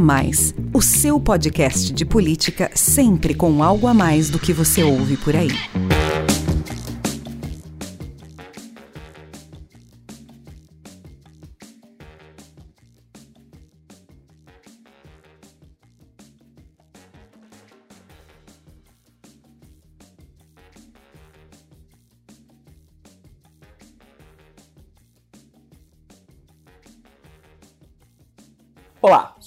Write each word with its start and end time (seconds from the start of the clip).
Mais, 0.00 0.54
o 0.72 0.80
seu 0.80 1.20
podcast 1.20 1.92
de 1.92 2.06
política 2.06 2.70
sempre 2.74 3.34
com 3.34 3.62
algo 3.62 3.86
a 3.86 3.92
mais 3.92 4.30
do 4.30 4.38
que 4.38 4.52
você 4.52 4.82
ouve 4.82 5.16
por 5.18 5.36
aí. 5.36 5.50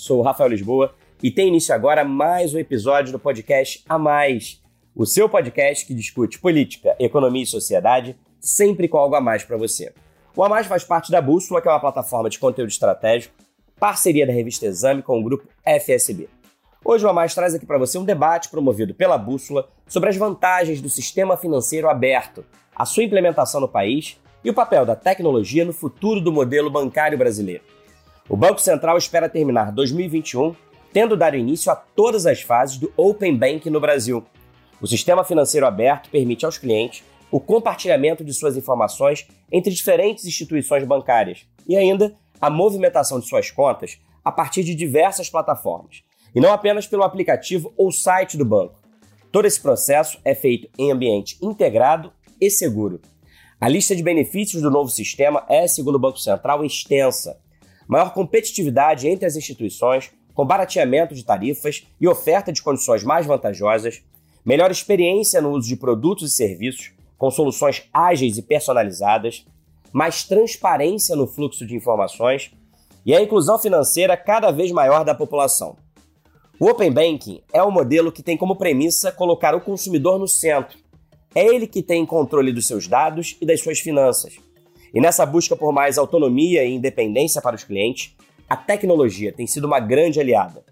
Sou 0.04 0.20
o 0.20 0.22
Rafael 0.22 0.50
Lisboa 0.50 0.94
e 1.22 1.32
tem 1.32 1.48
início 1.48 1.74
agora 1.74 2.04
mais 2.04 2.54
um 2.54 2.60
episódio 2.60 3.14
do 3.14 3.18
podcast 3.18 3.82
A 3.88 3.98
Mais, 3.98 4.62
o 4.94 5.06
seu 5.06 5.30
podcast 5.30 5.86
que 5.86 5.94
discute 5.94 6.40
política, 6.40 6.94
economia 7.00 7.44
e 7.44 7.48
sociedade, 7.48 8.14
sempre 8.38 8.90
com 8.90 8.98
algo 8.98 9.16
a 9.16 9.22
mais 9.22 9.46
para 9.46 9.56
você. 9.56 9.94
O 10.36 10.44
A 10.44 10.50
Mais 10.50 10.68
faz 10.68 10.84
parte 10.84 11.10
da 11.10 11.22
Bússola, 11.22 11.62
que 11.62 11.70
é 11.70 11.72
uma 11.72 11.80
plataforma 11.80 12.30
de 12.30 12.38
conteúdo 12.38 12.68
estratégico, 12.68 13.34
parceria 13.80 14.28
da 14.28 14.34
revista 14.34 14.66
Exame 14.66 15.02
com 15.02 15.18
o 15.18 15.24
grupo 15.24 15.48
FSB. 15.66 16.28
Hoje 16.84 17.06
o 17.06 17.10
A 17.10 17.14
Mais 17.14 17.34
traz 17.34 17.56
aqui 17.56 17.66
para 17.66 17.78
você 17.78 17.98
um 17.98 18.04
debate 18.04 18.50
promovido 18.50 18.94
pela 18.94 19.18
Bússola 19.18 19.70
sobre 19.88 20.10
as 20.10 20.18
vantagens 20.18 20.82
do 20.82 20.90
sistema 20.90 21.38
financeiro 21.38 21.90
aberto, 21.90 22.44
a 22.76 22.84
sua 22.84 23.06
implementação 23.06 23.62
no 23.62 23.70
país 23.70 24.20
e 24.44 24.50
o 24.50 24.54
papel 24.54 24.86
da 24.86 24.98
tecnologia 24.98 25.64
no 25.64 25.72
futuro 25.72 26.20
do 26.20 26.30
modelo 26.30 26.70
bancário 26.70 27.18
brasileiro. 27.18 27.64
O 28.30 28.38
Banco 28.38 28.62
Central 28.62 28.98
espera 28.98 29.28
terminar 29.28 29.72
2021 29.72 30.56
tendo 30.94 31.18
dado 31.18 31.36
início 31.36 31.72
a 31.72 31.76
todas 31.76 32.26
as 32.26 32.42
fases 32.42 32.78
do 32.78 32.94
Open 32.96 33.36
Banking 33.36 33.72
no 33.72 33.82
Brasil. 33.82 34.24
O 34.80 34.88
sistema 34.88 35.24
financeiro 35.24 35.66
aberto 35.66 36.10
permite 36.10 36.46
aos 36.46 36.58
clientes 36.58 37.04
o 37.32 37.40
compartilhamento 37.40 38.24
de 38.24 38.32
suas 38.32 38.56
informações 38.56 39.28
entre 39.52 39.74
diferentes 39.74 40.26
instituições 40.26 40.86
bancárias 40.86 41.48
e 41.68 41.76
ainda 41.76 42.16
a 42.40 42.50
movimentação 42.50 43.20
de 43.20 43.28
suas 43.28 43.50
contas 43.50 44.00
a 44.24 44.32
partir 44.32 44.64
de 44.64 44.76
diversas 44.76 45.30
plataformas, 45.30 46.04
e 46.34 46.40
não 46.40 46.54
apenas 46.54 46.88
pelo 46.88 47.04
aplicativo 47.04 47.74
ou 47.76 47.92
site 47.92 48.38
do 48.38 48.46
banco. 48.46 48.80
Todo 49.32 49.46
esse 49.46 49.60
processo 49.60 50.20
é 50.24 50.36
feito 50.36 50.70
em 50.78 50.92
ambiente 50.92 51.38
integrado 51.42 52.14
e 52.40 52.50
seguro. 52.50 53.02
A 53.60 53.68
lista 53.68 53.96
de 53.96 54.04
benefícios 54.04 54.62
do 54.62 54.70
novo 54.70 54.90
sistema 54.90 55.44
é, 55.50 55.68
segundo 55.68 55.96
o 55.96 56.00
Banco 56.00 56.20
Central, 56.20 56.64
extensa 56.64 57.38
maior 57.88 58.14
competitividade 58.14 59.08
entre 59.08 59.26
as 59.26 59.36
instituições, 59.36 60.12
com 60.34 60.46
barateamento 60.46 61.14
de 61.14 61.24
tarifas 61.24 61.86
e 62.00 62.08
oferta 62.08 62.52
de 62.52 62.62
condições 62.62 63.04
mais 63.04 63.26
vantajosas, 63.26 64.02
melhor 64.44 64.72
experiência 64.72 65.42
no 65.42 65.52
uso 65.52 65.68
de 65.68 65.76
produtos 65.76 66.32
e 66.32 66.36
serviços, 66.36 66.92
com 67.18 67.30
soluções 67.30 67.84
ágeis 67.94 68.38
e 68.38 68.42
personalizadas, 68.42 69.46
mais 69.92 70.24
transparência 70.24 71.16
no 71.16 71.28
fluxo 71.28 71.66
de 71.66 71.76
informações 71.76 72.52
e 73.06 73.16
a 73.16 73.22
inclusão 73.22 73.60
financeira 73.60 74.18
cada 74.18 74.52
vez 74.52 74.72
maior 74.72 75.06
da 75.06 75.14
população. 75.14 75.78
O 76.60 76.68
Open 76.68 76.92
Banking 76.92 77.42
é 77.52 77.64
um 77.64 77.72
modelo 77.72 78.12
que 78.12 78.24
tem 78.24 78.38
como 78.38 78.56
premissa 78.56 79.12
colocar 79.12 79.54
o 79.54 79.62
consumidor 79.62 80.18
no 80.18 80.28
centro. 80.28 80.78
É 81.36 81.46
ele 81.46 81.68
que 81.68 81.82
tem 81.82 82.06
controle 82.06 82.52
dos 82.52 82.68
seus 82.68 82.88
dados 82.88 83.38
e 83.42 83.46
das 83.46 83.62
suas 83.62 83.80
finanças 83.80 84.38
e 84.94 85.02
nessa 85.02 85.26
busca 85.26 85.56
por 85.56 85.74
mais 85.74 85.98
autonomia 85.98 86.64
e 86.64 86.74
independência 86.74 87.42
para 87.42 87.56
os 87.56 87.64
clientes, 87.64 88.16
a 88.50 88.56
tecnologia 88.56 89.34
tem 89.34 89.48
sido 89.48 89.66
uma 89.66 89.80
grande 89.80 90.20
aliada. 90.20 90.64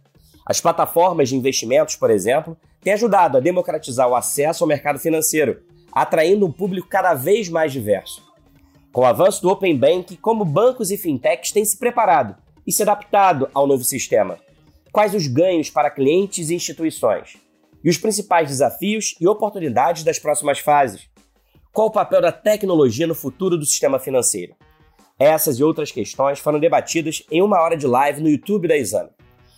As 0.46 0.62
plataformas 0.62 1.30
de 1.30 1.36
investimentos, 1.36 1.96
por 1.96 2.12
exemplo, 2.12 2.56
têm 2.82 2.94
ajudado 2.94 3.38
a 3.38 3.42
democratizar 3.42 4.08
o 4.08 4.16
acesso 4.16 4.64
ao 4.64 4.68
mercado 4.68 5.00
financeiro, 5.00 5.62
atraindo 5.92 6.46
um 6.46 6.52
público 6.52 6.88
cada 6.88 7.14
vez 7.14 7.50
mais 7.50 7.72
diverso. 7.72 8.24
Com 8.92 9.02
o 9.02 9.06
avanço 9.06 9.42
do 9.42 9.50
Open 9.50 9.78
Bank, 9.78 10.18
como 10.18 10.46
bancos 10.46 10.92
e 10.92 10.98
fintechs 10.98 11.52
têm 11.52 11.64
se 11.64 11.78
preparado 11.78 12.36
e 12.68 12.72
se 12.72 12.82
adaptado 12.82 13.50
ao 13.54 13.66
novo 13.66 13.84
sistema? 13.84 14.38
Quais 14.92 15.16
os 15.16 15.28
ganhos 15.28 15.70
para 15.70 15.90
clientes 15.90 16.50
e 16.50 16.56
instituições? 16.56 17.38
E 17.84 17.90
os 17.90 17.98
principais 17.98 18.50
desafios 18.50 19.16
e 19.20 19.28
oportunidades 19.28 20.04
das 20.04 20.20
próximas 20.20 20.60
fases? 20.60 21.11
Qual 21.74 21.88
o 21.88 21.92
papel 21.92 22.22
da 22.22 22.34
tecnologia 22.34 23.08
no 23.08 23.16
futuro 23.16 23.58
do 23.58 23.66
sistema 23.66 23.98
financeiro? 23.98 24.54
Essas 25.18 25.58
e 25.58 25.64
outras 25.64 25.90
questões 25.90 26.38
foram 26.38 26.60
debatidas 26.60 27.24
em 27.32 27.42
uma 27.42 27.62
hora 27.62 27.78
de 27.78 27.88
live 27.88 28.22
no 28.22 28.28
YouTube 28.28 28.68
da 28.68 28.76
Exame. 28.76 29.10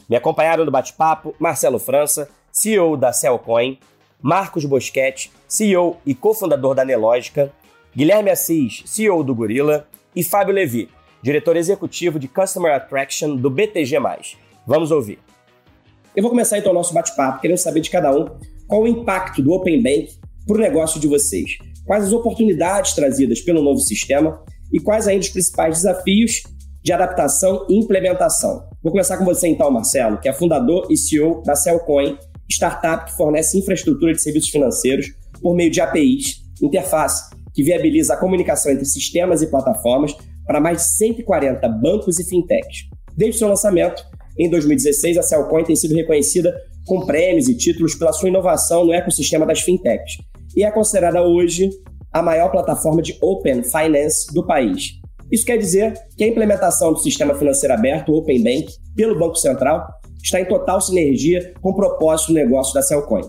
Me 0.07 0.15
acompanharam 0.15 0.63
no 0.63 0.69
bate-papo 0.69 1.33
Marcelo 1.39 1.79
França, 1.79 2.29
CEO 2.51 2.95
da 2.95 3.11
Cellcoin, 3.11 3.79
Marcos 4.21 4.63
Boschetti, 4.63 5.31
CEO 5.47 5.97
e 6.05 6.13
cofundador 6.13 6.75
da 6.75 6.85
Nelógica, 6.85 7.51
Guilherme 7.95 8.29
Assis, 8.29 8.83
CEO 8.85 9.23
do 9.23 9.33
Gorila, 9.33 9.87
e 10.15 10.23
Fábio 10.23 10.53
Levi, 10.53 10.91
diretor 11.19 11.55
executivo 11.55 12.19
de 12.19 12.27
Customer 12.27 12.75
Attraction 12.75 13.35
do 13.35 13.49
BTG+. 13.49 13.97
Vamos 14.67 14.91
ouvir. 14.91 15.17
Eu 16.15 16.21
vou 16.21 16.29
começar 16.29 16.59
então 16.59 16.73
o 16.73 16.75
nosso 16.75 16.93
bate-papo, 16.93 17.41
querendo 17.41 17.57
saber 17.57 17.79
de 17.79 17.89
cada 17.89 18.15
um 18.15 18.37
qual 18.67 18.83
o 18.83 18.87
impacto 18.87 19.41
do 19.41 19.51
Open 19.51 19.81
Bank 19.81 20.21
para 20.45 20.57
o 20.57 20.59
negócio 20.59 20.99
de 20.99 21.07
vocês 21.07 21.57
quais 21.85 22.05
as 22.05 22.13
oportunidades 22.13 22.93
trazidas 22.93 23.41
pelo 23.41 23.61
novo 23.61 23.79
sistema 23.79 24.41
e 24.71 24.79
quais 24.79 25.07
ainda 25.07 25.23
os 25.23 25.29
principais 25.29 25.77
desafios 25.77 26.43
de 26.83 26.91
adaptação 26.91 27.65
e 27.69 27.77
implementação. 27.77 28.67
Vou 28.81 28.91
começar 28.91 29.17
com 29.17 29.25
você 29.25 29.47
então, 29.47 29.71
Marcelo, 29.71 30.19
que 30.19 30.27
é 30.27 30.33
fundador 30.33 30.87
e 30.89 30.97
CEO 30.97 31.41
da 31.43 31.55
Cellcoin, 31.55 32.17
startup 32.51 33.05
que 33.05 33.17
fornece 33.17 33.57
infraestrutura 33.57 34.13
de 34.13 34.21
serviços 34.21 34.49
financeiros 34.49 35.07
por 35.41 35.55
meio 35.55 35.71
de 35.71 35.79
APIs, 35.79 36.41
interface 36.61 37.33
que 37.53 37.63
viabiliza 37.63 38.15
a 38.15 38.17
comunicação 38.17 38.71
entre 38.71 38.85
sistemas 38.85 39.41
e 39.41 39.47
plataformas 39.47 40.15
para 40.45 40.59
mais 40.59 40.77
de 40.77 40.83
140 40.97 41.67
bancos 41.69 42.19
e 42.19 42.27
fintechs. 42.27 42.89
Desde 43.15 43.37
seu 43.37 43.47
lançamento, 43.47 44.03
em 44.37 44.49
2016, 44.49 45.17
a 45.17 45.21
Cellcoin 45.23 45.63
tem 45.63 45.75
sido 45.75 45.93
reconhecida 45.93 46.53
com 46.85 47.05
prêmios 47.05 47.47
e 47.47 47.55
títulos 47.55 47.95
pela 47.95 48.13
sua 48.13 48.29
inovação 48.29 48.85
no 48.85 48.93
ecossistema 48.93 49.45
das 49.45 49.61
fintechs, 49.61 50.17
e 50.55 50.63
é 50.63 50.71
considerada 50.71 51.21
hoje 51.21 51.69
a 52.11 52.21
maior 52.21 52.49
plataforma 52.51 53.01
de 53.01 53.17
Open 53.21 53.63
Finance 53.63 54.31
do 54.33 54.45
país. 54.45 54.91
Isso 55.31 55.45
quer 55.45 55.57
dizer 55.57 55.93
que 56.15 56.23
a 56.23 56.27
implementação 56.27 56.93
do 56.93 56.99
sistema 56.99 57.33
financeiro 57.33 57.73
aberto, 57.73 58.13
Open 58.13 58.43
Bank, 58.43 58.67
pelo 58.95 59.17
Banco 59.17 59.35
Central, 59.35 59.87
está 60.23 60.39
em 60.39 60.45
total 60.45 60.79
sinergia 60.79 61.53
com 61.59 61.71
o 61.71 61.75
propósito 61.75 62.27
do 62.27 62.35
negócio 62.35 62.73
da 62.73 62.83
Cellcoin. 62.83 63.27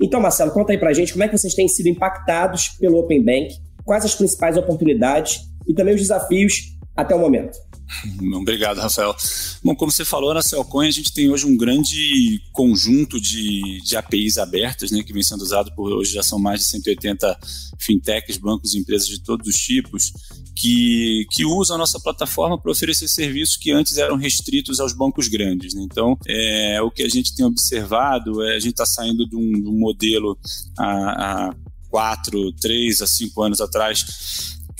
Então, 0.00 0.20
Marcelo, 0.20 0.50
conta 0.50 0.72
aí 0.72 0.78
pra 0.78 0.92
gente 0.92 1.12
como 1.12 1.24
é 1.24 1.28
que 1.28 1.36
vocês 1.36 1.54
têm 1.54 1.68
sido 1.68 1.88
impactados 1.88 2.68
pelo 2.80 2.98
Open 2.98 3.22
Bank, 3.22 3.54
quais 3.84 4.04
as 4.04 4.14
principais 4.14 4.56
oportunidades 4.56 5.42
e 5.66 5.74
também 5.74 5.94
os 5.94 6.00
desafios 6.00 6.76
até 6.96 7.14
o 7.14 7.18
momento. 7.18 7.58
Obrigado, 8.34 8.78
Rafael. 8.78 9.14
Bom, 9.62 9.74
como 9.74 9.92
você 9.92 10.04
falou, 10.04 10.34
na 10.34 10.42
Cellcoin 10.42 10.88
a 10.88 10.90
gente 10.92 11.12
tem 11.12 11.30
hoje 11.30 11.46
um 11.46 11.56
grande 11.56 12.42
conjunto 12.52 13.20
de, 13.20 13.80
de 13.82 13.96
APIs 13.96 14.38
abertas, 14.38 14.90
né, 14.90 15.02
que 15.02 15.12
vem 15.12 15.22
sendo 15.22 15.42
usado 15.42 15.72
por 15.74 15.92
hoje 15.92 16.12
já 16.12 16.22
são 16.22 16.38
mais 16.38 16.60
de 16.60 16.66
180 16.68 17.38
fintechs, 17.78 18.36
bancos 18.36 18.74
e 18.74 18.78
empresas 18.78 19.08
de 19.08 19.22
todos 19.22 19.46
os 19.46 19.56
tipos, 19.56 20.12
que, 20.54 21.26
que 21.30 21.44
usam 21.44 21.76
a 21.76 21.78
nossa 21.78 22.00
plataforma 22.00 22.60
para 22.60 22.72
oferecer 22.72 23.08
serviços 23.08 23.56
que 23.56 23.70
antes 23.70 23.96
eram 23.98 24.16
restritos 24.16 24.80
aos 24.80 24.92
bancos 24.92 25.28
grandes. 25.28 25.74
Né? 25.74 25.82
Então, 25.82 26.18
é, 26.26 26.80
o 26.82 26.90
que 26.90 27.02
a 27.02 27.08
gente 27.08 27.34
tem 27.34 27.44
observado 27.44 28.42
é 28.42 28.56
a 28.56 28.60
gente 28.60 28.72
está 28.72 28.86
saindo 28.86 29.28
de 29.28 29.36
um, 29.36 29.52
de 29.52 29.68
um 29.68 29.78
modelo 29.78 30.38
há, 30.78 31.54
quatro, 31.88 32.52
três 32.52 33.00
a 33.00 33.06
cinco 33.06 33.42
anos 33.42 33.60
atrás 33.60 34.04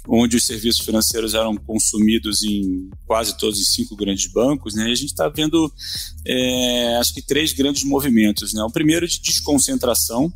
onde 0.08 0.36
os 0.36 0.46
serviços 0.46 0.84
financeiros 0.84 1.34
eram 1.34 1.56
consumidos 1.56 2.42
em 2.42 2.90
quase 3.06 3.36
todos 3.36 3.58
os 3.58 3.72
cinco 3.72 3.96
grandes 3.96 4.30
bancos, 4.30 4.74
né? 4.74 4.88
E 4.88 4.92
a 4.92 4.94
gente 4.94 5.10
está 5.10 5.28
vendo, 5.28 5.72
é, 6.24 6.96
acho 6.96 7.12
que 7.12 7.22
três 7.22 7.52
grandes 7.52 7.84
movimentos, 7.84 8.52
né? 8.52 8.62
O 8.62 8.70
primeiro 8.70 9.06
de 9.06 9.20
desconcentração, 9.20 10.32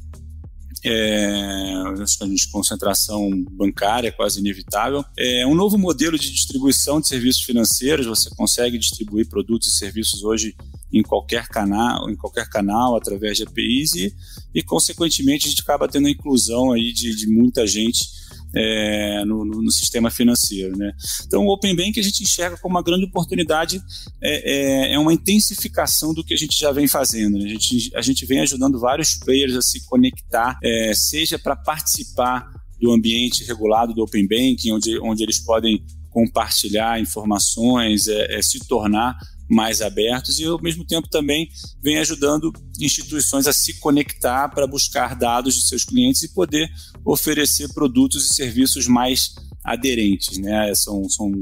é, 0.82 1.72
acho 2.02 2.18
que 2.18 2.24
a 2.24 2.26
desconcentração 2.26 3.30
bancária 3.52 4.08
é 4.08 4.12
quase 4.12 4.40
inevitável. 4.40 5.04
É 5.16 5.46
um 5.46 5.54
novo 5.54 5.76
modelo 5.76 6.18
de 6.18 6.30
distribuição 6.30 7.00
de 7.00 7.08
serviços 7.08 7.42
financeiros. 7.42 8.06
Você 8.06 8.30
consegue 8.30 8.78
distribuir 8.78 9.28
produtos 9.28 9.68
e 9.68 9.76
serviços 9.76 10.22
hoje 10.22 10.56
em 10.92 11.02
qualquer 11.02 11.46
canal, 11.48 12.10
em 12.10 12.16
qualquer 12.16 12.48
canal 12.48 12.96
através 12.96 13.36
de 13.36 13.44
APIs 13.44 13.94
e, 13.94 14.14
e 14.54 14.62
consequentemente 14.62 15.46
a 15.46 15.50
gente 15.50 15.62
acaba 15.62 15.86
tendo 15.86 16.08
a 16.08 16.10
inclusão 16.10 16.72
aí 16.72 16.92
de, 16.92 17.14
de 17.14 17.28
muita 17.28 17.66
gente 17.66 18.19
é, 18.54 19.24
no, 19.24 19.44
no, 19.44 19.62
no, 19.62 19.70
sistema 19.70 20.10
financeiro. 20.10 20.76
Né? 20.76 20.92
Então, 21.26 21.44
o 21.44 21.52
Open 21.52 21.74
Bank 21.74 21.98
a 21.98 22.02
gente 22.02 22.22
enxerga 22.22 22.56
como 22.58 22.74
uma 22.76 22.82
grande 22.82 23.04
oportunidade, 23.04 23.80
é, 24.20 24.90
é, 24.90 24.94
é 24.94 24.98
uma 24.98 25.12
intensificação 25.12 26.12
do 26.12 26.24
que 26.24 26.34
a 26.34 26.36
gente 26.36 26.58
já 26.58 26.72
vem 26.72 26.88
fazendo. 26.88 27.38
Né? 27.38 27.46
A, 27.46 27.48
gente, 27.48 27.96
a 27.96 28.02
gente 28.02 28.26
vem 28.26 28.40
ajudando 28.40 28.78
vários 28.78 29.14
players 29.14 29.54
a 29.54 29.62
se 29.62 29.84
conectar, 29.86 30.58
é, 30.62 30.92
seja 30.94 31.38
para 31.38 31.56
participar 31.56 32.50
do 32.80 32.92
ambiente 32.92 33.44
regulado 33.44 33.92
do 33.92 34.02
Open 34.02 34.26
Banking, 34.26 34.72
onde, 34.72 34.98
onde 35.00 35.22
eles 35.22 35.38
podem 35.38 35.84
compartilhar 36.10 37.00
informações, 37.00 38.08
é, 38.08 38.38
é, 38.38 38.42
se 38.42 38.58
tornar 38.66 39.16
mais 39.50 39.82
abertos 39.82 40.38
e, 40.38 40.44
ao 40.44 40.62
mesmo 40.62 40.84
tempo, 40.84 41.08
também 41.08 41.48
vem 41.82 41.98
ajudando 41.98 42.52
instituições 42.80 43.46
a 43.46 43.52
se 43.52 43.80
conectar 43.80 44.48
para 44.48 44.66
buscar 44.66 45.16
dados 45.16 45.54
de 45.56 45.66
seus 45.66 45.84
clientes 45.84 46.22
e 46.22 46.32
poder 46.32 46.70
oferecer 47.04 47.72
produtos 47.74 48.30
e 48.30 48.34
serviços 48.34 48.86
mais 48.86 49.34
aderentes. 49.64 50.38
Né? 50.38 50.72
São, 50.74 51.08
são, 51.08 51.32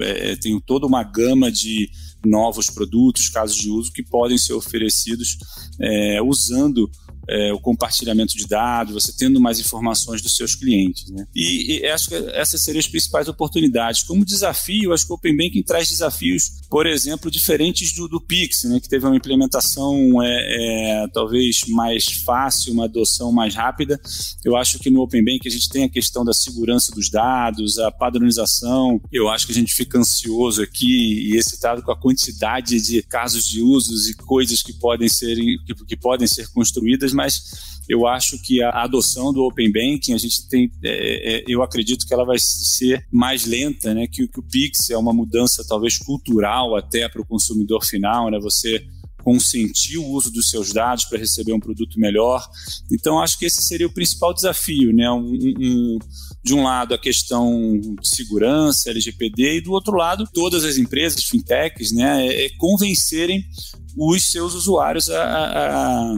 é, 0.00 0.34
tem 0.36 0.58
toda 0.60 0.86
uma 0.86 1.02
gama 1.02 1.52
de 1.52 1.90
novos 2.24 2.70
produtos, 2.70 3.28
casos 3.28 3.56
de 3.56 3.68
uso 3.68 3.92
que 3.92 4.02
podem 4.02 4.38
ser 4.38 4.54
oferecidos 4.54 5.36
é, 5.80 6.22
usando 6.22 6.90
é, 7.28 7.52
o 7.52 7.60
compartilhamento 7.60 8.36
de 8.36 8.46
dados, 8.46 8.94
você 8.94 9.12
tendo 9.16 9.40
mais 9.40 9.60
informações 9.60 10.22
dos 10.22 10.36
seus 10.36 10.54
clientes. 10.54 11.08
Né? 11.10 11.26
E, 11.34 11.80
e, 11.80 11.86
acho 11.86 12.08
que 12.08 12.14
essas 12.14 12.62
seriam 12.62 12.80
as 12.80 12.88
principais 12.88 13.28
oportunidades. 13.28 14.02
Como 14.02 14.24
desafio, 14.24 14.92
acho 14.92 15.06
que 15.06 15.12
o 15.12 15.16
Open 15.16 15.36
Banking 15.36 15.62
traz 15.62 15.88
desafios, 15.88 16.61
por 16.72 16.86
exemplo, 16.86 17.30
diferentes 17.30 17.92
do, 17.92 18.08
do 18.08 18.18
Pix, 18.18 18.64
né, 18.64 18.80
que 18.80 18.88
teve 18.88 19.04
uma 19.04 19.14
implementação 19.14 20.22
é, 20.22 21.02
é, 21.02 21.08
talvez 21.12 21.60
mais 21.68 22.06
fácil, 22.24 22.72
uma 22.72 22.86
adoção 22.86 23.30
mais 23.30 23.54
rápida. 23.54 24.00
Eu 24.42 24.56
acho 24.56 24.78
que 24.78 24.88
no 24.88 25.02
Open 25.02 25.22
Banking 25.22 25.48
a 25.48 25.50
gente 25.50 25.68
tem 25.68 25.84
a 25.84 25.88
questão 25.90 26.24
da 26.24 26.32
segurança 26.32 26.90
dos 26.94 27.10
dados, 27.10 27.78
a 27.78 27.90
padronização. 27.90 28.98
Eu 29.12 29.28
acho 29.28 29.44
que 29.44 29.52
a 29.52 29.54
gente 29.54 29.74
fica 29.74 29.98
ansioso 29.98 30.62
aqui 30.62 31.30
e 31.30 31.36
excitado 31.36 31.82
com 31.82 31.92
a 31.92 32.00
quantidade 32.00 32.80
de 32.80 33.02
casos 33.02 33.44
de 33.44 33.60
usos 33.60 34.08
e 34.08 34.16
coisas 34.16 34.62
que 34.62 34.72
podem 34.72 35.10
ser, 35.10 35.36
que, 35.36 35.74
que 35.86 35.96
podem 35.96 36.26
ser 36.26 36.50
construídas 36.52 37.12
mas 37.12 37.72
eu 37.88 38.06
acho 38.06 38.40
que 38.40 38.62
a 38.62 38.70
adoção 38.70 39.32
do 39.32 39.42
Open 39.42 39.70
Banking, 39.70 40.14
a 40.14 40.18
gente 40.18 40.48
tem, 40.48 40.70
é, 40.82 41.40
é, 41.40 41.44
eu 41.48 41.62
acredito 41.62 42.06
que 42.06 42.14
ela 42.14 42.24
vai 42.24 42.36
ser 42.38 43.06
mais 43.10 43.44
lenta, 43.44 43.92
né? 43.92 44.06
Que, 44.06 44.26
que 44.28 44.40
o 44.40 44.42
Pix 44.42 44.90
é 44.90 44.96
uma 44.96 45.12
mudança 45.12 45.64
talvez 45.68 45.98
cultural 45.98 46.61
até 46.76 47.08
para 47.08 47.20
o 47.20 47.26
consumidor 47.26 47.84
final, 47.84 48.30
né? 48.30 48.38
Você 48.40 48.84
consentir 49.22 49.98
o 49.98 50.06
uso 50.08 50.32
dos 50.32 50.50
seus 50.50 50.72
dados 50.72 51.04
para 51.04 51.18
receber 51.18 51.52
um 51.52 51.60
produto 51.60 51.98
melhor. 51.98 52.44
Então, 52.90 53.20
acho 53.20 53.38
que 53.38 53.46
esse 53.46 53.62
seria 53.62 53.86
o 53.86 53.92
principal 53.92 54.34
desafio, 54.34 54.92
né? 54.92 55.08
Um, 55.10 55.32
um, 55.32 55.98
de 56.44 56.54
um 56.54 56.64
lado, 56.64 56.92
a 56.92 56.98
questão 56.98 57.78
de 57.80 58.08
segurança, 58.08 58.90
LGPD, 58.90 59.58
e 59.58 59.60
do 59.60 59.72
outro 59.72 59.94
lado, 59.96 60.28
todas 60.34 60.64
as 60.64 60.76
empresas, 60.76 61.24
fintechs, 61.24 61.92
né, 61.92 62.26
é, 62.26 62.46
é 62.46 62.48
convencerem 62.58 63.44
os 63.96 64.30
seus 64.30 64.54
usuários 64.54 65.08
a, 65.08 65.22
a, 65.22 66.16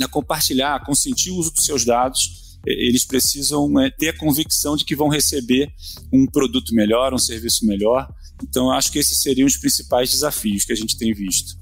a 0.00 0.08
compartilhar, 0.08 0.76
a 0.76 0.84
consentir 0.84 1.32
o 1.32 1.36
uso 1.36 1.52
dos 1.52 1.64
seus 1.64 1.84
dados, 1.84 2.42
eles 2.64 3.04
precisam 3.04 3.80
é, 3.80 3.90
ter 3.90 4.10
a 4.10 4.16
convicção 4.16 4.76
de 4.76 4.84
que 4.84 4.94
vão 4.94 5.08
receber 5.08 5.68
um 6.12 6.26
produto 6.26 6.74
melhor, 6.74 7.12
um 7.12 7.18
serviço 7.18 7.66
melhor. 7.66 8.08
Então, 8.42 8.70
acho 8.70 8.90
que 8.90 8.98
esses 8.98 9.20
seriam 9.20 9.46
os 9.46 9.56
principais 9.56 10.10
desafios 10.10 10.64
que 10.64 10.72
a 10.72 10.76
gente 10.76 10.98
tem 10.98 11.12
visto. 11.12 11.56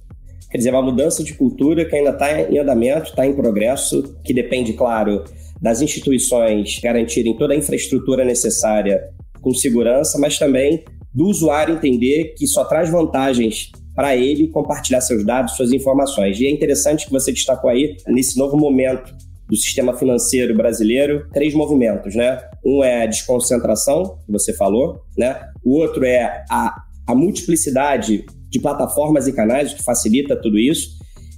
Quer 0.50 0.58
dizer, 0.58 0.70
uma 0.70 0.82
mudança 0.82 1.22
de 1.22 1.34
cultura 1.34 1.84
que 1.84 1.94
ainda 1.94 2.10
está 2.10 2.40
em 2.40 2.58
andamento, 2.58 3.10
está 3.10 3.26
em 3.26 3.32
progresso, 3.32 4.16
que 4.24 4.34
depende, 4.34 4.72
claro, 4.72 5.24
das 5.60 5.80
instituições 5.80 6.80
garantirem 6.82 7.36
toda 7.36 7.54
a 7.54 7.56
infraestrutura 7.56 8.24
necessária 8.24 9.00
com 9.40 9.54
segurança, 9.54 10.18
mas 10.18 10.38
também 10.38 10.84
do 11.14 11.26
usuário 11.26 11.74
entender 11.74 12.34
que 12.36 12.46
só 12.46 12.64
traz 12.64 12.90
vantagens 12.90 13.70
para 13.94 14.16
ele 14.16 14.48
compartilhar 14.48 15.00
seus 15.00 15.24
dados, 15.24 15.56
suas 15.56 15.72
informações. 15.72 16.40
E 16.40 16.46
é 16.46 16.50
interessante 16.50 17.06
que 17.06 17.12
você 17.12 17.32
destacou 17.32 17.70
aí, 17.70 17.96
nesse 18.08 18.38
novo 18.38 18.56
momento 18.56 19.12
do 19.50 19.56
sistema 19.56 19.92
financeiro 19.96 20.56
brasileiro, 20.56 21.26
três 21.32 21.52
movimentos, 21.52 22.14
né? 22.14 22.40
Um 22.64 22.84
é 22.84 23.02
a 23.02 23.06
desconcentração, 23.06 24.18
que 24.24 24.30
você 24.30 24.52
falou, 24.54 25.00
né? 25.18 25.40
O 25.64 25.78
outro 25.78 26.04
é 26.04 26.44
a, 26.48 26.82
a 27.06 27.14
multiplicidade 27.14 28.24
de 28.48 28.60
plataformas 28.60 29.26
e 29.26 29.32
canais, 29.32 29.74
que 29.74 29.82
facilita 29.82 30.40
tudo 30.40 30.58
isso. 30.58 30.90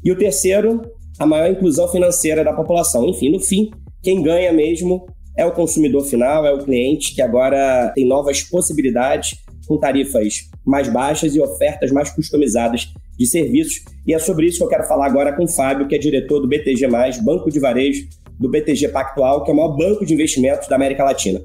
E 0.04 0.12
o 0.12 0.16
terceiro, 0.16 0.82
a 1.18 1.24
maior 1.24 1.50
inclusão 1.50 1.88
financeira 1.88 2.44
da 2.44 2.52
população. 2.52 3.08
Enfim, 3.08 3.30
no 3.30 3.40
fim, 3.40 3.70
quem 4.02 4.22
ganha 4.22 4.52
mesmo 4.52 5.06
é 5.36 5.46
o 5.46 5.52
consumidor 5.52 6.04
final, 6.04 6.44
é 6.44 6.52
o 6.52 6.62
cliente 6.62 7.14
que 7.14 7.22
agora 7.22 7.90
tem 7.94 8.06
novas 8.06 8.42
possibilidades 8.42 9.38
com 9.66 9.78
tarifas 9.78 10.50
mais 10.66 10.88
baixas 10.88 11.34
e 11.34 11.40
ofertas 11.40 11.90
mais 11.90 12.10
customizadas 12.10 12.92
de 13.18 13.26
serviços. 13.26 13.82
E 14.06 14.14
é 14.14 14.18
sobre 14.18 14.46
isso 14.46 14.58
que 14.58 14.64
eu 14.64 14.68
quero 14.68 14.86
falar 14.86 15.06
agora 15.06 15.32
com 15.34 15.44
o 15.44 15.48
Fábio, 15.48 15.86
que 15.86 15.94
é 15.94 15.98
diretor 15.98 16.40
do 16.40 16.48
BTG, 16.48 16.86
Banco 17.22 17.50
de 17.50 17.58
Varejo 17.58 18.06
do 18.38 18.50
BTG 18.50 18.88
Pactual, 18.88 19.44
que 19.44 19.50
é 19.50 19.54
o 19.54 19.56
maior 19.56 19.76
banco 19.76 20.04
de 20.04 20.14
investimentos 20.14 20.68
da 20.68 20.76
América 20.76 21.04
Latina. 21.04 21.40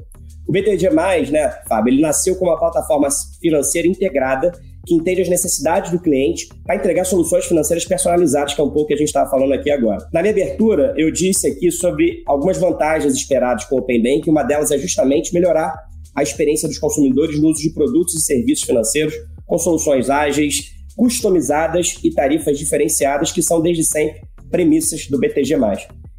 O 0.48 0.52
BTG, 0.52 0.90
né, 1.32 1.54
Fábio, 1.68 1.94
ele 1.94 2.02
nasceu 2.02 2.36
como 2.36 2.52
uma 2.52 2.58
plataforma 2.58 3.10
financeira 3.42 3.88
integrada 3.88 4.52
que 4.86 4.96
entende 4.96 5.22
as 5.22 5.28
necessidades 5.28 5.92
do 5.92 6.00
cliente 6.00 6.48
para 6.66 6.78
entregar 6.78 7.04
soluções 7.04 7.46
financeiras 7.46 7.84
personalizadas, 7.84 8.54
que 8.54 8.62
é 8.62 8.64
um 8.64 8.70
pouco 8.70 8.88
que 8.88 8.94
a 8.94 8.98
gente 8.98 9.10
estava 9.10 9.30
falando 9.30 9.52
aqui 9.52 9.70
agora. 9.70 10.08
Na 10.14 10.22
minha 10.22 10.32
abertura, 10.32 10.94
eu 10.96 11.12
disse 11.12 11.46
aqui 11.46 11.70
sobre 11.70 12.24
algumas 12.26 12.58
vantagens 12.58 13.14
esperadas 13.14 13.66
com 13.66 13.76
o 13.76 13.80
Open 13.80 14.02
Bank, 14.02 14.30
uma 14.30 14.44
delas 14.44 14.72
é 14.72 14.78
justamente 14.78 15.34
melhorar 15.34 15.76
a 16.16 16.24
experiência 16.24 16.70
dos 16.70 16.80
consumidores 16.80 17.40
no 17.40 17.50
uso 17.50 17.62
de 17.62 17.70
produtos 17.72 18.16
e 18.16 18.22
serviços 18.22 18.66
financeiros 18.66 19.14
com 19.46 19.58
soluções 19.58 20.10
ágeis, 20.10 20.77
customizadas 20.98 21.96
e 22.04 22.12
tarifas 22.12 22.58
diferenciadas 22.58 23.32
que 23.32 23.44
são 23.44 23.62
desde 23.62 23.84
sempre 23.84 24.22
premissas 24.50 25.08
do 25.08 25.20
BTG+. 25.20 25.56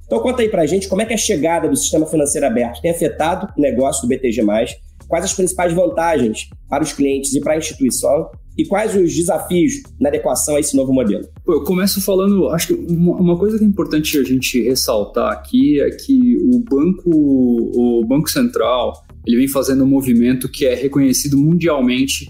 Então 0.06 0.20
conta 0.20 0.40
aí 0.40 0.48
pra 0.48 0.64
gente 0.64 0.88
como 0.88 1.02
é 1.02 1.04
que 1.04 1.12
a 1.12 1.19
chegada 1.19 1.69
do 1.69 1.76
sistema 1.76 2.06
financeiro 2.06 2.46
aberto 2.46 2.80
tem 2.80 2.90
afetado 2.90 3.52
o 3.58 3.60
negócio 3.60 4.02
do 4.02 4.08
BTG+, 4.08 4.42
quais 5.06 5.25
as 5.25 5.34
principais 5.34 5.72
vantagens 5.75 6.48
para 6.69 6.82
os 6.82 6.92
clientes 6.92 7.34
e 7.34 7.40
para 7.40 7.54
a 7.54 7.58
instituição 7.58 8.30
e 8.56 8.64
quais 8.64 8.96
os 8.96 9.14
desafios 9.14 9.75
na 10.00 10.08
adequação 10.08 10.56
a 10.56 10.60
esse 10.60 10.76
novo 10.76 10.92
modelo? 10.92 11.28
eu 11.46 11.62
começo 11.62 12.00
falando, 12.00 12.48
acho 12.48 12.69
que 12.69 12.74
uma, 12.74 13.16
uma, 13.16 13.38
coisa 13.38 13.56
que 13.56 13.64
é 13.64 13.66
importante 13.66 14.19
a 14.19 14.24
gente 14.24 14.60
ressaltar 14.62 15.32
aqui 15.32 15.81
é 15.81 15.90
que 15.90 16.36
o 16.38 16.58
banco, 16.58 17.10
o 17.10 18.04
Banco 18.04 18.28
Central, 18.28 18.92
ele 19.24 19.36
vem 19.36 19.48
fazendo 19.48 19.84
um 19.84 19.86
movimento 19.86 20.48
que 20.48 20.66
é 20.66 20.74
reconhecido 20.74 21.38
mundialmente 21.38 22.26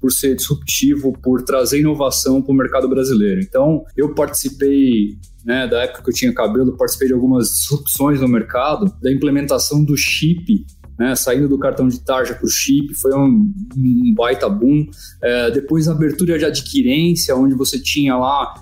por 0.00 0.12
ser 0.12 0.36
disruptivo, 0.36 1.12
por 1.22 1.42
trazer 1.42 1.80
inovação 1.80 2.40
para 2.40 2.52
o 2.52 2.56
mercado 2.56 2.88
brasileiro. 2.88 3.40
Então, 3.40 3.84
eu 3.96 4.14
participei, 4.14 5.16
né, 5.44 5.66
da 5.66 5.82
época 5.82 6.02
que 6.04 6.10
eu 6.10 6.14
tinha 6.14 6.32
cabelo, 6.32 6.76
participei 6.76 7.08
de 7.08 7.14
algumas 7.14 7.48
disrupções 7.48 8.20
no 8.20 8.28
mercado, 8.28 8.92
da 9.02 9.12
implementação 9.12 9.84
do 9.84 9.96
chip 9.96 10.64
né, 10.98 11.14
saindo 11.14 11.48
do 11.48 11.58
cartão 11.58 11.86
de 11.86 12.00
tarja 12.00 12.34
para 12.34 12.44
o 12.44 12.50
chip, 12.50 12.92
foi 12.94 13.14
um, 13.14 13.52
um 13.76 14.14
baita 14.16 14.48
boom. 14.48 14.84
É, 15.22 15.50
depois 15.50 15.86
a 15.86 15.92
abertura 15.92 16.36
de 16.36 16.44
adquirência, 16.44 17.36
onde 17.36 17.54
você 17.54 17.78
tinha 17.78 18.16
lá, 18.16 18.52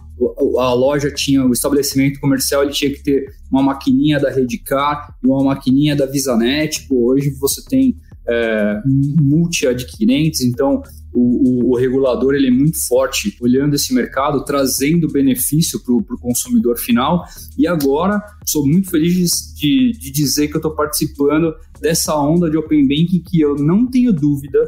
a 0.58 0.72
loja 0.74 1.10
tinha, 1.10 1.44
o 1.44 1.52
estabelecimento 1.52 2.20
comercial 2.20 2.62
ele 2.62 2.72
tinha 2.72 2.92
que 2.92 3.02
ter 3.02 3.30
uma 3.50 3.62
maquininha 3.62 4.20
da 4.20 4.30
Redcar 4.30 5.16
e 5.22 5.26
uma 5.26 5.44
maquininha 5.44 5.96
da 5.96 6.04
VisaNet. 6.04 6.86
Hoje 6.90 7.30
você 7.40 7.64
tem 7.64 7.96
é, 8.28 8.82
multi-adquirentes, 8.84 10.42
então 10.42 10.82
o, 11.16 11.70
o, 11.70 11.72
o, 11.72 11.76
regulador 11.76 12.34
ele 12.34 12.48
é 12.48 12.50
muito 12.50 12.76
forte 12.86 13.34
olhando 13.40 13.74
esse 13.74 13.94
mercado, 13.94 14.44
trazendo 14.44 15.10
benefício 15.10 15.82
para 15.82 15.94
o 15.94 16.20
consumidor 16.20 16.76
final. 16.76 17.24
E 17.56 17.66
agora 17.66 18.22
sou 18.44 18.66
muito 18.66 18.90
feliz 18.90 19.54
de, 19.56 19.92
de 19.92 20.10
dizer 20.10 20.48
que 20.48 20.56
eu 20.56 20.58
estou 20.58 20.74
participando 20.74 21.54
dessa 21.80 22.14
onda 22.14 22.50
de 22.50 22.58
Open 22.58 22.82
Banking 22.82 23.22
que 23.24 23.40
eu 23.40 23.54
não 23.56 23.86
tenho 23.86 24.12
dúvida 24.12 24.58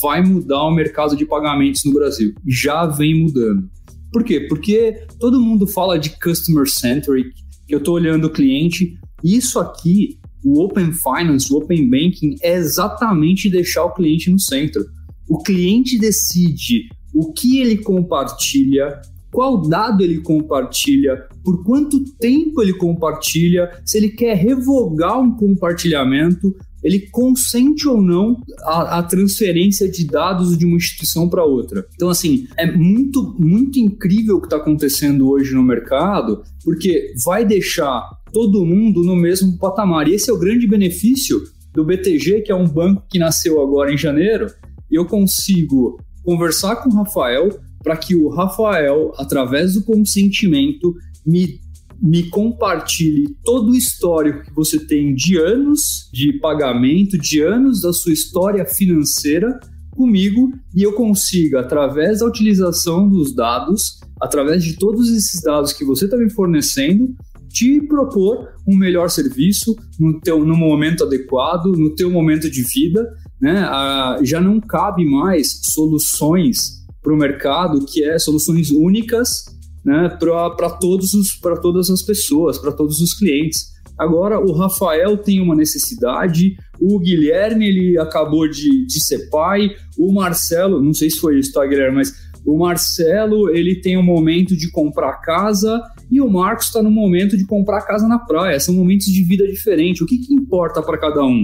vai 0.00 0.22
mudar 0.22 0.64
o 0.64 0.74
mercado 0.74 1.16
de 1.16 1.24
pagamentos 1.24 1.84
no 1.84 1.92
Brasil. 1.92 2.34
Já 2.46 2.86
vem 2.86 3.22
mudando. 3.22 3.68
Por 4.10 4.24
quê? 4.24 4.40
Porque 4.40 5.06
todo 5.20 5.40
mundo 5.40 5.66
fala 5.66 5.98
de 5.98 6.10
customer 6.18 6.68
centric, 6.68 7.30
que 7.66 7.74
eu 7.74 7.78
estou 7.78 7.94
olhando 7.94 8.26
o 8.26 8.30
cliente. 8.30 8.98
Isso 9.22 9.60
aqui, 9.60 10.18
o 10.44 10.62
Open 10.62 10.92
Finance, 10.92 11.52
o 11.52 11.58
Open 11.58 11.88
Banking, 11.88 12.36
é 12.42 12.54
exatamente 12.54 13.48
deixar 13.48 13.84
o 13.84 13.94
cliente 13.94 14.30
no 14.30 14.40
centro. 14.40 14.84
O 15.28 15.42
cliente 15.42 15.98
decide 15.98 16.88
o 17.14 17.32
que 17.32 17.58
ele 17.60 17.78
compartilha, 17.78 19.00
qual 19.30 19.62
dado 19.62 20.02
ele 20.02 20.20
compartilha, 20.20 21.26
por 21.42 21.64
quanto 21.64 22.04
tempo 22.16 22.62
ele 22.62 22.74
compartilha, 22.74 23.70
se 23.84 23.96
ele 23.96 24.10
quer 24.10 24.36
revogar 24.36 25.20
um 25.20 25.36
compartilhamento, 25.36 26.54
ele 26.82 27.08
consente 27.10 27.86
ou 27.86 28.02
não 28.02 28.40
a, 28.64 28.98
a 28.98 29.02
transferência 29.02 29.88
de 29.88 30.04
dados 30.04 30.58
de 30.58 30.66
uma 30.66 30.76
instituição 30.76 31.28
para 31.28 31.44
outra. 31.44 31.86
Então, 31.94 32.10
assim, 32.10 32.46
é 32.58 32.70
muito, 32.70 33.36
muito 33.38 33.78
incrível 33.78 34.36
o 34.36 34.40
que 34.40 34.46
está 34.46 34.56
acontecendo 34.56 35.30
hoje 35.30 35.54
no 35.54 35.62
mercado, 35.62 36.42
porque 36.64 37.14
vai 37.24 37.46
deixar 37.46 38.02
todo 38.32 38.66
mundo 38.66 39.04
no 39.04 39.14
mesmo 39.14 39.56
patamar. 39.58 40.08
E 40.08 40.14
esse 40.14 40.28
é 40.28 40.32
o 40.32 40.38
grande 40.38 40.66
benefício 40.66 41.40
do 41.72 41.84
BTG, 41.84 42.42
que 42.42 42.52
é 42.52 42.54
um 42.54 42.68
banco 42.68 43.04
que 43.08 43.18
nasceu 43.18 43.62
agora 43.62 43.92
em 43.92 43.96
janeiro, 43.96 44.46
eu 44.92 45.06
consigo 45.06 45.98
conversar 46.22 46.76
com 46.76 46.90
o 46.90 46.94
Rafael 46.94 47.48
para 47.82 47.96
que 47.96 48.14
o 48.14 48.28
Rafael, 48.28 49.12
através 49.16 49.74
do 49.74 49.82
consentimento, 49.82 50.94
me, 51.26 51.60
me 52.00 52.24
compartilhe 52.28 53.36
todo 53.44 53.72
o 53.72 53.76
histórico 53.76 54.44
que 54.44 54.54
você 54.54 54.78
tem 54.78 55.14
de 55.14 55.36
anos 55.36 56.08
de 56.12 56.38
pagamento, 56.38 57.18
de 57.18 57.40
anos 57.40 57.82
da 57.82 57.92
sua 57.92 58.12
história 58.12 58.64
financeira, 58.64 59.58
comigo 59.90 60.52
e 60.74 60.82
eu 60.82 60.94
consiga, 60.94 61.60
através 61.60 62.20
da 62.20 62.26
utilização 62.26 63.08
dos 63.08 63.34
dados, 63.34 64.00
através 64.20 64.64
de 64.64 64.76
todos 64.78 65.10
esses 65.10 65.42
dados 65.42 65.72
que 65.72 65.84
você 65.84 66.06
está 66.06 66.16
me 66.16 66.30
fornecendo, 66.30 67.14
te 67.48 67.80
propor 67.82 68.48
um 68.66 68.74
melhor 68.74 69.10
serviço 69.10 69.76
no, 69.98 70.18
teu, 70.20 70.44
no 70.44 70.56
momento 70.56 71.04
adequado, 71.04 71.66
no 71.66 71.94
teu 71.94 72.10
momento 72.10 72.50
de 72.50 72.62
vida. 72.62 73.06
Né? 73.42 73.58
Ah, 73.58 74.20
já 74.22 74.40
não 74.40 74.60
cabe 74.60 75.04
mais 75.04 75.60
soluções 75.74 76.80
para 77.02 77.12
o 77.12 77.16
mercado 77.16 77.84
que 77.84 78.04
é 78.04 78.16
soluções 78.16 78.70
únicas 78.70 79.46
né, 79.84 80.16
para 80.16 80.70
todas 80.70 81.90
as 81.90 82.02
pessoas, 82.02 82.56
para 82.56 82.70
todos 82.70 83.00
os 83.00 83.14
clientes. 83.14 83.72
Agora 83.98 84.38
o 84.38 84.52
Rafael 84.52 85.18
tem 85.18 85.40
uma 85.40 85.56
necessidade, 85.56 86.56
o 86.80 87.00
Guilherme 87.00 87.66
ele 87.66 87.98
acabou 87.98 88.48
de, 88.48 88.86
de 88.86 89.04
ser 89.04 89.28
pai, 89.28 89.70
o 89.98 90.12
Marcelo, 90.12 90.80
não 90.80 90.94
sei 90.94 91.10
se 91.10 91.18
foi 91.18 91.40
isso, 91.40 91.52
tá, 91.52 91.66
Guilherme, 91.66 91.96
mas 91.96 92.14
o 92.46 92.56
Marcelo 92.56 93.50
ele 93.50 93.80
tem 93.80 93.96
um 93.96 94.02
momento 94.02 94.56
de 94.56 94.70
comprar 94.70 95.20
casa 95.20 95.82
e 96.10 96.20
o 96.20 96.30
Marcos 96.30 96.66
está 96.66 96.82
no 96.82 96.90
momento 96.90 97.36
de 97.36 97.44
comprar 97.44 97.82
casa 97.82 98.06
na 98.06 98.18
praia. 98.18 98.58
São 98.58 98.74
momentos 98.74 99.06
de 99.06 99.22
vida 99.22 99.46
diferentes. 99.46 100.02
O 100.02 100.06
que, 100.06 100.18
que 100.18 100.34
importa 100.34 100.82
para 100.82 100.98
cada 100.98 101.22
um? 101.24 101.42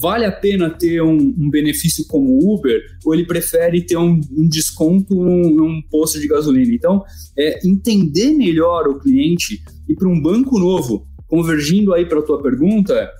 Vale 0.00 0.24
a 0.24 0.32
pena 0.32 0.70
ter 0.70 1.02
um, 1.02 1.16
um, 1.16 1.50
benefício 1.50 2.04
como 2.06 2.54
Uber 2.54 2.80
ou 3.04 3.14
ele 3.14 3.26
prefere 3.26 3.82
ter 3.82 3.96
um, 3.96 4.20
um 4.32 4.48
desconto 4.48 5.14
num, 5.14 5.50
num, 5.54 5.82
posto 5.90 6.18
de 6.18 6.26
gasolina? 6.26 6.72
Então, 6.72 7.04
é 7.38 7.66
entender 7.66 8.32
melhor 8.32 8.88
o 8.88 8.98
cliente 8.98 9.62
e 9.88 9.94
para 9.94 10.08
um 10.08 10.20
banco 10.20 10.58
novo 10.58 11.06
convergindo 11.28 11.92
aí 11.92 12.06
para 12.06 12.20
a 12.20 12.22
tua 12.22 12.42
pergunta, 12.42 13.10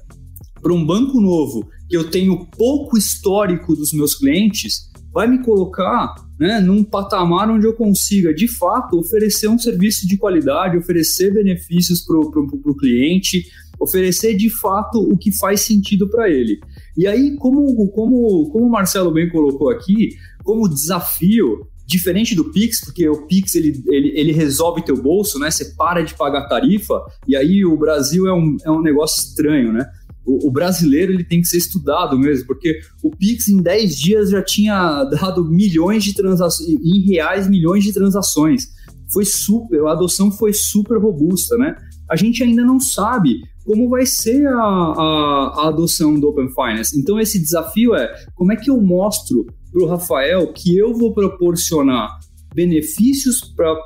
para 0.61 0.73
um 0.73 0.85
banco 0.85 1.21
novo 1.21 1.69
que 1.89 1.97
eu 1.97 2.11
tenho 2.11 2.47
pouco 2.57 2.97
histórico 2.97 3.75
dos 3.75 3.93
meus 3.93 4.15
clientes, 4.15 4.91
vai 5.13 5.27
me 5.27 5.43
colocar 5.43 6.15
né, 6.39 6.61
num 6.61 6.85
patamar 6.85 7.51
onde 7.51 7.67
eu 7.67 7.73
consiga, 7.73 8.35
de 8.35 8.47
fato, 8.49 8.99
oferecer 8.99 9.49
um 9.49 9.59
serviço 9.59 10.07
de 10.07 10.17
qualidade, 10.17 10.77
oferecer 10.77 11.33
benefícios 11.33 12.05
para 12.05 12.19
o 12.19 12.77
cliente, 12.77 13.47
oferecer 13.81 14.37
de 14.37 14.51
fato 14.51 14.99
o 14.99 15.17
que 15.17 15.37
faz 15.37 15.61
sentido 15.63 16.09
para 16.09 16.31
ele. 16.31 16.59
E 16.97 17.07
aí, 17.07 17.37
como, 17.37 17.89
como, 17.91 18.49
como 18.51 18.67
o 18.67 18.71
Marcelo 18.71 19.13
bem 19.13 19.29
colocou 19.29 19.71
aqui, 19.71 20.11
como 20.43 20.69
desafio, 20.69 21.67
Diferente 21.87 22.35
do 22.35 22.51
Pix, 22.51 22.85
porque 22.85 23.09
o 23.09 23.29
Pix 23.29 23.55
ele, 23.55 23.81
ele, 23.87 24.09
ele 24.17 24.33
resolve 24.33 24.83
teu 24.83 25.01
bolso, 25.01 25.39
né? 25.39 25.49
Você 25.53 25.67
para 25.77 26.03
de 26.03 26.15
pagar 26.15 26.49
tarifa, 26.49 27.01
e 27.29 27.37
aí 27.37 27.65
o 27.65 27.77
Brasil 27.77 28.27
é 28.27 28.35
um, 28.35 28.57
é 28.65 28.71
um 28.73 28.83
negócio 28.83 29.23
estranho, 29.23 29.73
né? 29.73 29.89
O, 30.27 30.51
brasileiro 30.51 31.13
ele 31.13 31.23
tem 31.23 31.41
que 31.41 31.47
ser 31.47 31.59
estudado 31.59 32.19
mesmo, 32.19 32.49
porque 32.49 32.81
o 33.01 33.13
Pix 33.13 33.47
em 33.47 33.63
10 33.63 33.97
dias 33.97 34.31
já 34.31 34.43
tinha 34.43 35.05
dado 35.05 35.49
milhões 35.49 36.03
de 36.03 36.13
transações, 36.13 36.69
em 36.69 37.07
reais, 37.07 37.49
milhões 37.49 37.85
de 37.85 37.93
transações. 37.93 38.67
Foi 39.13 39.25
super, 39.25 39.87
a 39.87 39.93
adoção 39.93 40.33
foi 40.33 40.53
super 40.53 40.99
robusta, 40.99 41.57
né? 41.57 41.77
A 42.11 42.17
gente 42.17 42.43
ainda 42.43 42.65
não 42.65 42.81
sabe 42.81 43.39
como 43.67 43.89
vai 43.89 44.07
ser 44.07 44.47
a, 44.47 44.53
a, 44.53 45.53
a 45.57 45.69
adoção 45.69 46.19
do 46.19 46.29
Open 46.29 46.49
Finance. 46.49 46.99
Então, 46.99 47.19
esse 47.19 47.39
desafio 47.39 47.95
é 47.95 48.09
como 48.35 48.53
é 48.53 48.57
que 48.57 48.71
eu 48.71 48.81
mostro 48.81 49.45
para 49.73 49.83
o 49.83 49.87
Rafael 49.87 50.53
que 50.53 50.79
eu 50.79 50.95
vou 50.95 51.13
proporcionar 51.13 52.09
benefícios 52.55 53.41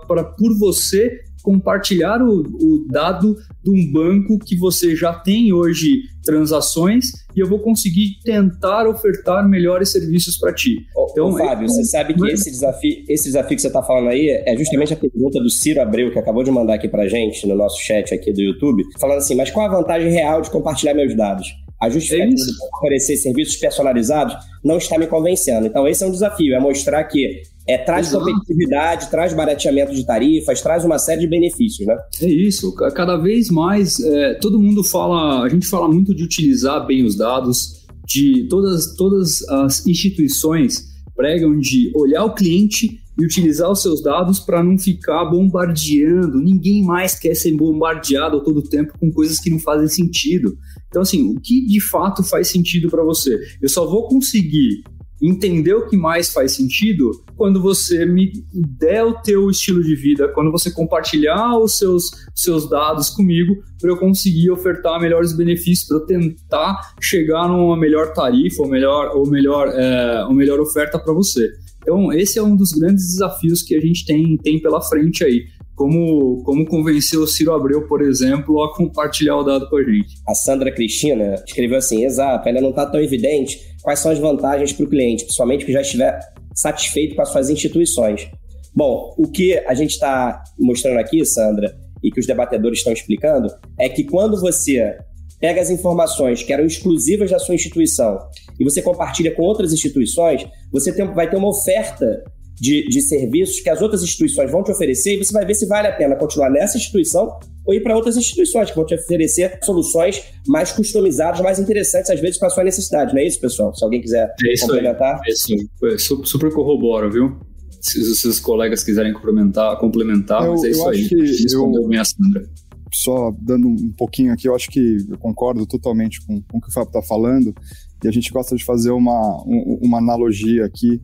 para 0.04 0.24
por 0.24 0.56
você 0.58 1.24
compartilhar 1.42 2.22
o, 2.22 2.40
o, 2.40 2.86
dado 2.90 3.36
de 3.62 3.70
um 3.70 3.92
banco 3.92 4.38
que 4.38 4.56
você 4.56 4.94
já 4.94 5.12
tem 5.12 5.52
hoje 5.52 6.02
transações 6.22 7.12
e 7.34 7.40
eu 7.40 7.48
vou 7.48 7.58
conseguir 7.58 8.18
tentar 8.24 8.86
ofertar 8.86 9.48
melhores 9.48 9.90
serviços 9.90 10.36
para 10.36 10.52
ti. 10.52 10.86
Então, 11.10 11.28
Ô, 11.28 11.38
Fábio, 11.38 11.68
você 11.68 11.84
sabe 11.84 12.14
que 12.14 12.26
esse 12.28 12.50
desafio, 12.50 13.04
esse 13.08 13.24
desafio 13.24 13.56
que 13.56 13.62
você 13.62 13.68
está 13.68 13.82
falando 13.82 14.08
aí 14.08 14.28
é 14.28 14.56
justamente 14.56 14.92
a 14.92 14.96
pergunta 14.96 15.40
do 15.40 15.50
Ciro 15.50 15.80
Abreu, 15.80 16.12
que 16.12 16.18
acabou 16.18 16.42
de 16.42 16.50
mandar 16.50 16.74
aqui 16.74 16.88
para 16.88 17.08
gente 17.08 17.46
no 17.46 17.54
nosso 17.54 17.80
chat 17.80 18.12
aqui 18.14 18.32
do 18.32 18.40
YouTube, 18.40 18.84
falando 18.98 19.18
assim, 19.18 19.34
mas 19.34 19.50
qual 19.50 19.66
a 19.66 19.76
vantagem 19.76 20.10
real 20.10 20.42
de 20.42 20.50
compartilhar 20.50 20.94
meus 20.94 21.16
dados? 21.16 21.48
A 21.80 21.88
justificativa 21.88 22.34
é 22.34 22.34
de 22.34 22.76
oferecer 22.76 23.16
serviços 23.16 23.56
personalizados 23.56 24.36
não 24.62 24.76
está 24.76 24.98
me 24.98 25.06
convencendo. 25.06 25.66
Então, 25.66 25.88
esse 25.88 26.04
é 26.04 26.06
um 26.06 26.10
desafio, 26.10 26.54
é 26.54 26.60
mostrar 26.60 27.02
que 27.04 27.42
é, 27.66 27.78
traz 27.78 28.08
Exato. 28.08 28.24
competitividade, 28.24 29.10
traz 29.10 29.32
barateamento 29.32 29.94
de 29.94 30.04
tarifas, 30.04 30.60
traz 30.60 30.84
uma 30.84 30.98
série 30.98 31.20
de 31.20 31.26
benefícios, 31.26 31.86
né? 31.86 31.96
É 32.20 32.26
isso. 32.26 32.74
Cada 32.74 33.16
vez 33.16 33.48
mais, 33.48 33.98
é, 34.00 34.34
todo 34.34 34.60
mundo 34.60 34.84
fala, 34.84 35.42
a 35.42 35.48
gente 35.48 35.66
fala 35.66 35.88
muito 35.88 36.14
de 36.14 36.22
utilizar 36.24 36.86
bem 36.86 37.04
os 37.04 37.16
dados, 37.16 37.80
de 38.06 38.46
todas, 38.48 38.94
todas 38.96 39.48
as 39.48 39.86
instituições 39.86 40.90
pregam 41.16 41.58
de 41.58 41.92
olhar 41.94 42.24
o 42.24 42.34
cliente 42.34 42.98
e 43.18 43.24
utilizar 43.24 43.70
os 43.70 43.82
seus 43.82 44.02
dados 44.02 44.40
para 44.40 44.64
não 44.64 44.78
ficar 44.78 45.26
bombardeando. 45.26 46.40
Ninguém 46.40 46.82
mais 46.82 47.14
quer 47.14 47.34
ser 47.34 47.52
bombardeado 47.52 48.42
todo 48.42 48.58
o 48.58 48.68
tempo 48.68 48.94
com 48.98 49.12
coisas 49.12 49.38
que 49.38 49.50
não 49.50 49.58
fazem 49.58 49.86
sentido. 49.88 50.56
Então, 50.90 51.02
assim, 51.02 51.34
o 51.34 51.40
que 51.40 51.64
de 51.66 51.80
fato 51.80 52.22
faz 52.22 52.48
sentido 52.48 52.90
para 52.90 53.02
você? 53.02 53.38
Eu 53.62 53.68
só 53.68 53.86
vou 53.86 54.08
conseguir 54.08 54.82
entender 55.22 55.74
o 55.74 55.86
que 55.86 55.96
mais 55.96 56.32
faz 56.32 56.52
sentido 56.52 57.10
quando 57.36 57.60
você 57.60 58.06
me 58.06 58.32
der 58.52 59.04
o 59.04 59.14
teu 59.20 59.50
estilo 59.50 59.82
de 59.82 59.94
vida, 59.94 60.28
quando 60.28 60.50
você 60.50 60.70
compartilhar 60.70 61.58
os 61.58 61.76
seus, 61.76 62.10
seus 62.34 62.68
dados 62.68 63.10
comigo 63.10 63.62
para 63.78 63.90
eu 63.90 63.98
conseguir 63.98 64.50
ofertar 64.50 65.00
melhores 65.00 65.36
benefícios, 65.36 65.86
para 65.86 65.98
eu 65.98 66.06
tentar 66.06 66.94
chegar 67.00 67.46
numa 67.48 67.76
melhor 67.76 68.12
tarifa 68.14 68.62
ou 68.62 68.68
melhor, 68.68 69.14
ou 69.14 69.26
melhor, 69.26 69.68
é, 69.68 70.24
ou 70.24 70.34
melhor 70.34 70.58
oferta 70.58 70.98
para 70.98 71.12
você. 71.12 71.50
Então, 71.82 72.12
esse 72.12 72.38
é 72.38 72.42
um 72.42 72.56
dos 72.56 72.72
grandes 72.72 73.06
desafios 73.06 73.62
que 73.62 73.74
a 73.74 73.80
gente 73.80 74.04
tem, 74.04 74.36
tem 74.36 74.60
pela 74.60 74.82
frente 74.82 75.24
aí. 75.24 75.44
Como, 75.80 76.42
como 76.42 76.66
convencer 76.66 77.18
o 77.18 77.26
Ciro 77.26 77.54
Abreu, 77.54 77.88
por 77.88 78.02
exemplo, 78.02 78.62
a 78.62 78.76
compartilhar 78.76 79.38
o 79.38 79.42
dado 79.42 79.66
com 79.70 79.78
a 79.78 79.82
gente. 79.82 80.14
A 80.28 80.34
Sandra 80.34 80.70
Cristina 80.70 81.36
escreveu 81.46 81.78
assim: 81.78 82.04
exato, 82.04 82.46
ainda 82.46 82.60
não 82.60 82.68
está 82.68 82.84
tão 82.84 83.00
evidente 83.00 83.58
quais 83.82 83.98
são 83.98 84.12
as 84.12 84.18
vantagens 84.18 84.74
para 84.74 84.84
o 84.84 84.88
cliente, 84.90 85.24
principalmente 85.24 85.64
que 85.64 85.72
já 85.72 85.80
estiver 85.80 86.20
satisfeito 86.54 87.16
com 87.16 87.22
as 87.22 87.30
suas 87.30 87.48
instituições. 87.48 88.28
Bom, 88.76 89.14
o 89.16 89.26
que 89.26 89.56
a 89.56 89.72
gente 89.72 89.92
está 89.92 90.44
mostrando 90.58 90.98
aqui, 90.98 91.24
Sandra, 91.24 91.74
e 92.04 92.10
que 92.10 92.20
os 92.20 92.26
debatedores 92.26 92.80
estão 92.80 92.92
explicando, 92.92 93.48
é 93.78 93.88
que 93.88 94.04
quando 94.04 94.38
você 94.38 94.98
pega 95.40 95.62
as 95.62 95.70
informações 95.70 96.42
que 96.42 96.52
eram 96.52 96.66
exclusivas 96.66 97.30
da 97.30 97.38
sua 97.38 97.54
instituição 97.54 98.18
e 98.58 98.64
você 98.64 98.82
compartilha 98.82 99.34
com 99.34 99.44
outras 99.44 99.72
instituições, 99.72 100.46
você 100.70 100.94
tem, 100.94 101.06
vai 101.14 101.30
ter 101.30 101.38
uma 101.38 101.48
oferta 101.48 102.22
de, 102.60 102.86
de 102.88 103.00
serviços 103.00 103.60
que 103.60 103.70
as 103.70 103.80
outras 103.80 104.02
instituições 104.02 104.50
vão 104.50 104.62
te 104.62 104.70
oferecer 104.70 105.14
e 105.14 105.24
você 105.24 105.32
vai 105.32 105.46
ver 105.46 105.54
se 105.54 105.66
vale 105.66 105.88
a 105.88 105.92
pena 105.92 106.14
continuar 106.14 106.50
nessa 106.50 106.76
instituição 106.76 107.38
ou 107.66 107.72
ir 107.74 107.82
para 107.82 107.96
outras 107.96 108.16
instituições 108.16 108.70
que 108.70 108.76
vão 108.76 108.84
te 108.84 108.94
oferecer 108.94 109.58
soluções 109.62 110.22
mais 110.46 110.70
customizadas, 110.72 111.40
mais 111.40 111.58
interessantes, 111.58 112.10
às 112.10 112.20
vezes, 112.20 112.38
para 112.38 112.48
a 112.48 112.50
sua 112.50 112.64
necessidade. 112.64 113.14
Não 113.14 113.20
é 113.20 113.26
isso, 113.26 113.40
pessoal? 113.40 113.74
Se 113.74 113.82
alguém 113.82 114.00
quiser 114.00 114.34
é 114.44 114.52
isso 114.52 114.66
complementar. 114.66 115.14
Aí. 115.14 115.30
É 115.30 115.94
isso. 115.94 116.24
Super, 116.24 116.52
corroboro, 116.52 117.10
viu? 117.10 117.40
Se, 117.80 118.14
se 118.14 118.28
os 118.28 118.38
colegas 118.38 118.84
quiserem 118.84 119.12
complementar, 119.12 119.78
complementar 119.78 120.44
eu, 120.44 120.52
mas 120.52 120.64
é 120.64 120.70
isso 120.70 120.88
aí. 120.88 121.08
Respondeu 121.08 121.88
minha 121.88 122.04
Sandra 122.04 122.44
só 122.92 123.32
dando 123.40 123.68
um 123.68 123.92
pouquinho 123.92 124.32
aqui, 124.32 124.48
eu 124.48 124.54
acho 124.54 124.68
que 124.68 125.06
eu 125.08 125.16
concordo 125.16 125.64
totalmente 125.64 126.20
com, 126.26 126.42
com 126.42 126.58
o 126.58 126.60
que 126.60 126.68
o 126.68 126.72
Fábio 126.72 126.88
está 126.88 127.00
falando, 127.00 127.54
e 128.02 128.08
a 128.08 128.10
gente 128.10 128.32
gosta 128.32 128.56
de 128.56 128.64
fazer 128.64 128.90
uma, 128.90 129.44
uma 129.46 129.98
analogia 129.98 130.64
aqui 130.64 131.00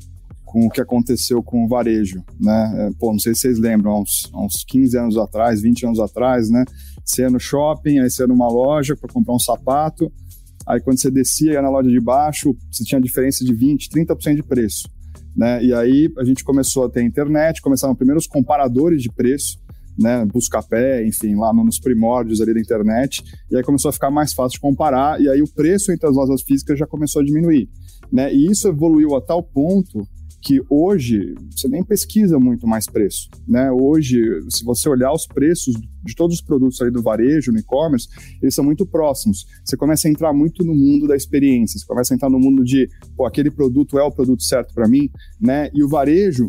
com 0.46 0.64
o 0.64 0.70
que 0.70 0.80
aconteceu 0.80 1.42
com 1.42 1.64
o 1.64 1.68
varejo, 1.68 2.24
né? 2.40 2.72
É, 2.78 2.90
pô, 2.98 3.12
não 3.12 3.18
sei 3.18 3.34
se 3.34 3.40
vocês 3.40 3.58
lembram, 3.58 3.90
há 3.90 4.00
uns, 4.00 4.30
há 4.32 4.40
uns 4.40 4.64
15 4.66 4.96
anos 4.96 5.18
atrás, 5.18 5.60
20 5.60 5.86
anos 5.86 6.00
atrás, 6.00 6.48
né? 6.48 6.64
Você 7.04 7.22
ia 7.22 7.30
no 7.30 7.40
shopping, 7.40 7.98
aí 7.98 8.08
você 8.08 8.22
ia 8.22 8.28
numa 8.28 8.48
loja 8.48 8.96
para 8.96 9.12
comprar 9.12 9.34
um 9.34 9.40
sapato, 9.40 10.10
aí 10.64 10.80
quando 10.80 11.00
você 11.00 11.10
descia 11.10 11.54
ia 11.54 11.62
na 11.62 11.68
loja 11.68 11.90
de 11.90 12.00
baixo, 12.00 12.56
você 12.70 12.84
tinha 12.84 13.00
diferença 13.00 13.44
de 13.44 13.52
20, 13.52 13.90
30% 13.90 14.36
de 14.36 14.42
preço, 14.44 14.88
né? 15.36 15.62
E 15.64 15.74
aí 15.74 16.10
a 16.16 16.24
gente 16.24 16.44
começou 16.44 16.84
a 16.84 16.88
ter 16.88 17.02
internet, 17.02 17.60
começaram 17.60 17.94
primeiro 17.94 18.18
os 18.18 18.26
comparadores 18.28 19.02
de 19.02 19.10
preço, 19.10 19.58
né, 19.98 20.24
Buscapé, 20.26 21.04
enfim, 21.06 21.34
lá 21.34 21.52
nos 21.52 21.80
primórdios 21.80 22.40
ali 22.40 22.54
da 22.54 22.60
internet, 22.60 23.22
e 23.50 23.56
aí 23.56 23.62
começou 23.62 23.88
a 23.88 23.92
ficar 23.92 24.10
mais 24.10 24.32
fácil 24.32 24.56
de 24.56 24.60
comparar, 24.60 25.18
e 25.20 25.28
aí 25.28 25.40
o 25.40 25.50
preço 25.50 25.90
entre 25.90 26.06
as 26.06 26.14
lojas 26.14 26.42
físicas 26.42 26.78
já 26.78 26.86
começou 26.86 27.22
a 27.22 27.24
diminuir, 27.24 27.66
né, 28.12 28.30
e 28.30 28.46
isso 28.46 28.68
evoluiu 28.68 29.16
a 29.16 29.22
tal 29.22 29.42
ponto 29.42 30.06
que 30.46 30.62
hoje 30.70 31.34
você 31.50 31.66
nem 31.66 31.82
pesquisa 31.82 32.38
muito 32.38 32.68
mais 32.68 32.86
preço, 32.86 33.28
né? 33.48 33.68
Hoje, 33.72 34.16
se 34.48 34.64
você 34.64 34.88
olhar 34.88 35.12
os 35.12 35.26
preços 35.26 35.74
de 36.04 36.14
todos 36.14 36.36
os 36.36 36.40
produtos 36.40 36.80
aí 36.80 36.88
do 36.88 37.02
varejo, 37.02 37.50
no 37.50 37.58
e-commerce, 37.58 38.06
eles 38.40 38.54
são 38.54 38.64
muito 38.64 38.86
próximos. 38.86 39.44
Você 39.64 39.76
começa 39.76 40.06
a 40.06 40.10
entrar 40.10 40.32
muito 40.32 40.64
no 40.64 40.72
mundo 40.72 41.08
da 41.08 41.16
experiência, 41.16 41.80
você 41.80 41.84
começa 41.84 42.14
a 42.14 42.16
entrar 42.16 42.30
no 42.30 42.38
mundo 42.38 42.62
de, 42.62 42.88
pô, 43.16 43.26
aquele 43.26 43.50
produto 43.50 43.98
é 43.98 44.04
o 44.04 44.12
produto 44.12 44.44
certo 44.44 44.72
para 44.72 44.86
mim, 44.86 45.10
né? 45.40 45.68
E 45.74 45.82
o 45.82 45.88
varejo, 45.88 46.48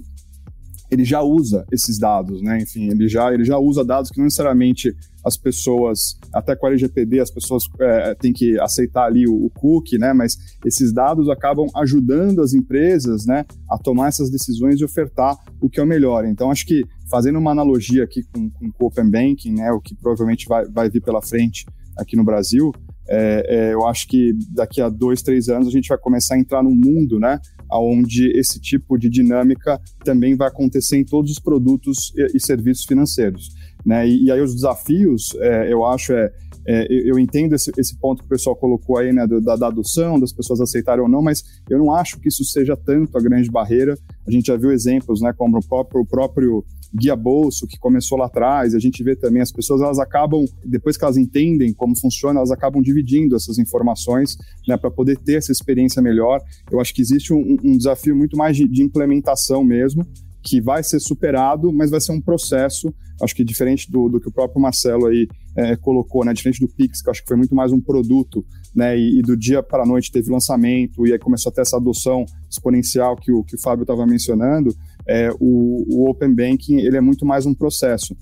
ele 0.90 1.04
já 1.04 1.22
usa 1.22 1.66
esses 1.72 2.00
dados, 2.00 2.42
né? 2.42 2.60
Enfim, 2.62 2.90
ele 2.90 3.08
já, 3.08 3.34
ele 3.34 3.44
já 3.44 3.58
usa 3.58 3.84
dados 3.84 4.10
que 4.10 4.18
não 4.18 4.26
necessariamente 4.26 4.96
as 5.24 5.36
pessoas, 5.36 6.18
até 6.34 6.56
com 6.56 6.66
a 6.66 6.70
LGPD, 6.70 7.20
as 7.20 7.30
pessoas 7.30 7.64
é, 7.82 8.16
têm 8.16 8.32
que 8.32 8.58
aceitar 8.60 9.06
ali 9.06 9.28
o, 9.28 9.46
o 9.46 9.50
cookie, 9.50 9.98
né? 9.98 10.14
Mas 10.14 10.38
esses 10.66 10.94
dados 10.94 11.30
acabam 11.30 11.68
ajudando 11.76 12.42
as 12.42 12.54
empresas, 12.54 13.26
né, 13.26 13.46
a 13.70 13.78
tomar 13.78 14.08
essas 14.08 14.30
decisões 14.30 14.80
e 14.80 14.86
ofertar 14.86 15.36
o 15.62 15.70
que 15.70 15.80
é 15.80 15.84
o 15.84 15.88
melhor. 15.88 16.26
Então, 16.26 16.50
acho 16.50 16.66
que 16.66 16.84
fazendo 17.10 17.40
uma 17.40 17.52
analogia 17.52 18.04
aqui 18.04 18.24
com, 18.24 18.50
com 18.50 18.72
o 18.80 18.88
Open 18.88 19.10
Banking, 19.10 19.54
né, 19.54 19.72
o 19.72 19.82
que 19.82 19.96
provavelmente 19.96 20.48
vai, 20.48 20.66
vai 20.66 20.90
vir 20.90 21.02
pela 21.02 21.22
frente 21.22 21.66
aqui 21.98 22.16
no 22.16 22.24
Brasil, 22.24 22.72
é, 23.10 23.46
é, 23.48 23.74
eu 23.74 23.86
acho 23.86 24.08
que 24.08 24.34
daqui 24.54 24.82
a 24.82 24.90
dois, 24.90 25.22
três 25.22 25.50
anos 25.50 25.68
a 25.68 25.72
gente 25.72 25.88
vai 25.88 25.98
começar 25.98 26.36
a 26.36 26.40
entrar 26.40 26.62
num 26.62 26.76
mundo, 26.76 27.20
né, 27.20 27.40
onde 27.72 28.32
esse 28.38 28.60
tipo 28.60 28.98
de 28.98 29.10
dinâmica 29.10 29.80
também 30.04 30.36
vai 30.36 30.48
acontecer 30.48 30.98
em 30.98 31.06
todos 31.06 31.32
os 31.32 31.40
produtos 31.40 32.14
e, 32.16 32.38
e 32.38 32.40
serviços 32.40 32.86
financeiros. 32.86 33.50
Né? 33.86 34.08
E, 34.08 34.26
e, 34.26 34.32
aí 34.32 34.42
os 34.42 34.54
desafios, 34.54 35.30
é, 35.40 35.72
eu 35.72 35.86
acho, 35.86 36.14
é, 36.14 36.32
é, 36.68 36.88
eu 36.90 37.18
entendo 37.18 37.54
esse, 37.54 37.72
esse, 37.78 37.98
ponto 37.98 38.20
que 38.20 38.26
o 38.26 38.30
pessoal 38.30 38.56
colocou 38.56 38.98
aí, 38.98 39.14
né, 39.14 39.26
da, 39.26 39.56
da, 39.56 39.68
adoção, 39.68 40.20
das 40.20 40.34
pessoas 40.34 40.60
aceitarem 40.60 41.02
ou 41.02 41.10
não, 41.10 41.22
mas 41.22 41.42
eu 41.70 41.78
não 41.78 41.94
acho 41.94 42.20
que 42.20 42.28
isso 42.28 42.44
seja 42.44 42.76
tanto 42.76 43.18
a 43.18 43.22
grande 43.22 43.50
barreira. 43.50 43.98
A 44.28 44.32
gente 44.32 44.48
já 44.48 44.58
viu 44.58 44.72
exemplos, 44.72 45.22
né, 45.22 45.32
como 45.38 45.58
o 45.58 45.66
próprio, 45.66 46.02
o 46.02 46.06
próprio 46.06 46.66
guia 46.94 47.16
bolso 47.16 47.68
que 47.68 47.78
começou 47.78 48.18
lá 48.18 48.26
atrás, 48.26 48.74
a 48.74 48.80
gente 48.80 49.04
vê 49.04 49.16
também 49.16 49.42
as 49.42 49.52
pessoas 49.52 49.82
elas 49.82 50.00
acabam 50.00 50.46
depois 50.66 50.98
que 50.98 51.04
elas 51.04 51.18
entendem 51.18 51.74
como 51.74 52.00
funciona, 52.00 52.40
elas 52.40 52.52
acabam 52.52 52.82
dividindo 52.82 53.36
essas 53.36 53.58
informações, 53.58 54.38
né, 54.68 54.78
para 54.78 54.92
poder 54.92 55.18
ter 55.18 55.36
essa 55.36 55.52
experiência 55.52 56.02
melhor. 56.02 56.42
Eu 56.72 56.80
acho 56.80 56.94
que 56.94 57.02
existe 57.02 57.34
um, 57.34 57.58
um 57.64 57.78
desafio 57.78 58.16
muito 58.16 58.38
mais 58.38 58.56
de, 58.56 58.68
de 58.68 58.82
implementação 58.82 59.64
mesmo, 59.64 60.06
que 60.48 60.62
vai 60.62 60.82
ser 60.82 61.00
superado, 61.00 61.74
mas 61.74 61.92
vai 61.92 62.00
ser 62.00 62.14
um 62.14 62.22
processo, 62.22 62.94
acho 63.22 63.36
que 63.36 63.44
diferente 63.44 63.92
do, 63.92 64.08
do 64.08 64.20
que 64.20 64.30
o 64.30 64.32
próprio 64.32 64.62
Marcelo 64.62 65.08
aí 65.08 65.28
é, 65.58 65.76
colocou, 65.76 66.24
né, 66.24 66.34
diferente 66.34 66.62
do 66.62 66.70
Pix, 66.70 67.02
que 67.02 67.10
acho 67.10 67.22
que 67.22 67.28
foi 67.28 67.36
muito 67.36 67.54
mais 67.54 67.74
um 67.74 67.82
produto, 67.82 68.46
né, 68.74 68.98
e, 68.98 69.20
e 69.20 69.22
do 69.22 69.36
dia 69.36 69.62
para 69.62 69.84
a 69.84 69.86
noite 69.86 70.12
teve 70.12 70.32
lançamento, 70.32 71.06
e 71.06 71.12
aí 71.12 71.20
começou 71.20 71.50
a 71.50 71.54
ter 71.54 71.62
essa 71.62 71.76
adoção 71.76 72.26
exponencial 72.50 73.18
que 73.18 73.32
o, 73.32 73.44
que 73.44 73.56
o 73.56 73.62
Fábio 73.62 73.84
estava 73.84 74.06
mencionando, 74.06 74.74
é, 75.08 75.32
o, 75.40 75.86
o 75.90 76.10
Open 76.10 76.34
Banking 76.34 76.78
ele 76.78 76.98
é 76.98 77.02
muito 77.02 77.26
mais 77.26 77.46
um 77.46 77.54
processo. 77.54 78.16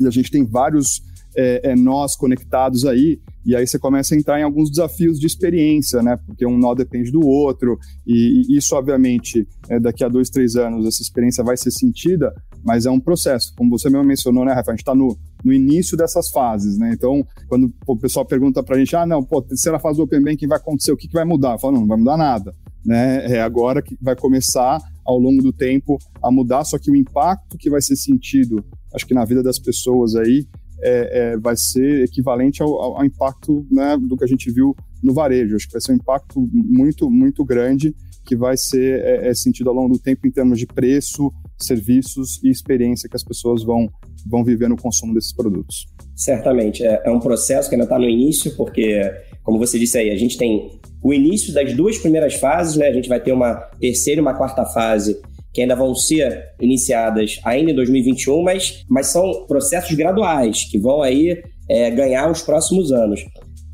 E 0.00 0.06
a 0.06 0.10
gente 0.10 0.30
tem 0.30 0.44
vários 0.44 1.02
é, 1.36 1.70
é, 1.70 1.76
nós 1.76 2.16
conectados 2.16 2.84
aí, 2.84 3.20
e 3.44 3.54
aí 3.54 3.66
você 3.66 3.78
começa 3.78 4.14
a 4.14 4.18
entrar 4.18 4.40
em 4.40 4.42
alguns 4.42 4.70
desafios 4.70 5.18
de 5.18 5.26
experiência, 5.26 6.02
né? 6.02 6.18
Porque 6.26 6.44
um 6.44 6.58
nó 6.58 6.74
depende 6.74 7.10
do 7.10 7.24
outro, 7.26 7.78
e, 8.06 8.42
e 8.48 8.56
isso, 8.56 8.74
obviamente, 8.74 9.46
é, 9.68 9.78
daqui 9.78 10.02
a 10.02 10.08
dois, 10.08 10.30
três 10.30 10.56
anos, 10.56 10.86
essa 10.86 11.00
experiência 11.00 11.44
vai 11.44 11.56
ser 11.56 11.70
sentida, 11.70 12.34
mas 12.64 12.86
é 12.86 12.90
um 12.90 13.00
processo. 13.00 13.52
Como 13.56 13.70
você 13.70 13.88
mesmo 13.88 14.04
mencionou, 14.04 14.44
né, 14.44 14.52
Rafa? 14.52 14.72
A 14.72 14.74
gente 14.74 14.80
está 14.80 14.94
no, 14.94 15.16
no 15.44 15.52
início 15.52 15.96
dessas 15.96 16.28
fases, 16.30 16.76
né? 16.76 16.92
Então, 16.92 17.24
quando 17.48 17.72
o 17.86 17.96
pessoal 17.96 18.26
pergunta 18.26 18.62
para 18.62 18.76
a 18.76 18.78
gente, 18.78 18.94
ah, 18.96 19.06
não, 19.06 19.22
pô, 19.22 19.40
terceira 19.40 19.78
fase 19.78 19.98
do 19.98 20.04
Open 20.04 20.22
Banking 20.22 20.48
vai 20.48 20.58
acontecer, 20.58 20.92
o 20.92 20.96
que, 20.96 21.06
que 21.06 21.14
vai 21.14 21.24
mudar? 21.24 21.52
Eu 21.52 21.58
falo, 21.58 21.74
não, 21.74 21.80
não 21.82 21.88
vai 21.88 21.98
mudar 21.98 22.16
nada, 22.16 22.54
né? 22.88 23.26
É 23.26 23.42
agora 23.42 23.82
que 23.82 23.94
vai 24.00 24.16
começar 24.16 24.80
ao 25.04 25.18
longo 25.18 25.42
do 25.42 25.52
tempo 25.52 25.98
a 26.22 26.30
mudar, 26.30 26.64
só 26.64 26.78
que 26.78 26.90
o 26.90 26.96
impacto 26.96 27.58
que 27.58 27.68
vai 27.68 27.82
ser 27.82 27.96
sentido, 27.96 28.64
acho 28.94 29.06
que 29.06 29.12
na 29.12 29.26
vida 29.26 29.42
das 29.42 29.58
pessoas 29.58 30.16
aí, 30.16 30.46
é, 30.80 31.32
é, 31.32 31.36
vai 31.36 31.54
ser 31.54 32.04
equivalente 32.04 32.62
ao, 32.62 32.72
ao 32.96 33.04
impacto 33.04 33.66
né, 33.70 33.96
do 34.00 34.16
que 34.16 34.24
a 34.24 34.26
gente 34.26 34.50
viu 34.50 34.74
no 35.02 35.12
varejo. 35.12 35.54
Acho 35.54 35.66
que 35.66 35.72
vai 35.72 35.82
ser 35.82 35.92
um 35.92 35.96
impacto 35.96 36.48
muito, 36.52 37.10
muito 37.10 37.44
grande 37.44 37.94
que 38.24 38.34
vai 38.34 38.56
ser 38.56 39.00
é, 39.04 39.28
é 39.28 39.34
sentido 39.34 39.68
ao 39.68 39.76
longo 39.76 39.92
do 39.94 39.98
tempo 39.98 40.26
em 40.26 40.30
termos 40.30 40.58
de 40.58 40.66
preço, 40.66 41.30
serviços 41.58 42.42
e 42.42 42.48
experiência 42.48 43.08
que 43.08 43.16
as 43.16 43.24
pessoas 43.24 43.62
vão, 43.64 43.86
vão 44.26 44.42
viver 44.42 44.68
no 44.68 44.76
consumo 44.76 45.12
desses 45.12 45.34
produtos. 45.34 45.86
Certamente. 46.16 46.82
É, 46.82 47.02
é 47.04 47.10
um 47.10 47.20
processo 47.20 47.68
que 47.68 47.74
ainda 47.74 47.84
está 47.84 47.98
no 47.98 48.08
início, 48.08 48.54
porque, 48.56 49.02
como 49.42 49.58
você 49.58 49.78
disse 49.78 49.98
aí, 49.98 50.10
a 50.10 50.16
gente 50.16 50.38
tem 50.38 50.78
o 51.02 51.12
início 51.12 51.52
das 51.52 51.72
duas 51.74 51.98
primeiras 51.98 52.34
fases, 52.34 52.76
né? 52.76 52.88
A 52.88 52.92
gente 52.92 53.08
vai 53.08 53.20
ter 53.20 53.32
uma 53.32 53.54
terceira 53.80 54.20
e 54.20 54.22
uma 54.22 54.34
quarta 54.34 54.64
fase 54.64 55.20
que 55.52 55.62
ainda 55.62 55.74
vão 55.74 55.94
ser 55.94 56.44
iniciadas 56.60 57.40
ainda 57.44 57.70
em 57.70 57.74
2021, 57.74 58.42
mas, 58.42 58.84
mas 58.88 59.08
são 59.08 59.46
processos 59.46 59.94
graduais 59.96 60.64
que 60.70 60.78
vão 60.78 61.02
aí 61.02 61.42
é, 61.68 61.90
ganhar 61.90 62.30
os 62.30 62.42
próximos 62.42 62.92
anos. 62.92 63.24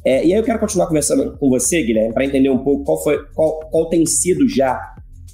É, 0.05 0.25
e 0.25 0.33
aí 0.33 0.38
eu 0.38 0.44
quero 0.44 0.59
continuar 0.59 0.87
conversando 0.87 1.37
com 1.38 1.48
você, 1.48 1.83
Guilherme, 1.83 2.12
para 2.12 2.25
entender 2.25 2.51
um 2.51 2.59
pouco 2.59 2.85
qual, 2.85 3.03
foi, 3.03 3.18
qual, 3.35 3.61
qual 3.70 3.88
tem 3.88 4.05
sido 4.05 4.46
já 4.48 4.79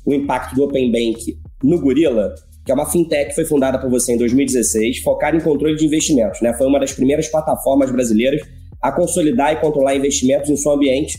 o 0.07 0.15
impacto 0.15 0.55
do 0.55 0.65
Open 0.65 0.91
Bank 0.91 1.39
no 1.63 1.81
Gorilla, 1.81 2.35
que 2.65 2.71
é 2.71 2.75
uma 2.75 2.89
fintech 2.89 3.31
que 3.31 3.35
foi 3.35 3.45
fundada 3.45 3.79
por 3.79 3.91
você 3.91 4.13
em 4.13 4.17
2016, 4.17 5.03
focada 5.03 5.37
em 5.37 5.41
controle 5.41 5.77
de 5.77 5.87
investimentos. 5.87 6.41
Né? 6.41 6.53
Foi 6.55 6.67
uma 6.67 6.79
das 6.79 6.93
primeiras 6.93 7.29
plataformas 7.29 7.91
brasileiras 7.91 8.43
a 8.81 8.93
consolidar 8.93 9.53
e 9.53 9.57
controlar 9.57 9.95
investimentos 9.95 10.49
em 10.49 10.57
seu 10.57 10.73
ambiente. 10.73 11.19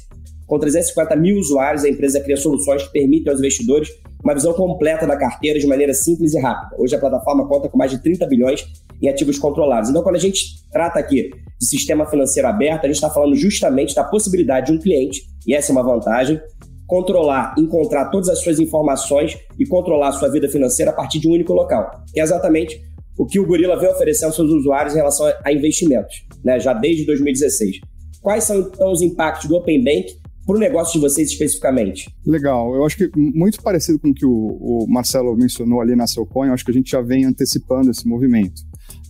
Com 0.52 0.60
350 0.60 1.16
mil 1.16 1.38
usuários, 1.38 1.86
a 1.86 1.90
empresa 1.90 2.20
cria 2.20 2.36
soluções 2.36 2.84
que 2.84 2.92
permitem 2.92 3.32
aos 3.32 3.40
investidores 3.40 3.90
uma 4.22 4.34
visão 4.34 4.52
completa 4.52 5.08
da 5.08 5.16
carteira 5.16 5.58
de 5.58 5.66
maneira 5.66 5.94
simples 5.94 6.34
e 6.34 6.42
rápida. 6.42 6.76
Hoje 6.78 6.94
a 6.94 7.00
plataforma 7.00 7.48
conta 7.48 7.70
com 7.70 7.78
mais 7.78 7.90
de 7.90 8.04
30 8.04 8.28
bilhões 8.28 8.68
em 9.02 9.08
ativos 9.08 9.40
controlados. 9.40 9.90
Então, 9.90 10.04
quando 10.04 10.18
a 10.18 10.20
gente 10.20 10.62
trata 10.70 11.00
aqui 11.00 11.30
de 11.58 11.66
sistema 11.66 12.06
financeiro 12.06 12.50
aberto, 12.50 12.84
a 12.84 12.88
gente 12.88 12.98
está 12.98 13.10
falando 13.10 13.34
justamente 13.34 13.96
da 13.96 14.04
possibilidade 14.04 14.66
de 14.66 14.74
um 14.74 14.78
cliente, 14.78 15.22
e 15.48 15.56
essa 15.56 15.72
é 15.72 15.74
uma 15.74 15.84
vantagem, 15.84 16.38
controlar, 16.86 17.56
encontrar 17.58 18.10
todas 18.10 18.28
as 18.28 18.40
suas 18.44 18.60
informações 18.60 19.40
e 19.58 19.66
controlar 19.66 20.10
a 20.10 20.12
sua 20.12 20.28
vida 20.28 20.50
financeira 20.50 20.92
a 20.92 20.94
partir 20.94 21.20
de 21.20 21.30
um 21.30 21.32
único 21.32 21.54
local, 21.54 22.04
que 22.14 22.20
é 22.20 22.24
exatamente 22.24 22.78
o 23.18 23.26
que 23.26 23.40
o 23.40 23.48
Gorilla 23.48 23.80
vem 23.80 23.90
oferecendo 23.90 24.26
aos 24.26 24.36
seus 24.36 24.52
usuários 24.52 24.96
em 24.96 24.98
relação 24.98 25.32
a 25.46 25.54
investimentos, 25.54 26.26
né, 26.44 26.60
já 26.60 26.74
desde 26.74 27.06
2016. 27.06 27.80
Quais 28.22 28.44
são 28.44 28.60
então 28.60 28.92
os 28.92 29.02
impactos 29.02 29.48
do 29.48 29.56
Open 29.56 29.82
Bank 29.82 30.21
para 30.52 30.58
o 30.58 30.60
negócio 30.60 30.94
de 30.94 31.00
vocês 31.00 31.32
especificamente? 31.32 32.14
Legal, 32.26 32.76
eu 32.76 32.86
acho 32.86 32.98
que 32.98 33.10
muito 33.16 33.62
parecido 33.62 33.98
com 33.98 34.10
o 34.10 34.14
que 34.14 34.26
o, 34.26 34.32
o 34.32 34.86
Marcelo 34.88 35.36
mencionou 35.36 35.80
ali 35.80 35.96
na 35.96 36.06
Cellcoin, 36.06 36.48
eu 36.48 36.54
acho 36.54 36.66
que 36.66 36.72
a 36.72 36.74
gente 36.74 36.92
já 36.92 37.02
vem 37.02 37.26
antecipando 37.26 37.90
esse 37.90 38.06
movimento. 38.06 38.62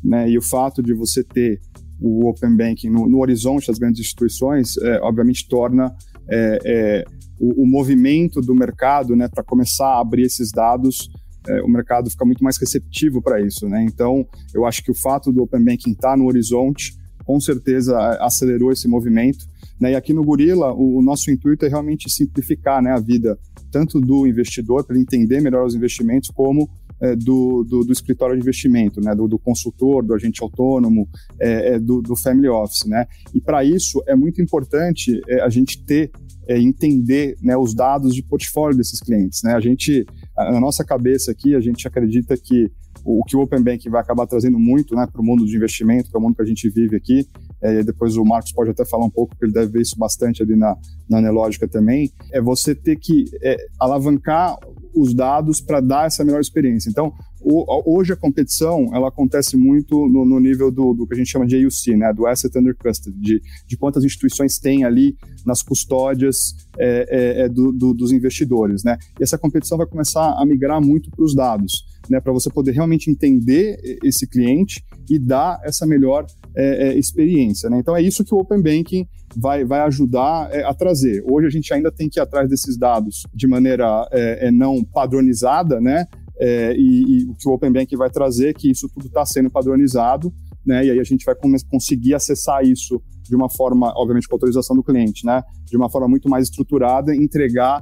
Né? 0.04 0.30
E 0.30 0.38
o 0.38 0.42
fato 0.42 0.84
de 0.84 0.94
você 0.94 1.24
ter 1.24 1.60
o 2.00 2.28
Open 2.30 2.56
Banking 2.56 2.90
no, 2.90 3.08
no 3.08 3.20
horizonte 3.20 3.68
das 3.68 3.80
grandes 3.80 4.02
instituições, 4.02 4.78
é, 4.78 5.00
obviamente 5.02 5.48
torna 5.48 5.96
é, 6.30 6.60
é, 6.64 7.06
o, 7.40 7.64
o, 7.64 7.68
movimento 7.68 8.42
do 8.42 8.56
mercado 8.56 9.16
né, 9.16 9.28
para 9.28 9.44
começar 9.44 9.88
a 9.88 10.00
abrir 10.00 10.24
esses 10.24 10.52
dados, 10.52 11.10
é, 11.48 11.62
o 11.62 11.68
mercado 11.68 12.10
fica 12.10 12.26
muito 12.26 12.44
mais 12.44 12.58
receptivo 12.58 13.22
para 13.22 13.42
isso. 13.42 13.68
Né? 13.68 13.84
Então, 13.84 14.28
eu 14.54 14.66
acho 14.66 14.84
que 14.84 14.92
o 14.92 14.96
fato 14.96 15.32
do 15.32 15.44
Open 15.44 15.64
Banking 15.64 15.92
estar 15.92 16.12
tá 16.12 16.18
no 16.18 16.26
horizonte, 16.26 16.96
com 17.26 17.40
certeza 17.40 17.98
acelerou 18.20 18.72
esse 18.72 18.88
movimento. 18.88 19.46
Né? 19.82 19.94
E 19.94 19.96
aqui 19.96 20.14
no 20.14 20.24
Gorila, 20.24 20.72
o, 20.72 21.00
o, 21.00 21.02
nosso 21.02 21.32
intuito 21.32 21.66
é 21.66 21.68
realmente 21.68 22.08
simplificar 22.08 22.84
né, 22.84 22.92
a 22.92 23.00
vida 23.00 23.38
tanto 23.72 24.00
do 24.00 24.28
investidor, 24.28 24.86
para 24.86 24.96
ele 24.96 25.04
entender 25.04 25.42
melhor 25.42 25.66
os 25.66 25.74
investimentos, 25.74 26.30
como 26.30 26.70
é, 27.00 27.16
do, 27.16 27.64
do, 27.64 27.84
do, 27.84 27.92
escritório 27.92 28.36
de 28.36 28.42
investimento, 28.42 29.02
né, 29.02 29.16
do, 29.16 29.28
do 29.28 29.40
consultor, 29.40 30.06
do 30.06 30.14
agente 30.14 30.44
autônomo, 30.44 31.10
é, 31.40 31.76
é, 31.76 31.80
do, 31.80 32.02
do, 32.02 32.16
family 32.16 32.48
office. 32.48 32.86
Né? 32.86 33.08
E 33.34 33.42
para 33.42 33.64
isso 33.64 34.04
é 34.06 34.16
muito 34.16 34.40
importante 34.40 35.20
é, 35.28 35.42
a 35.42 35.50
gente 35.50 35.84
ter, 35.84 36.12
é, 36.48 36.60
entender 36.60 37.36
né, 37.42 37.58
os 37.58 37.74
dados 37.74 38.14
de 38.14 38.22
portfólio 38.22 38.78
desses 38.78 39.00
clientes. 39.00 39.42
Né? 39.44 39.54
A 39.54 39.60
gente, 39.60 40.06
na 40.38 40.60
nossa 40.60 40.84
cabeça 40.84 41.32
aqui, 41.32 41.56
a 41.56 41.60
gente 41.60 41.88
acredita 41.88 42.38
que 42.38 42.70
o 43.04 43.24
que 43.24 43.36
o 43.36 43.42
Open 43.42 43.64
Bank 43.64 43.90
vai 43.90 44.02
acabar 44.02 44.28
trazendo 44.28 44.60
muito 44.60 44.96
né, 44.96 45.08
para 45.12 45.22
o 45.22 45.26
mundo 45.26 45.46
de 45.46 45.56
investimento, 45.56 46.10
que 46.10 46.16
é 46.16 46.20
o 46.20 46.22
mundo 46.22 46.36
que 46.36 46.42
a 46.42 46.46
gente 46.46 46.70
vive 46.70 46.96
aqui, 46.96 47.26
é, 47.62 47.84
depois 47.84 48.18
o 48.18 48.24
Marcos 48.24 48.52
pode 48.52 48.72
até 48.72 48.86
falar 48.86 49.06
um 49.06 49.10
pouco, 49.10 49.32
porque 49.32 49.46
ele 49.46 49.54
deve 49.54 49.72
ver 49.72 49.82
isso 49.82 49.98
bastante 49.98 50.42
ali 50.42 50.56
na, 50.56 50.76
na 51.10 51.20
Anelógica 51.20 51.68
também, 51.68 52.12
é 52.32 52.42
você 52.42 52.74
ter 52.74 52.98
que 52.98 53.26
é, 53.42 53.58
alavancar 53.80 54.58
os 54.94 55.14
dados 55.14 55.62
para 55.62 55.80
dar 55.80 56.08
essa 56.08 56.24
melhor 56.24 56.42
experiência. 56.42 56.90
Então, 56.90 57.14
o, 57.40 57.98
hoje 57.98 58.14
a 58.14 58.16
competição 58.16 58.90
ela 58.94 59.08
acontece 59.08 59.58
muito 59.58 60.08
no, 60.08 60.26
no 60.26 60.40
nível 60.40 60.72
do, 60.72 60.94
do, 60.94 61.08
que 61.08 61.14
a 61.14 61.18
gente 61.18 61.30
chama 61.30 61.46
de 61.46 61.56
AUC, 61.64 61.96
né, 61.96 62.14
do 62.14 62.28
Asset 62.28 62.58
Under 62.58 62.76
Custody, 62.76 63.18
de, 63.20 63.42
de 63.68 63.78
quantas 63.78 64.04
instituições 64.04 64.60
tem 64.60 64.84
ali 64.84 65.16
nas 65.46 65.64
custódias 65.64 66.56
é, 66.78 67.06
é, 67.10 67.42
é 67.42 67.50
do, 67.50 67.72
do, 67.72 67.94
dos 67.94 68.12
investidores. 68.12 68.84
Né? 68.84 68.98
E 69.20 69.24
essa 69.24 69.38
competição 69.38 69.78
vai 69.78 69.88
começar 69.88 70.36
a 70.40 70.46
migrar 70.46 70.82
muito 70.82 71.10
para 71.10 71.24
os 71.24 71.34
dados, 71.34 71.84
né, 72.12 72.20
para 72.20 72.34
você 72.34 72.50
poder 72.50 72.72
realmente 72.74 73.10
entender 73.10 73.80
esse 74.04 74.28
cliente 74.28 74.84
e 75.10 75.18
dar 75.18 75.60
essa 75.64 75.88
melhor 75.88 76.26
é, 76.54 76.90
é, 76.90 77.00
experiência. 77.00 77.70
Né? 77.70 77.80
Então 77.80 77.96
é 77.96 78.02
isso 78.02 78.26
que 78.26 78.36
o 78.36 78.38
Open 78.38 78.62
Banking 78.62 79.08
vai, 79.36 79.64
vai 79.64 79.80
ajudar 79.82 80.50
é, 80.52 80.64
a 80.64 80.74
trazer. 80.74 81.24
Hoje 81.26 81.48
a 81.48 81.50
gente 81.50 81.74
ainda 81.74 81.90
tem 81.90 82.10
que 82.10 82.20
ir 82.20 82.22
atrás 82.22 82.50
desses 82.50 82.78
dados 82.78 83.24
de 83.34 83.48
maneira 83.48 84.08
é, 84.12 84.48
é, 84.48 84.52
não 84.52 84.84
padronizada, 84.84 85.80
né? 85.80 86.06
É, 86.38 86.76
e, 86.76 87.22
e, 87.22 87.24
o 87.26 87.36
que 87.36 87.48
o 87.48 87.54
Open 87.54 87.72
Banking 87.72 87.96
vai 87.96 88.10
trazer 88.10 88.50
é 88.50 88.54
que 88.54 88.70
isso 88.70 88.90
tudo 88.90 89.06
está 89.06 89.24
sendo 89.26 89.50
padronizado, 89.50 90.34
né? 90.66 90.86
E 90.86 90.92
aí 90.92 91.00
a 91.00 91.04
gente 91.04 91.24
vai 91.24 91.36
conseguir 91.70 92.16
acessar 92.16 92.66
isso 92.66 93.02
de 93.24 93.36
uma 93.36 93.50
forma, 93.50 93.94
obviamente, 93.96 94.28
com 94.28 94.36
autorização 94.36 94.76
do 94.76 94.84
cliente, 94.84 95.26
né? 95.26 95.44
De 95.66 95.78
uma 95.78 95.90
forma 95.90 96.08
muito 96.08 96.28
mais 96.28 96.50
estruturada, 96.50 97.16
entregar 97.16 97.82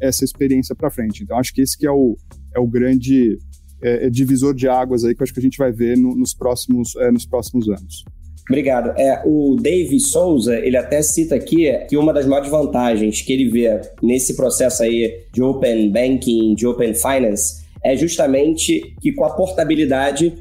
essa 0.00 0.24
experiência 0.24 0.74
para 0.74 0.90
frente. 0.90 1.22
Então 1.22 1.38
acho 1.38 1.52
que 1.52 1.60
esse 1.60 1.78
que 1.78 1.86
é 1.86 1.90
o, 1.90 2.16
é 2.54 2.60
o 2.60 2.66
grande 2.66 3.38
é, 3.82 4.06
é, 4.06 4.10
divisor 4.10 4.54
de 4.54 4.68
águas 4.68 5.04
aí 5.04 5.14
que 5.14 5.22
eu 5.22 5.24
acho 5.24 5.32
que 5.32 5.40
a 5.40 5.42
gente 5.42 5.58
vai 5.58 5.72
ver 5.72 5.96
no, 5.96 6.14
nos, 6.14 6.34
próximos, 6.34 6.94
é, 6.96 7.10
nos 7.10 7.26
próximos 7.26 7.68
anos. 7.68 8.04
Obrigado. 8.48 8.98
É, 8.98 9.22
o 9.24 9.56
Dave 9.60 9.98
Souza, 10.00 10.58
ele 10.58 10.76
até 10.76 11.00
cita 11.02 11.36
aqui 11.36 11.70
que 11.88 11.96
uma 11.96 12.12
das 12.12 12.26
maiores 12.26 12.50
vantagens 12.50 13.22
que 13.22 13.32
ele 13.32 13.48
vê 13.48 13.80
nesse 14.02 14.34
processo 14.34 14.82
aí 14.82 15.24
de 15.32 15.40
Open 15.40 15.90
Banking, 15.90 16.54
de 16.54 16.66
Open 16.66 16.92
Finance, 16.94 17.64
é 17.82 17.96
justamente 17.96 18.94
que 19.00 19.12
com 19.12 19.24
a 19.24 19.30
portabilidade 19.30 20.34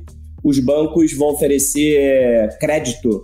os 0.44 0.60
bancos 0.60 1.14
vão 1.14 1.30
oferecer 1.30 2.58
crédito 2.60 3.24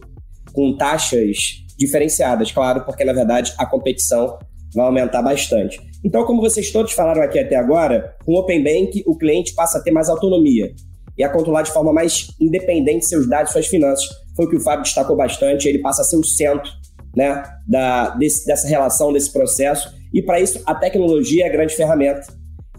com 0.53 0.77
taxas 0.77 1.65
diferenciadas, 1.77 2.51
claro, 2.51 2.85
porque 2.85 3.03
na 3.03 3.13
verdade 3.13 3.53
a 3.57 3.65
competição 3.65 4.37
vai 4.73 4.85
aumentar 4.85 5.21
bastante. 5.21 5.79
Então, 6.05 6.23
como 6.23 6.39
vocês 6.39 6.71
todos 6.71 6.91
falaram 6.91 7.23
aqui 7.23 7.39
até 7.39 7.55
agora, 7.55 8.15
com 8.23 8.33
o 8.33 8.39
Open 8.39 8.63
Bank 8.63 9.03
o 9.07 9.17
cliente 9.17 9.55
passa 9.55 9.79
a 9.79 9.81
ter 9.81 9.89
mais 9.89 10.07
autonomia 10.07 10.71
e 11.17 11.23
a 11.23 11.29
controlar 11.29 11.63
de 11.63 11.71
forma 11.71 11.91
mais 11.91 12.27
independente 12.39 13.07
seus 13.07 13.27
dados, 13.27 13.51
suas 13.51 13.65
finanças. 13.65 14.07
Foi 14.35 14.45
o 14.45 14.49
que 14.49 14.55
o 14.55 14.59
Fábio 14.59 14.83
destacou 14.83 15.15
bastante, 15.15 15.67
ele 15.67 15.79
passa 15.79 16.03
a 16.03 16.05
ser 16.05 16.17
o 16.17 16.23
centro 16.23 16.69
né, 17.15 17.41
da, 17.67 18.11
desse, 18.11 18.45
dessa 18.45 18.67
relação, 18.67 19.11
desse 19.11 19.33
processo, 19.33 19.95
e 20.13 20.21
para 20.21 20.39
isso 20.39 20.61
a 20.67 20.75
tecnologia 20.75 21.45
é 21.45 21.49
a 21.49 21.51
grande 21.51 21.73
ferramenta. 21.73 22.21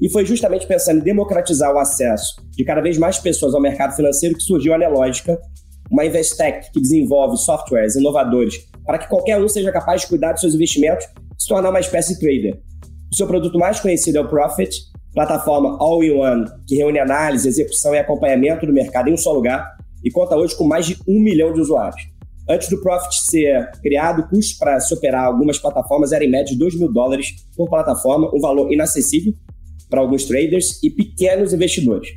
E 0.01 0.09
foi 0.09 0.25
justamente 0.25 0.65
pensando 0.65 1.01
em 1.01 1.03
democratizar 1.03 1.75
o 1.75 1.79
acesso 1.79 2.37
de 2.53 2.65
cada 2.65 2.81
vez 2.81 2.97
mais 2.97 3.19
pessoas 3.19 3.57
ao 3.57 3.61
mercado 3.61 3.97
financeiro 3.97 4.37
que 4.37 4.43
surgiu 4.43 4.73
a 4.73 4.79
Nelógica, 4.79 5.37
uma 5.91 6.05
Investec 6.05 6.71
que 6.71 6.81
desenvolve 6.81 7.37
softwares 7.39 7.97
inovadores 7.97 8.69
para 8.85 8.99
que 8.99 9.09
qualquer 9.09 9.37
um 9.43 9.49
seja 9.49 9.73
capaz 9.73 10.03
de 10.03 10.07
cuidar 10.07 10.33
de 10.35 10.41
seus 10.41 10.55
investimentos 10.55 11.07
e 11.07 11.43
se 11.43 11.49
tornar 11.49 11.71
uma 11.71 11.81
espécie 11.81 12.15
de 12.15 12.21
trader. 12.21 12.67
O 13.11 13.17
seu 13.17 13.27
produto 13.27 13.59
mais 13.59 13.79
conhecido 13.79 14.19
é 14.19 14.21
o 14.21 14.29
Profit, 14.29 14.71
plataforma 15.15 15.77
all-in-one 15.81 16.45
que 16.67 16.77
reúne 16.77 16.99
análise, 16.99 17.49
execução 17.49 17.95
e 17.95 17.99
acompanhamento 17.99 18.67
do 18.67 18.73
mercado 18.73 19.09
em 19.09 19.15
um 19.15 19.17
só 19.17 19.33
lugar 19.33 19.77
e 20.05 20.11
conta 20.11 20.37
hoje 20.37 20.57
com 20.57 20.65
mais 20.65 20.87
de 20.87 20.99
um 21.07 21.21
milhão 21.21 21.53
de 21.53 21.61
usuários. 21.61 22.03
Antes 22.49 22.69
do 22.69 22.81
Profit 22.81 23.15
ser 23.25 23.71
criado, 23.81 24.23
o 24.23 24.29
custo 24.29 24.59
para 24.59 24.79
se 24.81 24.93
operar 24.93 25.25
algumas 25.25 25.59
plataformas 25.59 26.13
era 26.13 26.25
em 26.25 26.31
média 26.31 26.53
de 26.53 26.59
2 26.59 26.79
mil 26.79 26.93
dólares 26.93 27.29
por 27.57 27.69
plataforma, 27.69 28.31
um 28.35 28.41
valor 28.41 28.73
inacessível 28.73 29.33
para 29.89 30.01
alguns 30.01 30.25
traders 30.25 30.83
e 30.83 30.91
pequenos 30.91 31.53
investidores. 31.53 32.09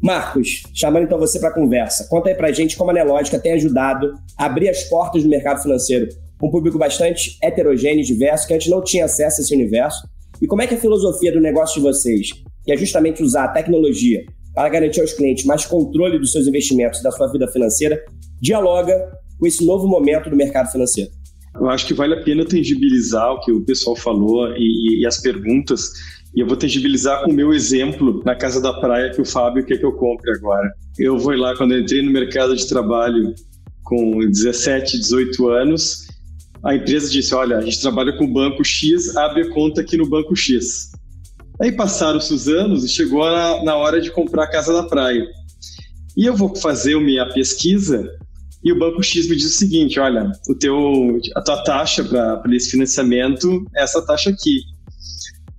Marcos, 0.00 0.62
chamando 0.74 1.04
então 1.04 1.18
você 1.18 1.40
para 1.40 1.48
a 1.48 1.54
conversa, 1.54 2.06
conta 2.08 2.28
aí 2.28 2.34
para 2.34 2.52
gente 2.52 2.76
como 2.76 2.90
a 2.90 2.94
Nelógica 2.94 3.38
tem 3.38 3.52
ajudado 3.52 4.14
a 4.36 4.44
abrir 4.44 4.68
as 4.68 4.84
portas 4.84 5.22
do 5.22 5.28
mercado 5.28 5.60
financeiro 5.60 6.08
um 6.42 6.50
público 6.50 6.78
bastante 6.78 7.36
heterogêneo 7.42 8.00
e 8.00 8.04
diverso, 8.04 8.46
que 8.46 8.54
antes 8.54 8.68
não 8.68 8.82
tinha 8.82 9.06
acesso 9.06 9.40
a 9.40 9.44
esse 9.44 9.54
universo, 9.54 10.08
e 10.40 10.46
como 10.46 10.62
é 10.62 10.66
que 10.66 10.74
a 10.74 10.78
filosofia 10.78 11.32
do 11.32 11.40
negócio 11.40 11.80
de 11.80 11.86
vocês, 11.86 12.28
que 12.64 12.72
é 12.72 12.76
justamente 12.76 13.22
usar 13.22 13.44
a 13.44 13.48
tecnologia 13.48 14.24
para 14.54 14.68
garantir 14.68 15.00
aos 15.00 15.12
clientes 15.12 15.44
mais 15.44 15.64
controle 15.64 16.18
dos 16.18 16.32
seus 16.32 16.46
investimentos 16.46 17.00
e 17.00 17.02
da 17.02 17.10
sua 17.10 17.30
vida 17.30 17.46
financeira, 17.48 18.02
dialoga 18.40 18.94
com 19.38 19.46
esse 19.46 19.64
novo 19.64 19.86
momento 19.86 20.28
do 20.30 20.36
mercado 20.36 20.70
financeiro? 20.70 21.10
Eu 21.54 21.68
acho 21.68 21.86
que 21.86 21.94
vale 21.94 22.14
a 22.14 22.22
pena 22.22 22.44
tangibilizar 22.44 23.32
o 23.32 23.40
que 23.40 23.52
o 23.52 23.64
pessoal 23.64 23.96
falou 23.96 24.48
e, 24.56 24.60
e, 24.60 25.02
e 25.02 25.06
as 25.06 25.20
perguntas 25.20 25.90
e 26.34 26.40
eu 26.40 26.46
vou 26.46 26.56
tangibilizar 26.56 27.24
com 27.24 27.30
o 27.30 27.34
meu 27.34 27.52
exemplo 27.52 28.22
na 28.24 28.34
casa 28.34 28.60
da 28.60 28.72
praia 28.72 29.10
que 29.10 29.20
o 29.20 29.24
Fábio 29.24 29.64
quer 29.64 29.78
que 29.78 29.84
eu 29.84 29.92
compre 29.92 30.30
agora. 30.32 30.70
Eu 30.98 31.18
vou 31.18 31.34
lá, 31.34 31.56
quando 31.56 31.72
eu 31.72 31.80
entrei 31.80 32.02
no 32.02 32.12
mercado 32.12 32.54
de 32.54 32.68
trabalho 32.68 33.34
com 33.82 34.18
17, 34.18 34.98
18 34.98 35.48
anos, 35.48 36.07
a 36.64 36.74
empresa 36.74 37.10
disse: 37.10 37.34
Olha, 37.34 37.58
a 37.58 37.60
gente 37.60 37.80
trabalha 37.80 38.16
com 38.16 38.24
o 38.24 38.32
banco 38.32 38.64
X, 38.64 39.16
abre 39.16 39.48
conta 39.50 39.80
aqui 39.80 39.96
no 39.96 40.08
banco 40.08 40.34
X. 40.34 40.90
Aí 41.60 41.72
passaram-se 41.72 42.32
os 42.32 42.48
anos 42.48 42.84
e 42.84 42.88
chegou 42.88 43.24
na, 43.24 43.64
na 43.64 43.76
hora 43.76 44.00
de 44.00 44.10
comprar 44.10 44.44
a 44.44 44.50
casa 44.50 44.72
da 44.72 44.84
praia. 44.84 45.26
E 46.16 46.24
eu 46.24 46.36
vou 46.36 46.54
fazer 46.54 46.98
minha 47.00 47.28
pesquisa 47.32 48.08
e 48.62 48.72
o 48.72 48.78
banco 48.78 49.02
X 49.02 49.28
me 49.28 49.36
diz 49.36 49.54
o 49.54 49.58
seguinte: 49.58 49.98
olha, 49.98 50.30
o 50.48 50.54
teu, 50.54 51.18
a 51.34 51.42
tua 51.42 51.62
taxa 51.64 52.04
para 52.04 52.42
esse 52.54 52.70
financiamento 52.70 53.64
é 53.76 53.82
essa 53.82 54.04
taxa 54.04 54.30
aqui 54.30 54.60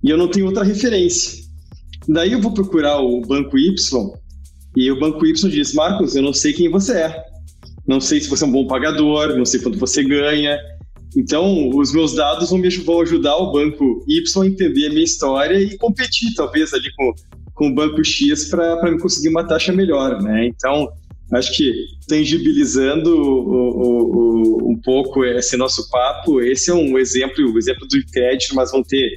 e 0.02 0.10
eu 0.10 0.16
não 0.16 0.28
tenho 0.28 0.46
outra 0.46 0.64
referência. 0.64 1.44
Daí 2.08 2.32
eu 2.32 2.40
vou 2.40 2.52
procurar 2.52 2.98
o 3.00 3.20
banco 3.20 3.58
Y 3.58 3.74
e 4.76 4.90
o 4.90 4.98
banco 4.98 5.26
Y 5.26 5.50
diz: 5.50 5.74
Marcos, 5.74 6.16
eu 6.16 6.22
não 6.22 6.32
sei 6.32 6.52
quem 6.52 6.70
você 6.70 6.92
é. 6.92 7.24
Não 7.86 8.00
sei 8.00 8.20
se 8.20 8.28
você 8.28 8.44
é 8.44 8.46
um 8.46 8.52
bom 8.52 8.66
pagador, 8.66 9.36
não 9.36 9.44
sei 9.44 9.60
quanto 9.60 9.78
você 9.78 10.02
ganha. 10.02 10.58
Então, 11.16 11.70
os 11.70 11.92
meus 11.92 12.14
dados 12.14 12.50
vão, 12.50 12.58
me, 12.58 12.68
vão 12.68 13.00
ajudar 13.00 13.36
o 13.36 13.50
banco 13.50 14.04
Y 14.06 14.42
a 14.42 14.46
entender 14.46 14.86
a 14.86 14.90
minha 14.90 15.04
história 15.04 15.60
e 15.60 15.76
competir, 15.76 16.32
talvez, 16.36 16.72
ali 16.72 16.88
com, 16.96 17.12
com 17.54 17.68
o 17.68 17.74
banco 17.74 18.04
X 18.04 18.48
para 18.48 18.98
conseguir 18.98 19.28
uma 19.28 19.44
taxa 19.44 19.72
melhor, 19.72 20.22
né? 20.22 20.46
Então, 20.46 20.88
acho 21.32 21.56
que 21.56 21.72
tangibilizando 22.06 23.10
o, 23.16 23.54
o, 23.54 24.66
o, 24.66 24.72
um 24.72 24.80
pouco 24.80 25.24
esse 25.24 25.56
nosso 25.56 25.90
papo, 25.90 26.40
esse 26.40 26.70
é 26.70 26.74
um 26.74 26.98
exemplo, 26.98 27.52
o 27.52 27.58
exemplo 27.58 27.86
do 27.86 27.98
crédito, 28.12 28.54
mas 28.54 28.70
vão 28.70 28.82
ter 28.82 29.10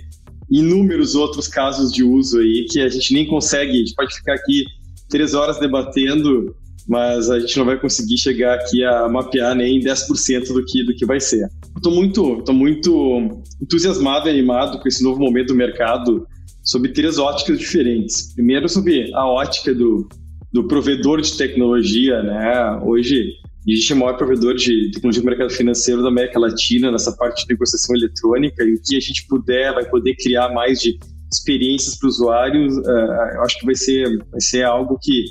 inúmeros 0.49 1.15
outros 1.15 1.47
casos 1.47 1.91
de 1.91 2.03
uso 2.03 2.39
aí 2.39 2.65
que 2.69 2.79
a 2.79 2.89
gente 2.89 3.13
nem 3.13 3.25
consegue, 3.25 3.71
a 3.71 3.75
gente 3.75 3.95
pode 3.95 4.15
ficar 4.15 4.33
aqui 4.33 4.65
três 5.09 5.33
horas 5.33 5.59
debatendo, 5.59 6.55
mas 6.87 7.29
a 7.29 7.39
gente 7.39 7.57
não 7.57 7.65
vai 7.65 7.79
conseguir 7.79 8.17
chegar 8.17 8.55
aqui 8.55 8.83
a 8.83 9.07
mapear 9.07 9.55
nem 9.55 9.79
10% 9.79 10.47
do 10.53 10.65
que, 10.65 10.83
do 10.83 10.93
que 10.95 11.05
vai 11.05 11.19
ser. 11.19 11.47
Estou 11.75 11.93
muito, 11.93 12.41
tô 12.43 12.53
muito 12.53 13.41
entusiasmado 13.61 14.27
e 14.27 14.31
animado 14.31 14.79
com 14.79 14.87
esse 14.87 15.03
novo 15.03 15.19
momento 15.19 15.47
do 15.47 15.55
mercado 15.55 16.27
sob 16.63 16.89
três 16.89 17.17
óticas 17.17 17.59
diferentes. 17.59 18.33
Primeiro, 18.33 18.67
sobre 18.69 19.13
a 19.13 19.27
ótica 19.27 19.73
do, 19.73 20.07
do 20.51 20.65
provedor 20.67 21.21
de 21.21 21.37
tecnologia, 21.37 22.21
né? 22.23 22.79
Hoje, 22.83 23.33
a 23.67 23.71
gente 23.71 23.91
é 23.91 23.95
o 23.95 23.99
maior 23.99 24.17
provedor 24.17 24.55
de 24.55 24.91
tecnologia 24.91 25.21
do 25.21 25.25
mercado 25.25 25.49
financeiro 25.49 26.01
da 26.01 26.09
América 26.09 26.39
Latina 26.39 26.91
nessa 26.91 27.11
parte 27.13 27.43
de 27.43 27.53
negociação 27.53 27.95
eletrônica 27.95 28.63
e 28.63 28.73
o 28.73 28.81
que 28.81 28.95
a 28.95 28.99
gente 28.99 29.25
puder, 29.27 29.73
vai 29.73 29.85
poder 29.85 30.15
criar 30.15 30.53
mais 30.53 30.79
de 30.79 30.97
experiências 31.31 31.97
para 31.97 32.07
usuários, 32.07 32.77
uh, 32.77 33.35
eu 33.35 33.41
acho 33.41 33.59
que 33.59 33.65
vai 33.65 33.75
ser, 33.75 34.17
vai 34.29 34.41
ser 34.41 34.63
algo 34.63 34.99
que, 35.01 35.25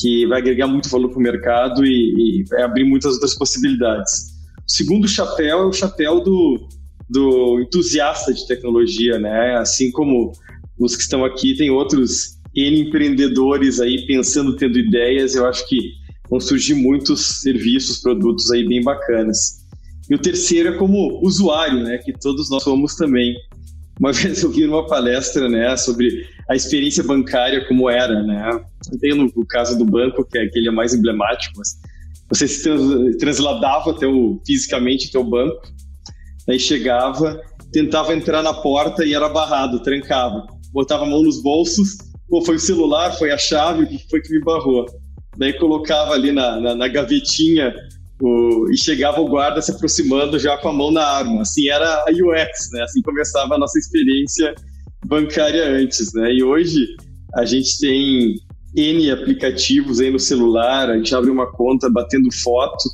que 0.00 0.26
vai 0.26 0.38
agregar 0.38 0.66
muito 0.66 0.88
valor 0.88 1.10
para 1.10 1.18
o 1.18 1.22
mercado 1.22 1.84
e, 1.84 2.40
e, 2.40 2.44
vai 2.44 2.62
abrir 2.62 2.84
muitas 2.84 3.14
outras 3.14 3.34
possibilidades. 3.34 4.30
O 4.66 4.70
segundo 4.72 5.06
chapéu 5.06 5.60
é 5.60 5.66
o 5.66 5.72
chapéu 5.72 6.20
do, 6.20 6.68
do 7.08 7.60
entusiasta 7.60 8.32
de 8.32 8.46
tecnologia, 8.46 9.18
né? 9.18 9.56
Assim 9.56 9.90
como 9.90 10.32
os 10.78 10.96
que 10.96 11.02
estão 11.02 11.24
aqui, 11.24 11.56
tem 11.56 11.70
outros 11.70 12.38
N 12.54 12.80
empreendedores 12.80 13.80
aí 13.80 14.06
pensando, 14.06 14.56
tendo 14.56 14.78
ideias, 14.78 15.34
eu 15.34 15.46
acho 15.46 15.68
que 15.68 15.78
vão 16.30 16.40
surgir 16.40 16.74
muitos 16.74 17.40
serviços, 17.42 17.98
produtos 17.98 18.50
aí 18.50 18.66
bem 18.66 18.82
bacanas. 18.82 19.60
E 20.08 20.14
o 20.14 20.18
terceiro 20.18 20.70
é 20.70 20.78
como 20.78 21.20
usuário, 21.22 21.82
né, 21.82 21.98
que 21.98 22.12
todos 22.12 22.50
nós 22.50 22.62
somos 22.62 22.96
também. 22.96 23.34
Uma 24.00 24.10
vez 24.12 24.42
eu 24.42 24.50
vi 24.50 24.66
numa 24.66 24.86
palestra, 24.86 25.48
né, 25.48 25.76
sobre 25.76 26.26
a 26.48 26.56
experiência 26.56 27.04
bancária 27.04 27.66
como 27.68 27.88
era, 27.88 28.22
né. 28.22 28.60
Tem 29.00 29.12
o 29.12 29.46
caso 29.46 29.78
do 29.78 29.84
banco, 29.84 30.24
que 30.24 30.38
é 30.38 30.42
aquele 30.44 30.68
é 30.68 30.72
mais 30.72 30.94
emblemático, 30.94 31.52
mas 31.58 31.78
você 32.28 32.48
se 32.48 32.62
trans, 32.62 33.16
transladava 33.18 33.90
o, 33.90 34.40
fisicamente 34.46 35.08
até 35.08 35.18
o 35.18 35.24
banco, 35.24 35.60
aí 36.48 36.58
chegava, 36.58 37.40
tentava 37.70 38.14
entrar 38.14 38.42
na 38.42 38.54
porta 38.54 39.04
e 39.04 39.14
era 39.14 39.28
barrado, 39.28 39.82
trancava. 39.82 40.46
Botava 40.72 41.04
a 41.04 41.06
mão 41.06 41.22
nos 41.22 41.42
bolsos, 41.42 41.98
ou 42.30 42.44
foi 42.44 42.56
o 42.56 42.60
celular, 42.60 43.12
foi 43.18 43.30
a 43.30 43.38
chave, 43.38 43.84
o 43.84 43.88
que 43.88 44.08
foi 44.08 44.20
que 44.20 44.32
me 44.32 44.40
barrou? 44.40 44.86
daí 45.36 45.52
colocava 45.54 46.12
ali 46.12 46.32
na, 46.32 46.60
na, 46.60 46.74
na 46.74 46.88
gavetinha 46.88 47.74
o, 48.20 48.70
e 48.70 48.76
chegava 48.76 49.20
o 49.20 49.28
guarda 49.28 49.62
se 49.62 49.70
aproximando 49.70 50.38
já 50.38 50.56
com 50.58 50.68
a 50.68 50.72
mão 50.72 50.90
na 50.90 51.04
arma. 51.04 51.42
Assim 51.42 51.68
era 51.68 52.04
a 52.06 52.10
UX, 52.10 52.70
né? 52.72 52.82
Assim 52.82 53.02
começava 53.02 53.54
a 53.54 53.58
nossa 53.58 53.78
experiência 53.78 54.54
bancária 55.06 55.64
antes, 55.68 56.12
né? 56.12 56.32
E 56.32 56.42
hoje 56.42 56.86
a 57.34 57.44
gente 57.44 57.78
tem 57.78 58.34
N 58.76 59.10
aplicativos 59.10 60.00
aí 60.00 60.10
no 60.10 60.18
celular, 60.18 60.90
a 60.90 60.96
gente 60.96 61.14
abre 61.14 61.30
uma 61.30 61.50
conta 61.50 61.88
batendo 61.90 62.28
foto 62.42 62.88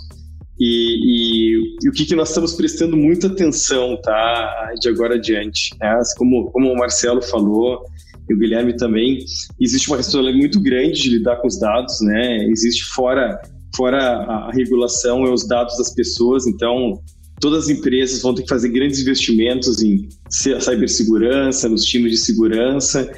e, 0.58 0.64
e, 0.64 1.76
e 1.82 1.88
o 1.88 1.92
que, 1.92 2.06
que 2.06 2.16
nós 2.16 2.28
estamos 2.28 2.54
prestando 2.54 2.96
muita 2.96 3.26
atenção, 3.26 4.00
tá? 4.00 4.72
De 4.80 4.88
agora 4.88 5.16
adiante, 5.16 5.74
né? 5.80 5.88
Assim 5.98 6.16
como, 6.16 6.50
como 6.50 6.72
o 6.72 6.76
Marcelo 6.76 7.20
falou, 7.20 7.84
e 8.28 8.34
o 8.34 8.38
Guilherme 8.38 8.76
também, 8.76 9.24
existe 9.60 9.88
uma 9.88 9.96
responsabilidade 9.96 10.38
muito 10.38 10.60
grande 10.60 11.02
de 11.02 11.10
lidar 11.10 11.36
com 11.36 11.46
os 11.46 11.58
dados, 11.58 12.00
né? 12.00 12.44
Existe 12.48 12.84
fora, 12.84 13.40
fora 13.76 13.98
a, 13.98 14.50
regulação 14.52 15.24
é 15.26 15.30
os 15.30 15.46
dados 15.46 15.76
das 15.76 15.94
pessoas, 15.94 16.46
então 16.46 17.00
todas 17.40 17.64
as 17.64 17.68
empresas 17.68 18.22
vão 18.22 18.34
ter 18.34 18.42
que 18.42 18.48
fazer 18.48 18.68
grandes 18.70 19.00
investimentos 19.00 19.82
em 19.82 20.08
cibersegurança, 20.30 21.68
nos 21.68 21.84
times 21.84 22.12
de 22.12 22.18
segurança, 22.18 23.10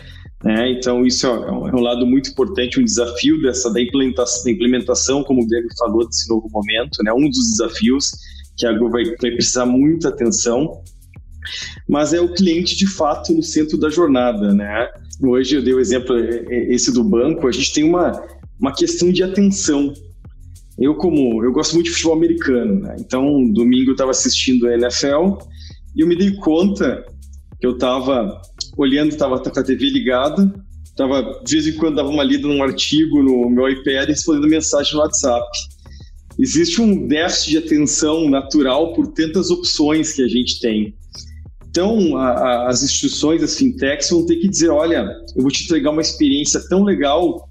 né? 0.44 0.70
Então 0.72 1.06
isso 1.06 1.26
é 1.26 1.52
um, 1.52 1.68
é 1.68 1.74
um, 1.74 1.80
lado 1.80 2.06
muito 2.06 2.30
importante, 2.30 2.80
um 2.80 2.84
desafio 2.84 3.40
dessa 3.40 3.72
da 3.72 3.80
implementação, 3.80 4.44
da 4.44 4.50
implementação, 4.50 5.24
como 5.24 5.42
o 5.42 5.46
Guilherme 5.46 5.68
falou 5.78 6.06
desse 6.06 6.28
novo 6.28 6.48
momento, 6.50 7.02
né? 7.04 7.12
Um 7.12 7.28
dos 7.28 7.50
desafios 7.50 8.10
que 8.56 8.66
a 8.66 8.72
Go 8.72 8.90
vai, 8.90 9.04
vai 9.04 9.30
precisar 9.30 9.66
muita 9.66 10.08
atenção 10.08 10.82
mas 11.88 12.12
é 12.12 12.20
o 12.20 12.32
cliente 12.32 12.76
de 12.76 12.86
fato 12.86 13.32
no 13.32 13.42
centro 13.42 13.78
da 13.78 13.88
jornada, 13.88 14.52
né? 14.54 14.88
Hoje 15.22 15.56
eu 15.56 15.62
dei 15.62 15.74
o 15.74 15.80
exemplo 15.80 16.16
esse 16.18 16.92
do 16.92 17.02
banco, 17.02 17.48
a 17.48 17.52
gente 17.52 17.72
tem 17.72 17.84
uma, 17.84 18.22
uma 18.60 18.72
questão 18.74 19.10
de 19.10 19.22
atenção. 19.22 19.92
Eu 20.78 20.94
como 20.94 21.44
eu 21.44 21.52
gosto 21.52 21.74
muito 21.74 21.86
de 21.86 21.92
futebol 21.92 22.16
americano, 22.16 22.80
né? 22.80 22.96
então 22.98 23.44
domingo 23.52 23.90
eu 23.90 23.92
estava 23.92 24.12
assistindo 24.12 24.66
a 24.66 24.74
NFL 24.74 25.38
e 25.96 26.02
eu 26.02 26.06
me 26.06 26.16
dei 26.16 26.34
conta 26.36 27.04
que 27.60 27.66
eu 27.66 27.72
estava 27.72 28.40
olhando, 28.76 29.10
estava 29.10 29.40
com 29.40 29.58
a 29.58 29.62
TV 29.62 29.90
ligada, 29.90 30.52
estava 30.84 31.40
de 31.44 31.52
vez 31.52 31.66
em 31.66 31.78
quando 31.78 31.96
dava 31.96 32.08
uma 32.08 32.22
lida 32.22 32.46
num 32.46 32.62
artigo 32.62 33.22
no 33.22 33.50
meu 33.50 33.68
iPad 33.68 34.08
respondendo 34.08 34.48
mensagem 34.48 34.94
no 34.94 35.00
WhatsApp. 35.00 35.46
Existe 36.38 36.80
um 36.80 37.08
déficit 37.08 37.50
de 37.50 37.58
atenção 37.58 38.30
natural 38.30 38.92
por 38.94 39.08
tantas 39.08 39.50
opções 39.50 40.12
que 40.12 40.22
a 40.22 40.28
gente 40.28 40.60
tem. 40.60 40.94
Então, 41.68 42.16
a, 42.16 42.30
a, 42.30 42.68
as 42.68 42.82
instituições, 42.84 43.42
as 43.42 43.56
fintechs, 43.56 44.10
vão 44.10 44.24
ter 44.24 44.36
que 44.36 44.48
dizer: 44.48 44.68
olha, 44.70 45.08
eu 45.36 45.42
vou 45.42 45.50
te 45.50 45.64
entregar 45.64 45.90
uma 45.90 46.00
experiência 46.00 46.60
tão 46.68 46.84
legal 46.84 47.48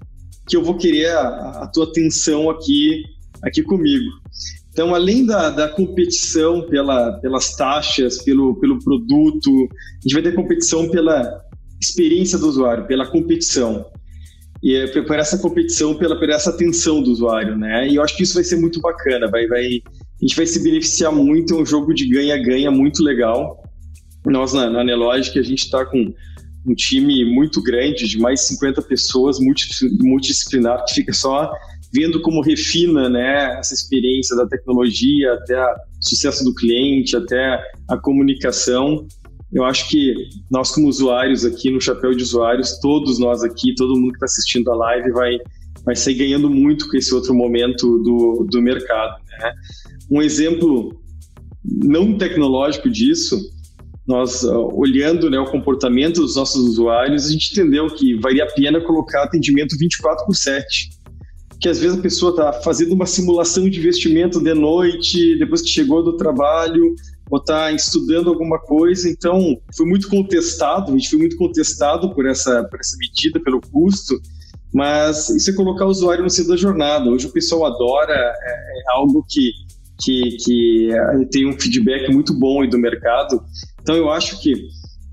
que 0.48 0.56
eu 0.56 0.64
vou 0.64 0.76
querer 0.76 1.10
a, 1.10 1.62
a 1.62 1.66
tua 1.66 1.84
atenção 1.84 2.48
aqui, 2.48 3.02
aqui 3.42 3.62
comigo. 3.62 4.04
Então, 4.70 4.94
além 4.94 5.26
da, 5.26 5.50
da 5.50 5.68
competição 5.68 6.62
pela, 6.68 7.12
pelas 7.20 7.56
taxas, 7.56 8.22
pelo, 8.22 8.54
pelo 8.60 8.78
produto, 8.78 9.50
a 9.70 10.00
gente 10.02 10.12
vai 10.12 10.22
ter 10.22 10.34
competição 10.34 10.88
pela 10.88 11.42
experiência 11.80 12.38
do 12.38 12.48
usuário, 12.48 12.86
pela 12.86 13.06
competição. 13.06 13.86
E 14.62 14.74
é 14.74 14.86
por 15.02 15.18
essa 15.18 15.38
competição, 15.38 15.94
pela, 15.94 16.18
por 16.18 16.28
essa 16.30 16.50
atenção 16.50 17.02
do 17.02 17.10
usuário, 17.10 17.56
né? 17.56 17.88
E 17.88 17.96
eu 17.96 18.02
acho 18.02 18.16
que 18.16 18.22
isso 18.22 18.34
vai 18.34 18.44
ser 18.44 18.56
muito 18.56 18.80
bacana, 18.80 19.28
vai, 19.28 19.46
vai, 19.46 19.64
a 19.64 20.20
gente 20.20 20.36
vai 20.36 20.46
se 20.46 20.62
beneficiar 20.62 21.12
muito, 21.12 21.54
é 21.54 21.60
um 21.60 21.66
jogo 21.66 21.94
de 21.94 22.08
ganha-ganha 22.08 22.70
muito 22.70 23.02
legal. 23.02 23.62
Nós, 24.26 24.52
na, 24.52 24.68
na 24.68 24.84
Nelogic, 24.84 25.38
a 25.38 25.42
gente 25.42 25.64
está 25.64 25.84
com 25.84 26.12
um 26.66 26.74
time 26.74 27.24
muito 27.24 27.62
grande, 27.62 28.08
de 28.08 28.18
mais 28.18 28.40
de 28.40 28.46
50 28.48 28.82
pessoas, 28.82 29.38
multidisciplinar, 29.40 30.84
que 30.84 30.94
fica 30.94 31.12
só 31.12 31.50
vendo 31.92 32.20
como 32.20 32.42
refina 32.42 33.08
né, 33.08 33.58
essa 33.58 33.74
experiência 33.74 34.36
da 34.36 34.46
tecnologia, 34.46 35.32
até 35.34 35.60
o 35.60 35.76
sucesso 36.00 36.44
do 36.44 36.54
cliente, 36.54 37.16
até 37.16 37.62
a 37.88 37.96
comunicação. 37.96 39.06
Eu 39.52 39.64
acho 39.64 39.88
que 39.88 40.14
nós, 40.50 40.70
como 40.70 40.88
usuários 40.88 41.44
aqui 41.44 41.70
no 41.70 41.80
Chapéu 41.80 42.12
de 42.14 42.22
Usuários, 42.22 42.78
todos 42.80 43.18
nós 43.18 43.42
aqui, 43.42 43.74
todo 43.74 43.98
mundo 43.98 44.10
que 44.10 44.16
está 44.16 44.26
assistindo 44.26 44.70
a 44.70 44.76
live, 44.76 45.10
vai, 45.12 45.38
vai 45.84 45.96
sair 45.96 46.14
ganhando 46.14 46.50
muito 46.50 46.88
com 46.88 46.96
esse 46.96 47.14
outro 47.14 47.34
momento 47.34 47.98
do, 47.98 48.46
do 48.50 48.60
mercado. 48.60 49.16
Né? 49.40 49.52
Um 50.10 50.20
exemplo 50.20 51.00
não 51.64 52.16
tecnológico 52.16 52.90
disso 52.90 53.38
nós 54.08 54.42
olhando 54.42 55.28
né, 55.28 55.38
o 55.38 55.44
comportamento 55.44 56.22
dos 56.22 56.34
nossos 56.34 56.66
usuários, 56.66 57.26
a 57.26 57.30
gente 57.30 57.52
entendeu 57.52 57.86
que 57.88 58.14
valia 58.14 58.44
a 58.44 58.46
pena 58.46 58.80
colocar 58.80 59.24
atendimento 59.24 59.76
24 59.78 60.24
por 60.24 60.34
7. 60.34 60.88
Que 61.60 61.68
às 61.68 61.80
vezes 61.80 61.98
a 61.98 62.02
pessoa 62.02 62.30
está 62.30 62.52
fazendo 62.52 62.92
uma 62.92 63.06
simulação 63.06 63.68
de 63.68 63.78
investimento 63.78 64.40
de 64.40 64.54
noite, 64.54 65.36
depois 65.38 65.60
que 65.60 65.68
chegou 65.68 66.04
do 66.04 66.16
trabalho, 66.16 66.94
ou 67.30 67.38
está 67.38 67.72
estudando 67.72 68.28
alguma 68.28 68.58
coisa. 68.58 69.08
Então, 69.08 69.56
foi 69.76 69.86
muito 69.86 70.08
contestado, 70.08 70.92
a 70.92 70.96
gente 70.96 71.10
foi 71.10 71.18
muito 71.18 71.36
contestado 71.36 72.14
por 72.14 72.26
essa, 72.26 72.64
por 72.64 72.80
essa 72.80 72.96
medida, 72.98 73.40
pelo 73.40 73.60
custo, 73.60 74.20
mas 74.72 75.28
isso 75.30 75.50
é 75.50 75.54
colocar 75.54 75.86
o 75.86 75.90
usuário 75.90 76.24
no 76.24 76.30
centro 76.30 76.52
da 76.52 76.56
jornada. 76.56 77.10
Hoje 77.10 77.26
o 77.26 77.32
pessoal 77.32 77.66
adora, 77.66 78.14
é, 78.14 78.50
é 78.50 78.96
algo 78.96 79.24
que, 79.28 79.50
que, 80.00 80.36
que 80.44 80.88
tem 81.30 81.46
um 81.46 81.58
feedback 81.58 82.12
muito 82.12 82.32
bom 82.34 82.66
do 82.68 82.78
mercado. 82.78 83.42
Então, 83.80 83.96
eu 83.96 84.10
acho 84.10 84.40
que, 84.40 84.54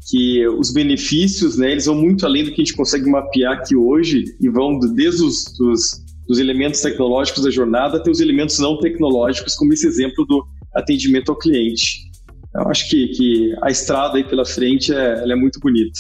que 0.10 0.47
os 0.47 0.71
benefícios, 0.71 1.58
né, 1.58 1.71
eles 1.71 1.86
vão 1.86 1.95
muito 1.95 2.25
além 2.25 2.43
do 2.43 2.51
que 2.51 2.62
a 2.62 2.65
gente 2.65 2.75
consegue 2.75 3.10
mapear 3.10 3.53
aqui 3.53 3.75
hoje 3.75 4.25
e 4.39 4.49
vão 4.49 4.77
desde 4.79 5.23
os 5.23 5.45
dos, 5.58 6.05
dos 6.27 6.39
elementos 6.39 6.81
tecnológicos 6.81 7.43
da 7.43 7.51
jornada 7.51 7.97
até 7.97 8.09
os 8.09 8.19
elementos 8.19 8.59
não 8.59 8.79
tecnológicos, 8.79 9.55
como 9.55 9.73
esse 9.73 9.88
exemplo 9.88 10.25
do 10.25 10.45
atendimento 10.73 11.31
ao 11.31 11.38
cliente. 11.38 12.11
Eu 12.53 12.67
acho 12.69 12.89
que, 12.89 13.07
que 13.09 13.55
a 13.61 13.69
estrada 13.69 14.17
aí 14.17 14.23
pela 14.23 14.45
frente 14.45 14.93
é, 14.93 15.31
é 15.31 15.35
muito 15.35 15.59
bonita. 15.59 15.99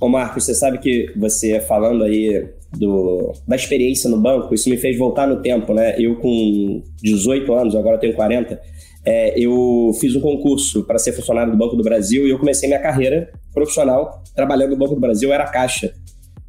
Ô 0.00 0.08
Marcos, 0.08 0.44
você 0.44 0.54
sabe 0.54 0.78
que 0.78 1.12
você 1.16 1.60
falando 1.60 2.04
aí 2.04 2.48
do, 2.76 3.32
da 3.46 3.56
experiência 3.56 4.08
no 4.08 4.20
banco, 4.20 4.54
isso 4.54 4.68
me 4.70 4.76
fez 4.76 4.96
voltar 4.96 5.26
no 5.26 5.42
tempo, 5.42 5.74
né? 5.74 5.94
Eu 5.98 6.16
com 6.16 6.82
18 7.02 7.52
anos, 7.52 7.74
agora 7.74 7.98
tenho 7.98 8.14
40, 8.14 8.60
é, 9.04 9.38
eu 9.38 9.90
fiz 10.00 10.14
um 10.14 10.20
concurso 10.20 10.84
para 10.84 10.98
ser 10.98 11.12
funcionário 11.12 11.50
do 11.50 11.58
Banco 11.58 11.76
do 11.76 11.82
Brasil 11.82 12.26
e 12.26 12.30
eu 12.30 12.38
comecei 12.38 12.68
minha 12.68 12.80
carreira 12.80 13.30
profissional 13.52 14.22
trabalhando 14.34 14.70
no 14.70 14.76
Banco 14.76 14.94
do 14.94 15.00
Brasil, 15.00 15.32
era 15.32 15.46
caixa 15.46 15.92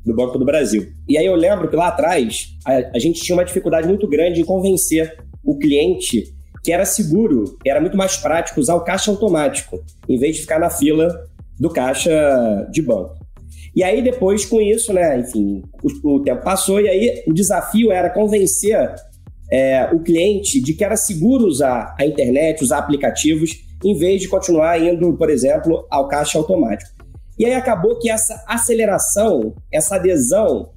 do 0.06 0.16
Banco 0.16 0.38
do 0.38 0.46
Brasil. 0.46 0.88
E 1.08 1.18
aí 1.18 1.26
eu 1.26 1.36
lembro 1.36 1.70
que 1.70 1.76
lá 1.76 1.88
atrás 1.88 2.56
a, 2.66 2.96
a 2.96 3.00
gente 3.00 3.22
tinha 3.22 3.36
uma 3.36 3.46
dificuldade 3.46 3.88
muito 3.88 4.08
grande 4.08 4.42
em 4.42 4.46
convencer 4.46 5.18
o 5.44 5.58
cliente 5.58 6.34
que 6.64 6.72
era 6.72 6.86
seguro, 6.86 7.58
que 7.62 7.70
era 7.70 7.80
muito 7.80 7.98
mais 7.98 8.18
prático 8.18 8.60
usar 8.60 8.76
o 8.76 8.84
caixa 8.84 9.12
automático, 9.12 9.80
em 10.08 10.18
vez 10.18 10.36
de 10.36 10.42
ficar 10.42 10.60
na 10.60 10.70
fila 10.70 11.08
do 11.60 11.70
caixa 11.70 12.68
de 12.72 12.82
banco. 12.82 13.18
E 13.76 13.84
aí 13.84 14.02
depois 14.02 14.46
com 14.46 14.60
isso, 14.60 14.92
né, 14.92 15.20
enfim, 15.20 15.62
o, 15.84 16.16
o 16.16 16.22
tempo 16.22 16.44
passou 16.44 16.82
e 16.82 16.90
aí 16.90 17.24
o 17.28 17.34
desafio 17.34 17.92
era 17.92 18.10
convencer 18.10 18.94
é, 19.52 19.90
o 19.94 20.00
cliente 20.00 20.62
de 20.62 20.74
que 20.74 20.84
era 20.84 20.96
seguro 20.96 21.46
usar 21.46 21.96
a 22.00 22.06
internet, 22.06 22.64
usar 22.64 22.80
aplicativos, 22.80 23.52
em 23.84 23.98
vez 23.98 24.22
de 24.22 24.28
continuar 24.28 24.82
indo, 24.82 25.14
por 25.18 25.30
exemplo, 25.30 25.86
ao 25.90 26.08
caixa 26.08 26.38
automático. 26.38 26.99
E 27.40 27.46
aí 27.46 27.54
acabou 27.54 27.98
que 27.98 28.10
essa 28.10 28.44
aceleração, 28.46 29.56
essa 29.72 29.96
adesão 29.96 30.74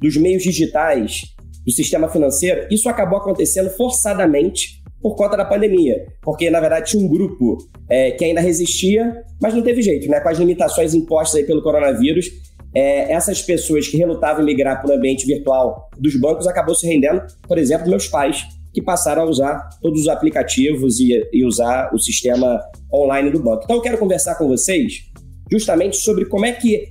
dos 0.00 0.16
meios 0.16 0.42
digitais 0.42 1.22
do 1.64 1.70
sistema 1.70 2.08
financeiro, 2.08 2.66
isso 2.72 2.88
acabou 2.88 3.18
acontecendo 3.18 3.70
forçadamente 3.70 4.82
por 5.00 5.14
conta 5.14 5.36
da 5.36 5.44
pandemia, 5.44 6.06
porque 6.20 6.50
na 6.50 6.60
verdade 6.60 6.90
tinha 6.90 7.04
um 7.04 7.08
grupo 7.08 7.58
é, 7.88 8.10
que 8.10 8.24
ainda 8.24 8.40
resistia, 8.40 9.22
mas 9.40 9.54
não 9.54 9.62
teve 9.62 9.80
jeito, 9.80 10.08
né? 10.08 10.18
Com 10.18 10.28
as 10.28 10.38
limitações 10.38 10.92
impostas 10.92 11.40
aí 11.40 11.46
pelo 11.46 11.62
coronavírus, 11.62 12.26
é, 12.74 13.12
essas 13.12 13.40
pessoas 13.40 13.86
que 13.86 13.96
relutavam 13.96 14.42
em 14.42 14.46
migrar 14.46 14.80
para 14.80 14.90
o 14.90 14.96
ambiente 14.96 15.24
virtual 15.24 15.88
dos 15.98 16.16
bancos 16.16 16.48
acabou 16.48 16.74
se 16.74 16.86
rendendo, 16.86 17.22
por 17.46 17.58
exemplo, 17.58 17.88
meus 17.88 18.08
pais, 18.08 18.44
que 18.72 18.82
passaram 18.82 19.22
a 19.22 19.26
usar 19.26 19.68
todos 19.80 20.00
os 20.00 20.08
aplicativos 20.08 20.98
e, 20.98 21.28
e 21.32 21.44
usar 21.44 21.94
o 21.94 21.98
sistema 21.98 22.60
online 22.92 23.30
do 23.30 23.40
banco. 23.40 23.62
Então, 23.64 23.76
eu 23.76 23.82
quero 23.82 23.98
conversar 23.98 24.36
com 24.36 24.48
vocês 24.48 25.11
justamente 25.52 25.98
sobre 25.98 26.24
como 26.24 26.46
é 26.46 26.52
que 26.52 26.88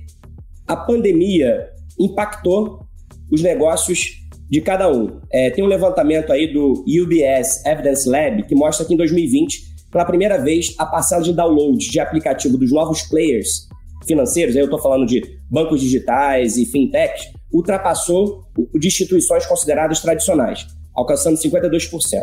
a 0.68 0.76
pandemia 0.76 1.68
impactou 1.98 2.86
os 3.28 3.42
negócios 3.42 4.22
de 4.48 4.60
cada 4.60 4.88
um. 4.88 5.18
É, 5.32 5.50
tem 5.50 5.64
um 5.64 5.66
levantamento 5.66 6.32
aí 6.32 6.52
do 6.52 6.84
UBS 6.86 7.66
Evidence 7.66 8.08
Lab 8.08 8.44
que 8.44 8.54
mostra 8.54 8.86
que 8.86 8.94
em 8.94 8.96
2020, 8.96 9.62
pela 9.90 10.04
primeira 10.04 10.38
vez, 10.38 10.76
a 10.78 10.86
parcela 10.86 11.22
de 11.22 11.32
download 11.32 11.78
de 11.78 11.98
aplicativo 11.98 12.56
dos 12.56 12.70
novos 12.70 13.02
players 13.02 13.66
financeiros, 14.06 14.54
aí 14.54 14.62
eu 14.62 14.66
estou 14.66 14.80
falando 14.80 15.06
de 15.06 15.22
bancos 15.50 15.80
digitais 15.80 16.56
e 16.56 16.64
fintechs, 16.64 17.32
ultrapassou 17.52 18.44
o 18.56 18.78
de 18.78 18.86
instituições 18.86 19.44
consideradas 19.44 20.00
tradicionais, 20.00 20.66
alcançando 20.94 21.36
52%. 21.36 22.22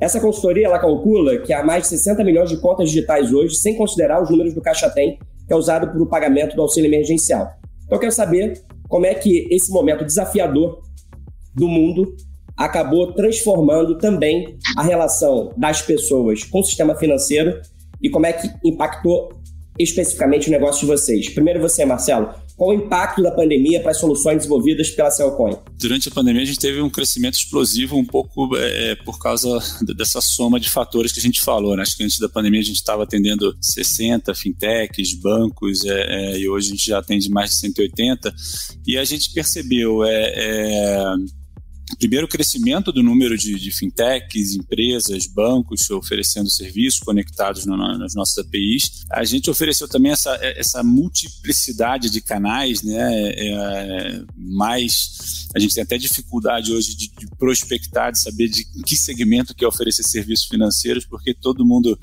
Essa 0.00 0.20
consultoria 0.20 0.66
ela 0.66 0.78
calcula 0.78 1.38
que 1.38 1.52
há 1.52 1.64
mais 1.64 1.82
de 1.82 1.88
60 1.88 2.22
milhões 2.22 2.48
de 2.48 2.60
contas 2.60 2.90
digitais 2.90 3.32
hoje, 3.32 3.56
sem 3.56 3.76
considerar 3.76 4.22
os 4.22 4.30
números 4.30 4.54
do 4.54 4.60
Caixa 4.60 4.88
Tem, 4.88 5.18
que 5.48 5.52
é 5.54 5.56
usado 5.56 5.88
para 5.88 6.00
o 6.00 6.06
pagamento 6.06 6.54
do 6.54 6.62
auxílio 6.62 6.88
emergencial. 6.88 7.50
Então 7.84 7.96
eu 7.96 8.00
quero 8.00 8.12
saber 8.12 8.62
como 8.86 9.06
é 9.06 9.14
que 9.14 9.48
esse 9.50 9.72
momento 9.72 10.04
desafiador 10.04 10.82
do 11.54 11.66
mundo 11.66 12.14
acabou 12.56 13.12
transformando 13.14 13.96
também 13.96 14.58
a 14.76 14.82
relação 14.82 15.52
das 15.56 15.80
pessoas 15.80 16.44
com 16.44 16.60
o 16.60 16.64
sistema 16.64 16.94
financeiro 16.94 17.60
e 18.02 18.10
como 18.10 18.26
é 18.26 18.32
que 18.32 18.48
impactou 18.64 19.30
especificamente 19.78 20.48
o 20.48 20.50
negócio 20.50 20.80
de 20.80 20.86
vocês. 20.86 21.30
Primeiro 21.30 21.60
você, 21.60 21.84
Marcelo, 21.84 22.34
qual 22.58 22.70
o 22.70 22.72
impacto 22.74 23.22
da 23.22 23.30
pandemia 23.30 23.80
para 23.80 23.92
as 23.92 23.98
soluções 23.98 24.38
desenvolvidas 24.38 24.90
pela 24.90 25.12
Cellcoin? 25.12 25.56
Durante 25.78 26.08
a 26.08 26.10
pandemia, 26.10 26.42
a 26.42 26.44
gente 26.44 26.58
teve 26.58 26.82
um 26.82 26.90
crescimento 26.90 27.34
explosivo 27.34 27.96
um 27.96 28.04
pouco 28.04 28.56
é, 28.56 28.96
por 28.96 29.20
causa 29.20 29.60
dessa 29.96 30.20
soma 30.20 30.58
de 30.58 30.68
fatores 30.68 31.12
que 31.12 31.20
a 31.20 31.22
gente 31.22 31.40
falou. 31.40 31.76
Né? 31.76 31.82
Acho 31.82 31.96
que 31.96 32.02
antes 32.02 32.18
da 32.18 32.28
pandemia 32.28 32.58
a 32.58 32.64
gente 32.64 32.76
estava 32.76 33.04
atendendo 33.04 33.56
60 33.60 34.34
fintechs, 34.34 35.14
bancos, 35.14 35.84
é, 35.84 36.32
é, 36.34 36.38
e 36.40 36.48
hoje 36.48 36.66
a 36.66 36.70
gente 36.70 36.84
já 36.84 36.98
atende 36.98 37.30
mais 37.30 37.50
de 37.50 37.58
180. 37.58 38.34
E 38.84 38.98
a 38.98 39.04
gente 39.04 39.32
percebeu 39.32 40.02
é, 40.02 41.04
primeiro 41.96 42.28
crescimento 42.28 42.92
do 42.92 43.02
número 43.02 43.36
de, 43.36 43.58
de, 43.58 43.70
fintechs, 43.70 44.54
empresas, 44.54 45.26
bancos 45.26 45.88
oferecendo 45.90 46.50
serviços 46.50 47.00
conectados 47.00 47.64
no, 47.64 47.76
nas 47.76 48.14
nossas 48.14 48.38
APIs. 48.38 49.04
A 49.10 49.24
gente 49.24 49.50
ofereceu 49.50 49.88
também 49.88 50.12
essa, 50.12 50.34
essa 50.42 50.82
multiplicidade 50.82 52.10
de 52.10 52.20
canais, 52.20 52.82
né? 52.82 52.98
É, 52.98 53.48
é, 53.48 54.24
mais 54.36 55.38
a 55.54 55.58
gente 55.58 55.74
tem 55.74 55.82
até 55.82 55.96
dificuldade 55.96 56.72
hoje 56.72 56.94
de, 56.94 57.08
de, 57.08 57.26
prospectar, 57.38 58.12
de 58.12 58.20
saber 58.20 58.48
de 58.48 58.64
que 58.82 58.96
segmento 58.96 59.54
quer 59.54 59.66
oferecer 59.66 60.02
serviços 60.02 60.46
financeiros, 60.46 61.06
porque 61.06 61.32
todo 61.32 61.64
mundo 61.64 61.98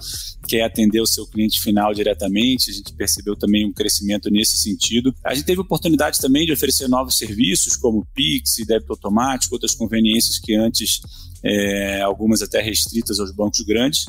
quer 0.48 0.64
atender 0.64 1.00
o 1.00 1.06
seu 1.06 1.28
cliente 1.28 1.62
final 1.62 1.94
diretamente. 1.94 2.72
A 2.72 2.74
gente 2.74 2.94
percebeu 2.94 3.36
também 3.36 3.66
um 3.66 3.74
crescimento 3.74 4.32
nesse 4.32 4.58
sentido. 4.58 5.14
A 5.24 5.34
gente 5.36 5.46
teve 5.46 5.62
oportunidade 5.62 6.20
também 6.20 6.46
de 6.46 6.54
oferecer 6.54 6.88
novos 6.88 7.18
serviços, 7.18 7.76
como 7.76 8.08
Pix, 8.16 8.56
débito 8.66 8.94
automático, 8.94 9.54
outras 9.54 9.75
conveniências 9.76 10.40
que 10.40 10.56
antes, 10.56 11.02
é, 11.44 12.02
algumas 12.02 12.42
até 12.42 12.62
restritas 12.62 13.20
aos 13.20 13.32
bancos 13.32 13.62
grandes. 13.62 14.06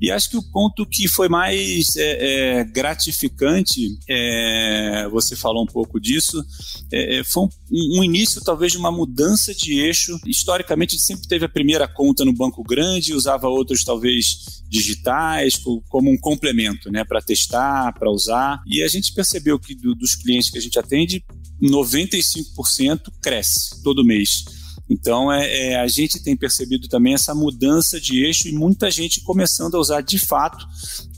E 0.00 0.10
acho 0.10 0.30
que 0.30 0.36
o 0.36 0.42
ponto 0.42 0.86
que 0.86 1.08
foi 1.08 1.28
mais 1.28 1.96
é, 1.96 2.58
é, 2.58 2.64
gratificante, 2.64 3.96
é, 4.08 5.08
você 5.10 5.36
falou 5.36 5.62
um 5.62 5.66
pouco 5.66 6.00
disso, 6.00 6.44
é, 6.92 7.18
é, 7.18 7.24
foi 7.24 7.44
um, 7.44 7.48
um, 7.98 8.04
início 8.04 8.42
talvez 8.42 8.72
de 8.72 8.78
uma 8.78 8.90
mudança 8.90 9.54
de 9.54 9.78
eixo. 9.78 10.18
Historicamente, 10.26 10.94
a 10.94 10.98
gente 10.98 11.06
sempre 11.06 11.28
teve 11.28 11.44
a 11.44 11.48
primeira 11.48 11.86
conta 11.86 12.24
no 12.24 12.32
banco 12.32 12.62
grande, 12.62 13.14
usava 13.14 13.48
outros 13.48 13.84
talvez 13.84 14.62
digitais 14.68 15.54
como 15.88 16.10
um 16.10 16.18
complemento, 16.18 16.90
né, 16.90 17.04
para 17.04 17.22
testar, 17.22 17.92
para 17.92 18.10
usar. 18.10 18.60
E 18.66 18.82
a 18.82 18.88
gente 18.88 19.12
percebeu 19.12 19.58
que 19.58 19.74
do, 19.74 19.94
dos 19.94 20.14
clientes 20.14 20.50
que 20.50 20.58
a 20.58 20.62
gente 20.62 20.78
atende, 20.78 21.24
95% 21.62 23.12
cresce 23.22 23.82
todo 23.82 24.04
mês. 24.04 24.44
Então, 24.94 25.32
é, 25.32 25.72
é, 25.72 25.80
a 25.80 25.88
gente 25.88 26.22
tem 26.22 26.36
percebido 26.36 26.86
também 26.86 27.14
essa 27.14 27.34
mudança 27.34 28.00
de 28.00 28.24
eixo 28.24 28.46
e 28.46 28.52
muita 28.52 28.90
gente 28.92 29.20
começando 29.20 29.74
a 29.74 29.80
usar 29.80 30.00
de 30.02 30.18
fato 30.18 30.64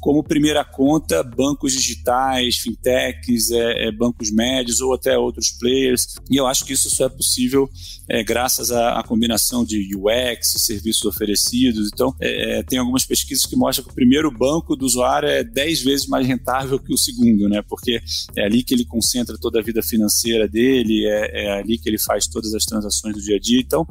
como 0.07 0.23
primeira 0.23 0.65
conta 0.65 1.21
bancos 1.21 1.73
digitais, 1.73 2.59
fintechs, 2.59 3.51
é, 3.51 3.89
é, 3.89 3.91
bancos 3.91 4.31
médios 4.31 4.81
ou 4.81 4.95
até 4.95 5.19
outros 5.19 5.51
players. 5.51 6.15
E 6.31 6.37
eu 6.37 6.47
acho 6.47 6.65
que 6.65 6.75
isso 6.75 6.89
só 6.95 7.07
é 7.07 7.09
possível 7.09 7.69
é, 8.09 8.23
graças 8.23 8.71
à, 8.71 9.01
à, 9.01 9.03
combinação 9.03 9.65
de 9.65 9.97
UX, 9.97 10.63
serviços 10.65 11.05
oferecidos. 11.07 11.91
Então, 11.93 12.15
é, 12.21 12.59
é, 12.59 12.63
tem 12.63 12.79
algumas 12.79 13.05
pesquisas 13.05 13.45
que 13.45 13.57
mostram 13.57 13.85
que 13.85 13.91
o 13.91 13.95
primeiro 13.97 14.31
banco 14.31 14.77
do 14.77 14.87
usuário 14.87 15.29
é 15.29 15.43
10 15.43 15.83
vezes 15.83 16.07
mais 16.07 16.25
rentável 16.25 16.79
que 16.79 16.95
o 16.95 16.97
segundo, 16.97 17.49
né? 17.49 17.61
porque 17.69 18.01
é 18.37 18.45
ali 18.45 18.63
que 18.63 18.75
ele 18.75 18.85
concentra 18.85 19.37
toda 19.37 19.59
a 19.59 19.63
vida 19.63 19.83
financeira 19.83 20.47
dele, 20.47 21.05
é, 21.05 21.47
é 21.47 21.59
ali 21.59 21.79
que 21.79 21.89
ele 21.89 21.99
faz 21.99 22.29
todas 22.29 22.55
as 22.55 22.65
transações 22.65 23.17
do 23.17 23.21
dia 23.21 23.35
a 23.35 23.41
dia. 23.41 23.61
Então, 23.61 23.85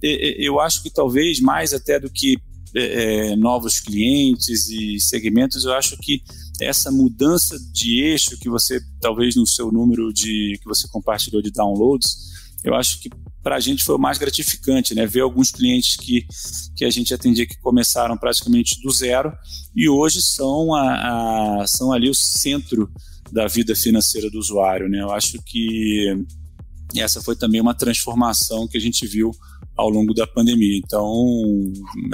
eu 0.00 0.60
acho 0.60 0.80
que 0.80 0.90
talvez 0.90 1.40
mais 1.40 1.74
até 1.74 1.98
do 1.98 2.08
que 2.08 2.38
é, 2.74 3.32
é, 3.32 3.36
novos 3.36 3.80
clientes 3.80 4.68
e 4.68 5.00
segmentos, 5.00 5.64
eu 5.64 5.72
acho 5.72 5.96
que 5.96 6.22
essa 6.60 6.90
mudança 6.90 7.58
de 7.72 8.00
eixo 8.02 8.38
que 8.38 8.48
você, 8.48 8.80
talvez 9.00 9.34
no 9.34 9.46
seu 9.46 9.72
número 9.72 10.12
de 10.12 10.58
que 10.60 10.68
você 10.68 10.86
compartilhou 10.88 11.42
de 11.42 11.50
downloads, 11.50 12.30
eu 12.62 12.74
acho 12.74 13.00
que 13.00 13.08
para 13.42 13.56
a 13.56 13.60
gente 13.60 13.82
foi 13.82 13.94
o 13.94 13.98
mais 13.98 14.18
gratificante, 14.18 14.94
né? 14.94 15.06
Ver 15.06 15.20
alguns 15.20 15.50
clientes 15.50 15.96
que, 15.96 16.26
que 16.76 16.84
a 16.84 16.90
gente 16.90 17.14
atendia 17.14 17.46
que 17.46 17.58
começaram 17.58 18.16
praticamente 18.16 18.80
do 18.82 18.90
zero 18.90 19.32
e 19.74 19.88
hoje 19.88 20.20
são, 20.20 20.74
a, 20.74 21.62
a 21.62 21.66
são 21.66 21.90
ali 21.92 22.10
o 22.10 22.14
centro 22.14 22.92
da 23.32 23.46
vida 23.46 23.74
financeira 23.74 24.30
do 24.30 24.38
usuário, 24.38 24.88
né? 24.88 25.00
Eu 25.00 25.10
acho 25.10 25.42
que 25.42 26.14
essa 26.96 27.22
foi 27.22 27.36
também 27.36 27.60
uma 27.60 27.74
transformação 27.74 28.68
que 28.68 28.76
a 28.76 28.80
gente 28.80 29.06
viu 29.06 29.30
ao 29.80 29.88
longo 29.88 30.14
da 30.14 30.26
pandemia. 30.26 30.76
Então, 30.76 31.32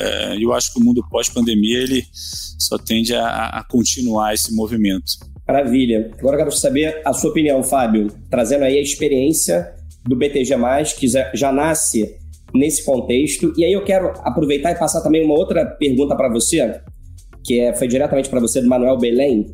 é, 0.00 0.36
eu 0.42 0.52
acho 0.52 0.72
que 0.72 0.80
o 0.80 0.82
mundo 0.82 1.04
pós-pandemia 1.10 1.78
ele 1.78 2.04
só 2.12 2.78
tende 2.78 3.14
a, 3.14 3.48
a, 3.48 3.64
continuar 3.64 4.34
esse 4.34 4.54
movimento. 4.54 5.12
Maravilha. 5.46 6.10
Agora 6.18 6.36
eu 6.36 6.38
quero 6.38 6.52
saber 6.52 7.00
a 7.04 7.12
sua 7.12 7.30
opinião, 7.30 7.62
Fábio, 7.62 8.08
trazendo 8.30 8.64
aí 8.64 8.78
a 8.78 8.80
experiência 8.80 9.74
do 10.04 10.16
BTG+, 10.16 10.54
que 10.98 11.08
já, 11.08 11.52
nasce 11.52 12.16
nesse 12.54 12.84
contexto. 12.84 13.52
E 13.56 13.64
aí 13.64 13.72
eu 13.72 13.84
quero 13.84 14.12
aproveitar 14.24 14.72
e 14.72 14.78
passar 14.78 15.00
também 15.02 15.24
uma 15.24 15.34
outra 15.34 15.66
pergunta 15.66 16.16
para 16.16 16.28
você, 16.28 16.80
que 17.44 17.60
é, 17.60 17.74
foi 17.74 17.88
diretamente 17.88 18.28
para 18.28 18.40
você, 18.40 18.60
do 18.60 18.68
Manuel 18.68 18.98
Belém, 18.98 19.46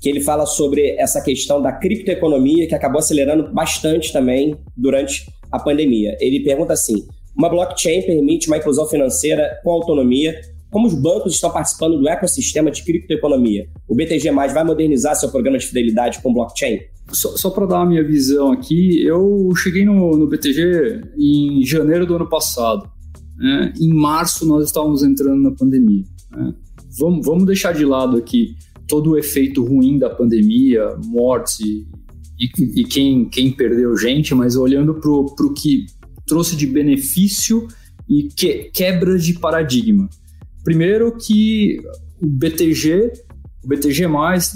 que 0.00 0.08
ele 0.08 0.20
fala 0.20 0.46
sobre 0.46 0.96
essa 0.98 1.20
questão 1.20 1.60
da 1.60 1.72
criptoeconomia, 1.72 2.68
que 2.68 2.74
acabou 2.74 3.00
acelerando 3.00 3.52
bastante 3.52 4.12
também 4.12 4.56
durante 4.76 5.26
a 5.50 5.58
pandemia. 5.58 6.16
Ele 6.20 6.40
pergunta 6.40 6.72
assim: 6.72 7.06
uma 7.38 7.48
blockchain 7.48 8.02
permite 8.02 8.48
uma 8.48 8.58
inclusão 8.58 8.84
financeira 8.88 9.60
com 9.62 9.70
autonomia. 9.70 10.40
Como 10.72 10.88
os 10.88 10.94
bancos 10.94 11.34
estão 11.34 11.50
participando 11.50 11.96
do 11.96 12.08
ecossistema 12.08 12.68
de 12.68 12.82
criptoeconomia? 12.82 13.68
O 13.86 13.94
BTG 13.94 14.32
vai 14.32 14.64
modernizar 14.64 15.14
seu 15.14 15.30
programa 15.30 15.56
de 15.56 15.64
fidelidade 15.64 16.20
com 16.20 16.34
blockchain? 16.34 16.80
Só, 17.12 17.36
só 17.36 17.48
para 17.50 17.64
dar 17.64 17.82
a 17.82 17.86
minha 17.86 18.04
visão 18.04 18.50
aqui, 18.50 19.02
eu 19.02 19.50
cheguei 19.56 19.84
no, 19.84 20.16
no 20.16 20.26
BTG 20.26 21.00
em 21.16 21.64
janeiro 21.64 22.04
do 22.04 22.16
ano 22.16 22.28
passado. 22.28 22.90
Né? 23.38 23.72
Em 23.80 23.94
março 23.94 24.44
nós 24.44 24.66
estávamos 24.66 25.04
entrando 25.04 25.40
na 25.40 25.52
pandemia. 25.52 26.04
Né? 26.32 26.52
Vamos, 26.98 27.24
vamos 27.24 27.46
deixar 27.46 27.72
de 27.72 27.84
lado 27.84 28.16
aqui 28.16 28.56
todo 28.88 29.12
o 29.12 29.16
efeito 29.16 29.64
ruim 29.64 29.96
da 29.96 30.10
pandemia, 30.10 30.96
mortes 31.06 31.60
e, 31.60 31.86
e, 32.38 32.80
e 32.80 32.84
quem, 32.84 33.26
quem 33.26 33.52
perdeu 33.52 33.96
gente, 33.96 34.34
mas 34.34 34.56
olhando 34.56 34.94
para 34.94 35.10
o 35.10 35.54
que 35.54 35.86
trouxe 36.28 36.54
de 36.54 36.66
benefício 36.66 37.66
e 38.08 38.24
que, 38.24 38.70
quebra 38.72 39.18
de 39.18 39.34
paradigma. 39.34 40.08
Primeiro 40.62 41.16
que 41.16 41.80
o 42.20 42.26
BTG, 42.26 43.12
o 43.64 43.68
BTG+, 43.68 44.04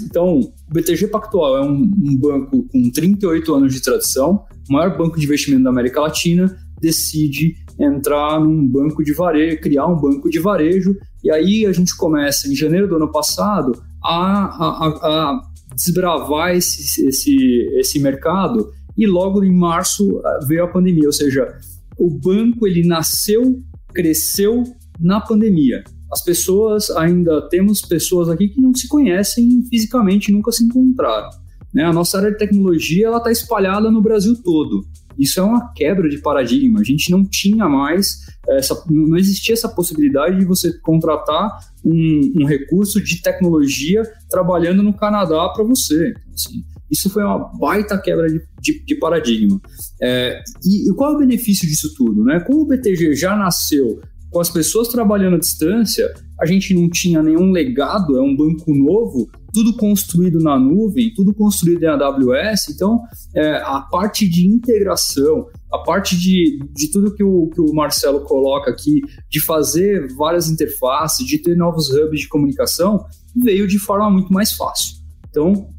então, 0.05 0.39
o 0.39 0.53
BTG 0.73 1.07
Pactual 1.07 1.57
é 1.57 1.61
um, 1.61 1.81
um 1.81 2.17
banco 2.17 2.63
com 2.71 2.89
38 2.91 3.53
anos 3.53 3.73
de 3.73 3.81
tradição, 3.81 4.45
o 4.69 4.73
maior 4.73 4.97
banco 4.97 5.19
de 5.19 5.25
investimento 5.25 5.63
da 5.63 5.69
América 5.69 6.01
Latina, 6.01 6.55
decide 6.79 7.55
entrar 7.79 8.39
num 8.39 8.65
banco 8.67 9.03
de 9.03 9.13
varejo, 9.13 9.59
criar 9.59 9.87
um 9.87 9.99
banco 9.99 10.29
de 10.29 10.39
varejo, 10.39 10.95
e 11.23 11.31
aí 11.31 11.65
a 11.65 11.71
gente 11.71 11.95
começa, 11.95 12.47
em 12.47 12.55
janeiro 12.55 12.87
do 12.87 12.95
ano 12.95 13.11
passado, 13.11 13.81
a, 14.03 14.45
a, 14.45 14.87
a 14.87 15.41
desbravar 15.75 16.55
esse, 16.55 17.07
esse, 17.07 17.35
esse 17.79 17.99
mercado 17.99 18.69
e 18.97 19.05
logo 19.07 19.43
em 19.43 19.51
março 19.51 20.21
ah, 20.23 20.39
veio 20.47 20.63
a 20.63 20.67
pandemia, 20.67 21.05
ou 21.05 21.13
seja, 21.13 21.57
o 21.97 22.09
banco 22.09 22.67
ele 22.67 22.87
nasceu, 22.87 23.61
cresceu 23.93 24.63
na 24.99 25.19
pandemia. 25.19 25.83
As 26.11 26.23
pessoas 26.23 26.91
ainda 26.91 27.41
temos 27.49 27.81
pessoas 27.81 28.29
aqui 28.29 28.47
que 28.47 28.61
não 28.61 28.73
se 28.73 28.87
conhecem 28.87 29.63
fisicamente, 29.69 30.31
nunca 30.31 30.51
se 30.51 30.63
encontraram. 30.63 31.29
Né? 31.73 31.83
A 31.83 31.91
nossa 31.91 32.17
área 32.19 32.31
de 32.31 32.37
tecnologia 32.37 33.07
ela 33.07 33.17
está 33.17 33.31
espalhada 33.31 33.89
no 33.89 34.01
Brasil 34.01 34.35
todo. 34.43 34.85
Isso 35.17 35.39
é 35.39 35.43
uma 35.43 35.71
quebra 35.73 36.07
de 36.09 36.19
paradigma. 36.19 36.79
A 36.79 36.83
gente 36.83 37.11
não 37.11 37.23
tinha 37.23 37.67
mais 37.67 38.19
essa, 38.47 38.83
não 38.89 39.17
existia 39.17 39.53
essa 39.53 39.69
possibilidade 39.69 40.37
de 40.39 40.45
você 40.45 40.77
contratar 40.79 41.57
um, 41.83 42.33
um 42.37 42.45
recurso 42.45 43.01
de 43.01 43.21
tecnologia 43.21 44.03
trabalhando 44.29 44.83
no 44.83 44.93
Canadá 44.93 45.49
para 45.49 45.63
você. 45.63 46.09
Então, 46.09 46.33
assim, 46.33 46.63
isso 46.89 47.09
foi 47.09 47.23
uma 47.23 47.51
baita 47.57 47.97
quebra 47.97 48.27
de, 48.27 48.41
de, 48.61 48.85
de 48.85 48.95
paradigma. 48.95 49.59
É, 50.01 50.41
e, 50.63 50.89
e, 50.89 50.93
qual 50.93 51.13
é 51.13 51.15
o 51.15 51.19
benefício 51.19 51.67
disso 51.67 51.93
tudo? 51.95 52.23
Né? 52.23 52.39
Como 52.41 52.61
o 52.61 52.67
BTG 52.67 53.15
já 53.15 53.35
nasceu 53.35 53.99
com 54.29 54.39
as 54.39 54.49
pessoas 54.49 54.87
trabalhando 54.87 55.35
à 55.35 55.39
distância, 55.39 56.11
a 56.41 56.45
gente 56.45 56.73
não 56.73 56.89
tinha 56.89 57.21
nenhum 57.21 57.51
legado, 57.51 58.17
é 58.17 58.21
um 58.21 58.35
banco 58.35 58.73
novo, 58.73 59.29
tudo 59.53 59.77
construído 59.77 60.39
na 60.39 60.59
nuvem, 60.59 61.13
tudo 61.13 61.33
construído 61.33 61.83
em 61.83 61.87
AWS. 61.87 62.69
Então, 62.69 62.99
é, 63.35 63.57
a 63.57 63.81
parte 63.81 64.27
de 64.27 64.47
integração, 64.47 65.47
a 65.71 65.77
parte 65.77 66.17
de, 66.17 66.59
de 66.73 66.91
tudo 66.91 67.13
que 67.13 67.23
o, 67.23 67.47
que 67.49 67.61
o 67.61 67.71
Marcelo 67.73 68.21
coloca 68.21 68.71
aqui, 68.71 69.01
de 69.29 69.39
fazer 69.39 70.11
várias 70.15 70.49
interfaces, 70.49 71.25
de 71.25 71.37
ter 71.37 71.55
novos 71.55 71.91
hubs 71.91 72.21
de 72.21 72.27
comunicação, 72.27 73.05
veio 73.35 73.67
de 73.67 73.77
forma 73.77 74.09
muito 74.09 74.33
mais 74.33 74.53
fácil. 74.53 74.97
Então, 75.29 75.69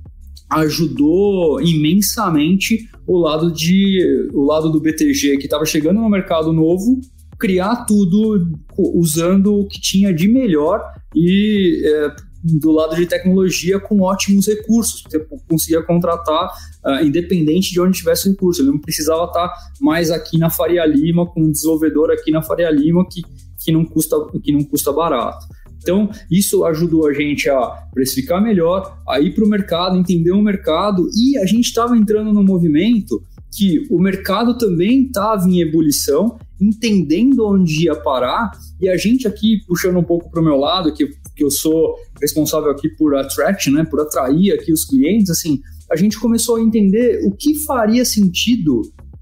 ajudou 0.54 1.60
imensamente 1.60 2.88
o 3.06 3.18
lado 3.18 3.52
de 3.52 4.30
o 4.32 4.44
lado 4.44 4.70
do 4.70 4.80
BTG 4.80 5.36
que 5.38 5.44
estava 5.44 5.64
chegando 5.64 6.00
no 6.00 6.08
mercado 6.08 6.52
novo 6.52 7.00
criar 7.38 7.84
tudo 7.84 8.46
usando 8.76 9.54
o 9.60 9.68
que 9.68 9.80
tinha 9.80 10.12
de 10.12 10.28
melhor 10.28 10.80
e 11.14 11.82
é, 11.84 12.16
do 12.44 12.70
lado 12.70 12.94
de 12.94 13.06
tecnologia 13.06 13.80
com 13.80 14.00
ótimos 14.00 14.46
recursos. 14.46 15.02
Você 15.02 15.18
conseguia 15.48 15.82
contratar 15.82 16.50
uh, 16.84 17.04
independente 17.04 17.72
de 17.72 17.80
onde 17.80 17.98
tivesse 17.98 18.28
o 18.28 18.32
recurso. 18.32 18.60
Ele 18.60 18.70
não 18.70 18.78
precisava 18.78 19.24
estar 19.24 19.52
mais 19.80 20.10
aqui 20.10 20.36
na 20.38 20.50
Faria 20.50 20.84
Lima, 20.84 21.26
com 21.26 21.40
um 21.40 21.50
desenvolvedor 21.50 22.10
aqui 22.10 22.30
na 22.30 22.42
Faria 22.42 22.70
Lima 22.70 23.06
que, 23.08 23.22
que, 23.58 23.72
não, 23.72 23.84
custa, 23.84 24.16
que 24.42 24.52
não 24.52 24.62
custa 24.64 24.92
barato. 24.92 25.46
Então, 25.84 26.08
isso 26.30 26.64
ajudou 26.64 27.06
a 27.06 27.12
gente 27.12 27.46
a 27.50 27.60
precificar 27.92 28.42
melhor, 28.42 28.98
a 29.06 29.20
ir 29.20 29.34
para 29.34 29.44
o 29.44 29.48
mercado, 29.48 29.98
entender 29.98 30.32
o 30.32 30.40
mercado 30.40 31.10
e 31.14 31.36
a 31.36 31.44
gente 31.44 31.66
estava 31.66 31.94
entrando 31.94 32.32
no 32.32 32.42
movimento 32.42 33.22
que 33.54 33.86
o 33.90 34.00
mercado 34.00 34.56
também 34.56 35.04
estava 35.04 35.46
em 35.46 35.60
ebulição 35.60 36.38
entendendo 36.60 37.46
onde 37.46 37.84
ia 37.84 37.94
parar, 37.94 38.50
e 38.80 38.88
a 38.88 38.96
gente 38.96 39.26
aqui, 39.26 39.60
puxando 39.66 39.98
um 39.98 40.04
pouco 40.04 40.30
para 40.30 40.40
o 40.40 40.44
meu 40.44 40.56
lado, 40.56 40.92
que, 40.94 41.06
que 41.36 41.44
eu 41.44 41.50
sou 41.50 41.96
responsável 42.20 42.70
aqui 42.70 42.88
por 42.88 43.14
attract, 43.14 43.70
né, 43.70 43.84
por 43.84 44.00
atrair 44.00 44.52
aqui 44.52 44.72
os 44.72 44.84
clientes, 44.84 45.30
assim, 45.30 45.60
a 45.90 45.96
gente 45.96 46.18
começou 46.18 46.56
a 46.56 46.60
entender 46.62 47.20
o 47.26 47.32
que 47.32 47.54
faria 47.64 48.04
sentido 48.04 48.80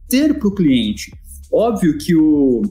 ter 0.09 0.39
para 0.39 0.49
o 0.49 0.55
cliente. 0.55 1.11
Óbvio 1.53 1.99
que 1.99 2.15
o, 2.15 2.63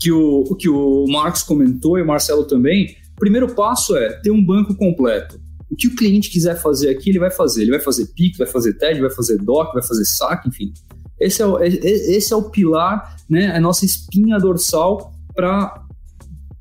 que 0.00 0.10
o 0.10 0.56
que 0.56 0.68
o 0.68 1.06
Marcos 1.06 1.42
comentou 1.42 1.98
e 1.98 2.02
o 2.02 2.06
Marcelo 2.06 2.44
também, 2.44 2.96
primeiro 3.22 3.54
passo 3.54 3.96
é 3.96 4.14
ter 4.14 4.32
um 4.32 4.44
banco 4.44 4.74
completo. 4.74 5.40
O 5.70 5.76
que 5.76 5.86
o 5.86 5.94
cliente 5.94 6.28
quiser 6.28 6.60
fazer 6.60 6.90
aqui, 6.90 7.08
ele 7.08 7.20
vai 7.20 7.30
fazer. 7.30 7.62
Ele 7.62 7.70
vai 7.70 7.78
fazer 7.78 8.06
PIX, 8.06 8.38
vai 8.38 8.48
fazer 8.48 8.72
TED, 8.74 9.00
vai 9.00 9.10
fazer 9.10 9.38
DOC, 9.38 9.74
vai 9.74 9.82
fazer 9.82 10.04
SAC, 10.04 10.48
enfim. 10.48 10.74
Esse 11.20 11.40
é 11.40 11.46
o, 11.46 11.62
esse 11.62 12.32
é 12.32 12.36
o 12.36 12.50
pilar, 12.50 13.16
né, 13.30 13.54
a 13.56 13.60
nossa 13.60 13.84
espinha 13.84 14.38
dorsal 14.38 15.12
para 15.36 15.81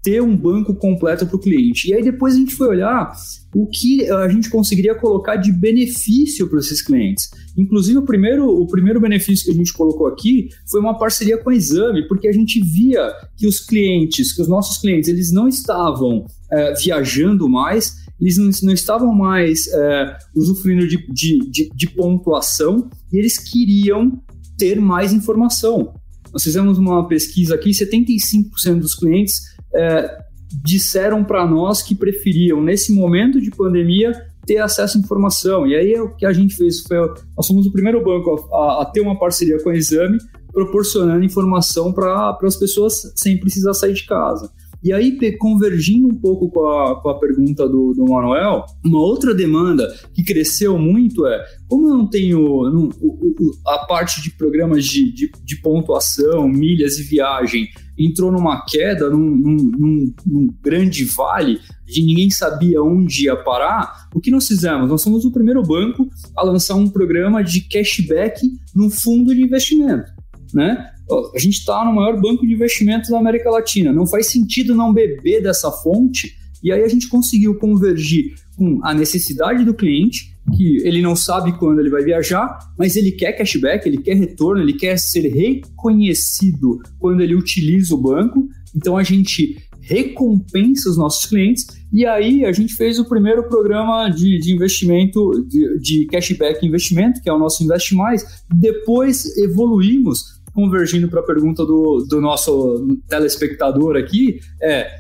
ter 0.04 0.22
um 0.22 0.36
banco 0.36 0.74
completo 0.74 1.28
para 1.28 1.36
o 1.36 1.39
cliente. 1.39 1.89
E 1.89 1.93
aí 1.93 2.04
depois 2.04 2.34
a 2.34 2.38
gente 2.38 2.56
foi 2.56 2.68
olhar 2.68 3.12
o 3.54 3.68
que 3.68 4.10
a 4.10 4.28
gente 4.30 4.49
conseguiria 4.49 4.95
colocar 4.95 5.36
de 5.36 5.52
benefício 5.52 6.49
para 6.49 6.60
esses 6.60 6.82
clientes. 6.82 7.30
Inclusive, 7.58 7.99
o 7.99 8.06
primeiro, 8.06 8.47
o 8.47 8.66
primeiro 8.66 8.99
benefício 8.99 9.45
que 9.45 9.52
a 9.52 9.56
gente 9.56 9.74
colocou 9.74 10.08
aqui 10.08 10.49
foi 10.70 10.80
uma 10.80 10.97
parceria 10.97 11.38
com 11.38 11.49
a 11.49 11.56
Exame, 11.56 12.08
porque 12.08 12.28
a 12.28 12.32
gente 12.32 12.62
via 12.62 13.14
que 13.38 13.45
os 13.45 13.60
clientes, 13.60 14.34
que 14.34 14.41
os 14.41 14.47
nossos 14.47 14.78
clientes, 14.78 15.10
eles 15.10 15.32
não 15.32 15.47
estavam 15.47 16.26
é, 16.52 16.74
viajando 16.74 17.47
mais, 17.49 17.97
eles 18.20 18.38
não, 18.38 18.49
não 18.64 18.74
estavam 18.74 19.14
mais 19.14 19.68
é, 19.68 20.18
usufruindo 20.36 20.88
de, 20.88 20.97
de, 21.12 21.39
de, 21.49 21.70
de 21.76 21.89
pontuação 21.89 22.89
e 23.12 23.18
eles 23.18 23.38
queriam 23.38 24.22
ter 24.58 24.80
mais 24.80 25.12
informação. 25.12 25.93
Nós 26.32 26.43
fizemos 26.43 26.78
uma 26.78 27.08
pesquisa 27.08 27.56
aqui, 27.56 27.72
75% 27.72 28.80
dos 28.80 28.95
clientes 28.95 29.52
é, 29.76 30.18
disseram 30.64 31.24
para 31.24 31.46
nós 31.46 31.82
que 31.82 31.96
preferiam, 31.96 32.62
nesse 32.62 32.94
momento 32.94 33.40
de 33.40 33.50
pandemia, 33.52 34.12
ter 34.46 34.58
acesso 34.58 34.98
à 34.98 35.02
informação. 35.02 35.68
E 35.68 35.76
aí 35.76 35.94
é 35.94 36.02
o 36.02 36.16
que 36.16 36.26
a 36.26 36.34
gente 36.34 36.56
fez 36.56 36.82
foi, 36.82 36.98
nós 36.98 37.46
somos 37.46 37.66
o 37.66 37.72
primeiro 37.72 38.04
banco 38.04 38.50
a, 38.54 38.82
a 38.82 38.86
ter 38.86 39.02
uma 39.02 39.18
parceria 39.18 39.62
com 39.62 39.70
a 39.70 39.76
Exame, 39.76 40.18
proporcionando 40.52 41.24
informação 41.24 41.94
para 41.94 42.38
as 42.44 42.58
pessoas 42.58 43.14
sem 43.16 43.40
precisar 43.40 43.74
sair 43.74 43.94
de 43.94 44.06
casa. 44.06 44.52
E 44.84 44.92
aí, 44.92 45.18
convergindo 45.38 46.08
um 46.08 46.16
pouco 46.16 46.50
com 46.50 46.66
a, 46.66 47.02
com 47.02 47.10
a 47.10 47.20
pergunta 47.20 47.68
do, 47.68 47.94
do 47.94 48.06
Manuel, 48.06 48.66
uma 48.84 49.00
outra 49.00 49.34
demanda 49.34 49.88
que 50.14 50.24
cresceu 50.24 50.78
muito 50.78 51.26
é, 51.28 51.44
como 51.68 51.88
eu 51.88 51.98
não 51.98 52.10
tenho 52.10 52.40
não, 52.72 52.90
a 53.68 53.86
parte 53.86 54.22
de 54.22 54.32
programas 54.32 54.86
de, 54.86 55.12
de, 55.14 55.32
de, 55.44 55.62
pontuação, 55.62 56.48
milhas 56.48 56.98
e 56.98 57.04
viagem, 57.04 57.70
entrou 57.98 58.32
numa 58.32 58.66
queda, 58.66 59.10
num, 59.10 59.20
num, 59.20 60.14
num, 60.26 60.48
grande 60.62 61.06
vale, 61.06 61.60
de 61.86 62.04
ninguém 62.04 62.32
sabia 62.32 62.82
onde 62.82 63.26
ia 63.26 63.36
parar, 63.36 64.08
o 64.14 64.20
que 64.20 64.32
nós 64.32 64.48
fizemos? 64.48 64.90
Nós 64.90 65.02
somos 65.02 65.24
o 65.26 65.32
primeiro 65.32 65.62
banco 65.62 66.10
a 66.36 66.44
lançar 66.44 66.76
um 66.76 66.90
programa 66.90 67.44
de 67.44 67.62
cashback 67.62 68.42
num 68.76 68.90
fundo 68.90 69.34
de 69.34 69.44
investimento. 69.44 70.12
Né? 70.54 70.92
A 71.34 71.39
gente 71.39 71.57
está 71.57 71.84
no 71.84 71.93
maior 71.93 72.20
banco 72.20 72.45
de 72.45 72.53
investimentos 72.53 73.09
da 73.09 73.20
América 73.20 73.49
Latina. 73.49 73.91
Não 73.91 74.07
faz 74.07 74.28
sentido 74.28 74.76
não 74.76 74.93
beber 74.93 75.41
dessa 75.41 75.72
fonte. 75.72 76.36
E 76.64 76.72
aí 76.72 76.84
a 76.84 76.88
gente 76.88 77.09
conseguiu 77.09 77.55
convergir 77.55 78.36
com 78.55 78.80
a 78.84 78.93
necessidade 78.93 79.66
do 79.66 79.74
cliente, 79.74 80.36
que 80.55 80.78
ele 80.86 81.01
não 81.01 81.16
sabe 81.16 81.57
quando 81.57 81.80
ele 81.80 81.89
vai 81.89 82.03
viajar, 82.03 82.59
mas 82.78 82.95
ele 82.95 83.12
quer 83.12 83.34
cashback, 83.34 83.88
ele 83.88 83.97
quer 83.97 84.16
retorno, 84.16 84.62
ele 84.62 84.74
quer 84.74 84.97
ser 84.97 85.28
reconhecido 85.28 86.80
quando 86.99 87.22
ele 87.22 87.36
utiliza 87.36 87.95
o 87.95 88.01
banco. 88.01 88.47
Então 88.76 88.97
a 88.97 89.03
gente 89.03 89.57
recompensa 89.82 90.89
os 90.89 90.97
nossos 90.97 91.26
clientes 91.26 91.66
e 91.91 92.05
aí 92.05 92.45
a 92.45 92.51
gente 92.51 92.76
fez 92.76 92.99
o 92.99 93.09
primeiro 93.09 93.49
programa 93.49 94.07
de, 94.09 94.39
de 94.39 94.53
investimento, 94.53 95.32
de, 95.47 95.80
de 95.80 96.05
cashback 96.05 96.66
investimento, 96.66 97.22
que 97.22 97.30
é 97.30 97.34
o 97.34 97.39
nosso 97.39 97.64
Investe 97.64 97.95
Mais. 97.95 98.43
Depois 98.53 99.38
evoluímos 99.38 100.41
convergindo 100.54 101.08
para 101.08 101.22
a 101.22 101.26
pergunta 101.26 101.66
do, 101.66 102.06
do 102.10 102.20
nosso 102.20 102.99
telespectador 103.08 103.95
aqui, 103.95 104.39
é 104.62 104.99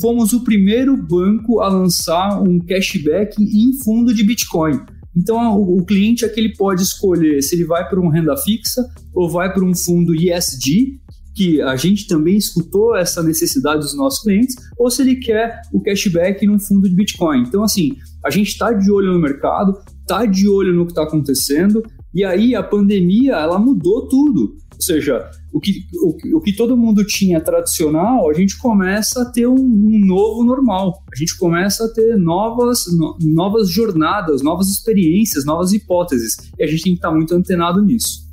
fomos 0.00 0.32
o 0.32 0.44
primeiro 0.44 0.96
banco 0.96 1.60
a 1.60 1.68
lançar 1.68 2.40
um 2.40 2.58
cashback 2.60 3.42
em 3.42 3.72
fundo 3.82 4.14
de 4.14 4.22
Bitcoin. 4.22 4.80
Então, 5.16 5.60
o, 5.60 5.84
cliente 5.84 6.24
é 6.24 6.28
que 6.28 6.38
ele 6.38 6.54
pode 6.54 6.82
escolher 6.82 7.42
se 7.42 7.54
ele 7.54 7.64
vai 7.64 7.88
para 7.88 7.98
um 7.98 8.08
renda 8.08 8.36
fixa 8.36 8.86
ou 9.14 9.30
vai 9.30 9.52
para 9.52 9.64
um 9.64 9.74
fundo 9.74 10.14
ISD, 10.14 11.00
que 11.34 11.60
a 11.62 11.74
gente 11.74 12.06
também 12.06 12.36
escutou 12.36 12.94
essa 12.94 13.22
necessidade 13.22 13.80
dos 13.80 13.96
nossos 13.96 14.22
clientes, 14.22 14.54
ou 14.78 14.90
se 14.90 15.02
ele 15.02 15.16
quer 15.16 15.62
o 15.72 15.80
cashback 15.80 16.46
num 16.46 16.58
fundo 16.58 16.88
de 16.88 16.94
Bitcoin. 16.94 17.42
Então, 17.42 17.62
assim, 17.62 17.96
a 18.24 18.30
gente 18.30 18.48
está 18.48 18.72
de 18.72 18.90
olho 18.90 19.12
no 19.12 19.18
mercado, 19.18 19.78
está 20.00 20.26
de 20.26 20.48
olho 20.48 20.74
no 20.74 20.84
que 20.84 20.92
está 20.92 21.02
acontecendo, 21.02 21.82
e 22.14 22.24
aí 22.24 22.54
a 22.54 22.62
pandemia 22.62 23.36
ela 23.36 23.58
mudou 23.58 24.08
tudo. 24.08 24.56
Ou 24.76 24.82
seja, 24.82 25.30
o 25.52 25.58
que, 25.60 25.86
o, 26.02 26.36
o 26.36 26.40
que 26.40 26.54
todo 26.54 26.76
mundo 26.76 27.04
tinha 27.04 27.40
tradicional, 27.40 28.28
a 28.28 28.34
gente 28.34 28.58
começa 28.58 29.22
a 29.22 29.24
ter 29.24 29.46
um, 29.46 29.54
um 29.54 29.98
novo 30.04 30.44
normal. 30.44 31.02
A 31.10 31.18
gente 31.18 31.36
começa 31.38 31.86
a 31.86 31.88
ter 31.88 32.16
novas, 32.16 32.84
no, 32.96 33.16
novas 33.22 33.70
jornadas, 33.70 34.42
novas 34.42 34.68
experiências, 34.68 35.46
novas 35.46 35.72
hipóteses. 35.72 36.36
E 36.58 36.62
a 36.62 36.66
gente 36.66 36.82
tem 36.82 36.92
que 36.92 36.98
estar 36.98 37.10
muito 37.10 37.34
antenado 37.34 37.82
nisso. 37.82 38.26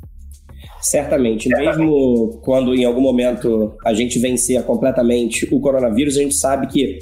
Certamente. 0.82 1.48
Mesmo 1.48 2.40
quando 2.44 2.74
em 2.74 2.84
algum 2.84 3.00
momento 3.00 3.74
a 3.86 3.94
gente 3.94 4.18
vencer 4.18 4.62
completamente 4.64 5.48
o 5.50 5.58
coronavírus, 5.58 6.18
a 6.18 6.20
gente 6.20 6.34
sabe 6.34 6.66
que 6.66 6.98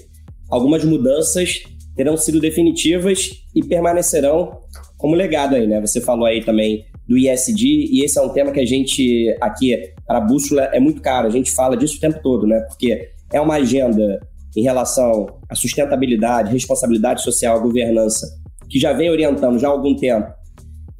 algumas 0.48 0.84
mudanças 0.84 1.64
terão 1.96 2.16
sido 2.16 2.38
definitivas 2.38 3.30
e 3.54 3.64
permanecerão 3.64 4.60
como 4.96 5.16
legado 5.16 5.56
aí, 5.56 5.66
né? 5.66 5.80
Você 5.80 6.00
falou 6.00 6.26
aí 6.26 6.44
também 6.44 6.84
do 7.08 7.18
ISD, 7.18 7.66
e 7.90 8.04
esse 8.04 8.18
é 8.18 8.22
um 8.22 8.28
tema 8.28 8.52
que 8.52 8.60
a 8.60 8.64
gente 8.64 9.36
aqui, 9.40 9.92
para 10.06 10.18
a 10.18 10.20
Bússola, 10.20 10.62
é 10.72 10.80
muito 10.80 11.02
caro, 11.02 11.26
a 11.26 11.30
gente 11.30 11.50
fala 11.50 11.76
disso 11.76 11.96
o 11.96 12.00
tempo 12.00 12.20
todo, 12.22 12.46
né? 12.46 12.60
Porque 12.68 13.10
é 13.32 13.40
uma 13.40 13.54
agenda 13.54 14.20
em 14.56 14.62
relação 14.62 15.26
à 15.48 15.54
sustentabilidade, 15.54 16.52
responsabilidade 16.52 17.22
social, 17.22 17.60
governança, 17.60 18.26
que 18.68 18.78
já 18.78 18.92
vem 18.92 19.10
orientando 19.10 19.58
já 19.58 19.68
há 19.68 19.70
algum 19.70 19.96
tempo 19.96 20.32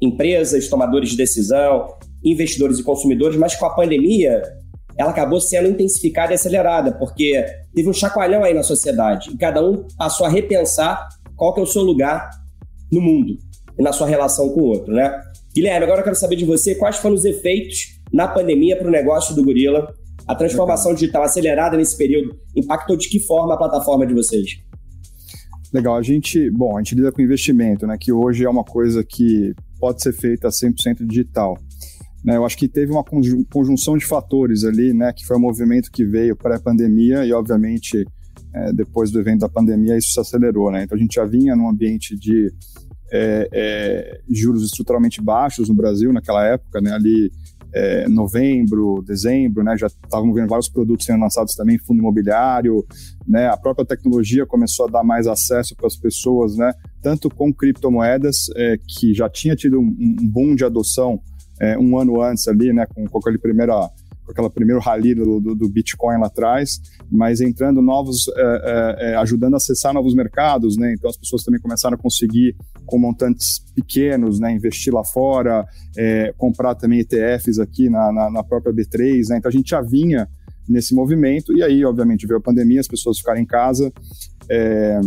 empresas, 0.01 0.67
tomadores 0.67 1.11
de 1.11 1.17
decisão, 1.17 1.87
investidores 2.23 2.77
e 2.79 2.83
consumidores, 2.83 3.37
mas 3.37 3.55
com 3.55 3.65
a 3.65 3.73
pandemia 3.73 4.41
ela 4.97 5.09
acabou 5.09 5.41
sendo 5.41 5.69
intensificada 5.69 6.33
e 6.33 6.35
acelerada, 6.35 6.91
porque 6.91 7.43
teve 7.73 7.89
um 7.89 7.93
chacoalhão 7.93 8.43
aí 8.43 8.53
na 8.53 8.63
sociedade 8.63 9.31
e 9.31 9.37
cada 9.37 9.63
um 9.63 9.85
passou 9.97 10.25
a 10.25 10.29
repensar 10.29 11.07
qual 11.35 11.53
que 11.53 11.59
é 11.59 11.63
o 11.63 11.67
seu 11.67 11.81
lugar 11.81 12.29
no 12.91 13.01
mundo 13.01 13.37
e 13.77 13.81
na 13.81 13.91
sua 13.91 14.07
relação 14.07 14.49
com 14.49 14.61
o 14.61 14.65
outro, 14.65 14.93
né? 14.93 15.19
Guilherme, 15.53 15.83
agora 15.85 15.99
eu 15.99 16.03
quero 16.03 16.15
saber 16.15 16.35
de 16.35 16.45
você 16.45 16.73
quais 16.73 16.97
foram 16.97 17.15
os 17.15 17.25
efeitos 17.25 17.99
na 18.11 18.27
pandemia 18.27 18.75
para 18.75 18.87
o 18.87 18.91
negócio 18.91 19.35
do 19.35 19.43
Gorila. 19.43 19.93
A 20.27 20.33
transformação 20.33 20.93
digital 20.93 21.23
acelerada 21.23 21.77
nesse 21.77 21.95
período 21.95 22.35
impactou 22.55 22.97
de 22.97 23.07
que 23.07 23.19
forma 23.19 23.53
a 23.53 23.57
plataforma 23.57 24.05
de 24.07 24.13
vocês? 24.13 24.57
Legal, 25.71 25.95
a 25.95 26.01
gente, 26.01 26.49
bom, 26.49 26.77
a 26.77 26.81
gente 26.81 26.95
lida 26.95 27.11
com 27.11 27.21
investimento, 27.21 27.85
né, 27.85 27.97
que 27.99 28.11
hoje 28.11 28.45
é 28.45 28.49
uma 28.49 28.63
coisa 28.63 29.03
que 29.03 29.53
pode 29.79 30.01
ser 30.01 30.13
feita 30.13 30.47
100% 30.47 31.05
digital. 31.05 31.57
Né, 32.23 32.37
eu 32.37 32.45
acho 32.45 32.57
que 32.57 32.67
teve 32.67 32.91
uma 32.91 33.03
conjunção 33.03 33.97
de 33.97 34.05
fatores 34.05 34.63
ali, 34.63 34.93
né, 34.93 35.11
que 35.11 35.25
foi 35.25 35.35
um 35.35 35.41
movimento 35.41 35.91
que 35.91 36.05
veio 36.05 36.35
pré-pandemia 36.35 37.25
e, 37.25 37.33
obviamente, 37.33 38.05
é, 38.53 38.71
depois 38.71 39.11
do 39.11 39.19
evento 39.19 39.41
da 39.41 39.49
pandemia, 39.49 39.97
isso 39.97 40.13
se 40.13 40.19
acelerou. 40.19 40.71
Né? 40.71 40.83
Então, 40.83 40.95
a 40.95 41.01
gente 41.01 41.15
já 41.15 41.25
vinha 41.25 41.55
num 41.55 41.67
ambiente 41.67 42.15
de 42.15 42.51
é, 43.13 43.47
é, 43.53 44.21
juros 44.27 44.63
estruturalmente 44.63 45.21
baixos 45.21 45.69
no 45.69 45.75
Brasil 45.75 46.11
naquela 46.11 46.43
época, 46.45 46.81
né, 46.81 46.91
ali 46.91 47.31
é, 47.71 48.07
novembro, 48.09 49.03
dezembro, 49.05 49.63
né, 49.63 49.77
já 49.77 49.85
estavam 49.87 50.33
vendo 50.33 50.49
vários 50.49 50.67
produtos 50.67 51.05
sendo 51.05 51.21
lançados 51.21 51.53
também, 51.53 51.77
fundo 51.77 51.99
imobiliário, 51.99 52.83
né, 53.27 53.47
a 53.47 53.57
própria 53.57 53.85
tecnologia 53.85 54.47
começou 54.47 54.87
a 54.87 54.89
dar 54.89 55.03
mais 55.03 55.27
acesso 55.27 55.75
para 55.75 55.85
as 55.85 55.95
pessoas, 55.95 56.57
né, 56.57 56.73
tanto 57.03 57.29
com 57.29 57.53
criptomoedas, 57.53 58.47
é, 58.55 58.77
que 58.77 59.13
já 59.13 59.29
tinha 59.29 59.55
tido 59.55 59.79
um, 59.79 59.95
um 59.99 60.27
boom 60.27 60.55
de 60.55 60.65
adoção 60.65 61.21
é, 61.61 61.77
um 61.77 61.97
ano 61.99 62.19
antes 62.19 62.47
ali, 62.47 62.73
né, 62.73 62.87
com, 62.87 63.05
com 63.05 63.19
aquele 63.19 63.37
primeiro 63.37 63.73
com 64.25 64.31
aquela 64.31 64.49
primeiro 64.49 64.79
rally 64.79 65.13
do, 65.13 65.39
do, 65.39 65.55
do, 65.55 65.69
Bitcoin 65.69 66.17
lá 66.17 66.27
atrás, 66.27 66.79
mas 67.11 67.41
entrando 67.41 67.81
novos, 67.81 68.27
é, 68.29 68.41
é, 68.41 69.11
é, 69.11 69.15
ajudando 69.17 69.55
a 69.55 69.57
acessar 69.57 69.93
novos 69.93 70.15
mercados, 70.15 70.77
né? 70.77 70.93
Então 70.93 71.09
as 71.09 71.17
pessoas 71.17 71.43
também 71.43 71.59
começaram 71.59 71.95
a 71.95 71.97
conseguir 71.97 72.55
com 72.85 72.97
montantes 72.97 73.59
pequenos, 73.75 74.39
né? 74.39 74.51
Investir 74.51 74.93
lá 74.93 75.03
fora, 75.03 75.65
é, 75.97 76.33
comprar 76.37 76.75
também 76.75 76.99
ETFs 76.99 77.59
aqui 77.59 77.89
na, 77.89 78.11
na, 78.11 78.29
na, 78.29 78.43
própria 78.43 78.73
B3, 78.73 79.29
né? 79.29 79.37
Então 79.37 79.49
a 79.49 79.51
gente 79.51 79.69
já 79.69 79.81
vinha 79.81 80.27
nesse 80.67 80.93
movimento 80.93 81.55
e 81.57 81.61
aí, 81.61 81.83
obviamente, 81.83 82.25
veio 82.25 82.39
a 82.39 82.41
pandemia, 82.43 82.79
as 82.79 82.87
pessoas 82.87 83.17
ficaram 83.17 83.39
em 83.39 83.45
casa. 83.45 83.91
É, 84.49 84.99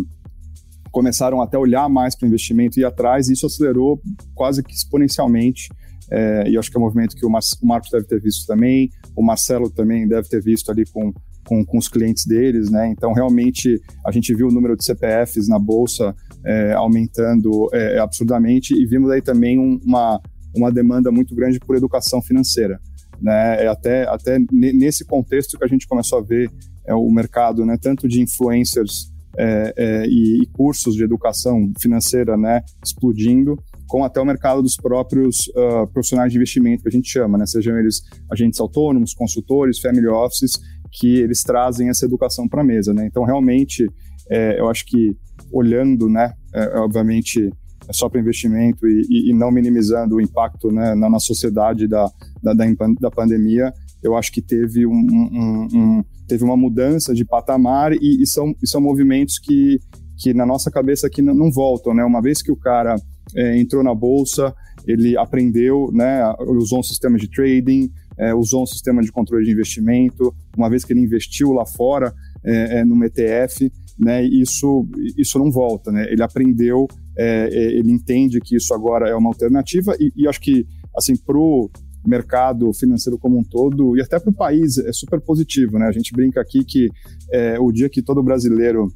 começaram 0.90 1.42
até 1.42 1.58
a 1.58 1.60
olhar 1.60 1.88
mais 1.90 2.16
para 2.16 2.24
o 2.24 2.28
investimento 2.28 2.78
e 2.78 2.82
ir 2.82 2.86
atrás, 2.86 3.28
e 3.28 3.34
isso 3.34 3.44
acelerou 3.44 4.00
quase 4.34 4.62
que 4.62 4.72
exponencialmente. 4.72 5.68
É, 6.10 6.48
e 6.48 6.56
acho 6.56 6.70
que 6.70 6.76
é 6.76 6.80
um 6.80 6.84
movimento 6.84 7.14
que 7.16 7.26
o, 7.26 7.28
Mar 7.28 7.42
o 7.62 7.66
Marcos 7.66 7.90
deve 7.90 8.06
ter 8.06 8.20
visto 8.20 8.46
também, 8.46 8.88
o 9.14 9.22
Marcelo 9.22 9.68
também 9.68 10.06
deve 10.08 10.28
ter 10.28 10.40
visto 10.40 10.70
ali 10.70 10.84
com, 10.86 11.12
com, 11.46 11.64
com, 11.66 11.78
os 11.78 11.88
clientes 11.88 12.24
deles, 12.24 12.70
né? 12.70 12.88
Então, 12.88 13.12
realmente, 13.12 13.80
a 14.06 14.10
gente 14.10 14.34
viu 14.34 14.48
o 14.48 14.50
número 14.52 14.76
de 14.76 14.84
CPFs 14.84 15.48
na 15.48 15.58
Bolsa 15.58 16.14
é, 16.46 16.72
aumentando 16.72 17.68
é, 17.72 17.98
absurdamente 17.98 18.72
e 18.72 18.86
vimos 18.86 19.10
aí 19.10 19.20
também 19.20 19.58
um, 19.58 19.80
uma, 19.84 20.20
uma 20.54 20.70
demanda 20.70 21.10
muito 21.10 21.34
grande 21.34 21.58
por 21.58 21.76
educação 21.76 22.22
financeira. 22.22 22.80
Né? 23.20 23.64
É 23.64 23.66
até, 23.66 24.08
até 24.08 24.38
nesse 24.52 25.04
contexto 25.04 25.58
que 25.58 25.64
a 25.64 25.68
gente 25.68 25.88
começou 25.88 26.18
a 26.18 26.22
ver 26.22 26.50
é, 26.86 26.94
o 26.94 27.10
mercado, 27.10 27.66
né, 27.66 27.76
tanto 27.80 28.06
de 28.06 28.20
influencers 28.20 29.10
é, 29.36 29.74
é, 29.76 30.06
e, 30.06 30.42
e, 30.42 30.46
cursos 30.46 30.94
de 30.94 31.02
educação 31.04 31.72
financeira 31.80 32.36
né, 32.36 32.62
explodindo, 32.82 33.58
com 33.86 34.02
até 34.02 34.20
o 34.20 34.24
mercado 34.24 34.62
dos 34.62 34.76
próprios 34.76 35.46
uh, 35.48 35.86
profissionais 35.92 36.32
de 36.32 36.38
investimento, 36.38 36.82
que 36.82 36.88
a 36.88 36.92
gente 36.92 37.08
chama, 37.08 37.38
né, 37.38 37.46
sejam 37.46 37.78
eles 37.78 38.02
agentes 38.30 38.58
autônomos, 38.58 39.14
consultores, 39.14 39.78
family 39.78 40.08
offices, 40.08 40.52
que 40.90 41.18
eles 41.18 41.42
trazem 41.42 41.88
essa 41.88 42.04
educação 42.04 42.48
para 42.48 42.62
a 42.62 42.64
mesa. 42.64 42.92
Né? 42.94 43.06
Então, 43.06 43.24
realmente, 43.24 43.88
é, 44.30 44.58
eu 44.58 44.68
acho 44.68 44.86
que 44.86 45.16
olhando, 45.52 46.08
né, 46.08 46.32
é, 46.54 46.78
obviamente, 46.78 47.50
é 47.88 47.92
só 47.92 48.08
para 48.08 48.20
investimento 48.20 48.86
e, 48.86 49.06
e, 49.08 49.30
e, 49.30 49.34
não 49.34 49.50
minimizando 49.50 50.16
o 50.16 50.20
impacto 50.20 50.72
né, 50.72 50.94
na, 50.94 51.08
na, 51.08 51.18
sociedade 51.18 51.86
da, 51.86 52.10
da, 52.42 52.52
da, 52.52 53.10
pandemia, 53.10 53.72
eu 54.02 54.16
acho 54.16 54.32
que 54.32 54.42
teve, 54.42 54.86
um, 54.86 54.92
um, 54.92 55.68
um, 55.72 56.04
teve 56.26 56.44
uma 56.44 56.56
mudança 56.56 57.14
de 57.14 57.24
patamar 57.24 57.92
e, 57.92 58.22
e, 58.22 58.26
são, 58.26 58.54
são 58.64 58.80
movimentos 58.80 59.38
que, 59.38 59.78
que 60.18 60.34
na 60.34 60.44
nossa 60.44 60.70
cabeça 60.70 61.06
aqui 61.06 61.22
não, 61.22 61.34
não 61.34 61.50
voltam. 61.50 61.94
Né? 61.94 62.04
Uma 62.04 62.20
vez 62.20 62.42
que 62.42 62.50
o 62.50 62.56
cara 62.56 62.96
é, 63.34 63.58
entrou 63.58 63.84
na 63.84 63.94
bolsa, 63.94 64.54
ele 64.86 65.16
aprendeu, 65.16 65.90
né, 65.92 66.22
usou 66.40 66.80
um 66.80 66.82
sistema 66.82 67.18
de 67.18 67.28
trading, 67.28 67.90
é, 68.18 68.34
usou 68.34 68.62
um 68.62 68.66
sistema 68.66 69.02
de 69.02 69.12
controle 69.12 69.44
de 69.44 69.50
investimento, 69.50 70.34
uma 70.56 70.70
vez 70.70 70.84
que 70.84 70.92
ele 70.92 71.00
investiu 71.00 71.52
lá 71.52 71.66
fora 71.66 72.12
é, 72.44 72.78
é 72.78 72.84
no 72.84 73.04
ETF, 73.04 73.70
né, 73.98 74.24
isso, 74.24 74.86
isso 75.16 75.38
não 75.38 75.50
volta. 75.50 75.90
Né? 75.90 76.06
Ele 76.10 76.22
aprendeu 76.22 76.86
é, 77.16 77.48
é, 77.50 77.78
ele 77.78 77.90
entende 77.90 78.40
que 78.40 78.56
isso 78.56 78.74
agora 78.74 79.08
é 79.08 79.14
uma 79.14 79.30
alternativa 79.30 79.96
e, 79.98 80.12
e 80.14 80.28
acho 80.28 80.40
que, 80.40 80.66
assim, 80.94 81.14
o 81.26 81.70
mercado 82.06 82.72
financeiro 82.72 83.18
como 83.18 83.38
um 83.38 83.42
todo 83.42 83.96
e 83.96 84.00
até 84.00 84.20
para 84.20 84.30
o 84.30 84.34
país 84.34 84.78
é 84.78 84.92
super 84.92 85.20
positivo, 85.20 85.78
né? 85.78 85.86
A 85.86 85.92
gente 85.92 86.12
brinca 86.12 86.40
aqui 86.40 86.62
que 86.62 86.88
é, 87.32 87.58
o 87.58 87.72
dia 87.72 87.88
que 87.88 88.02
todo 88.02 88.22
brasileiro 88.22 88.92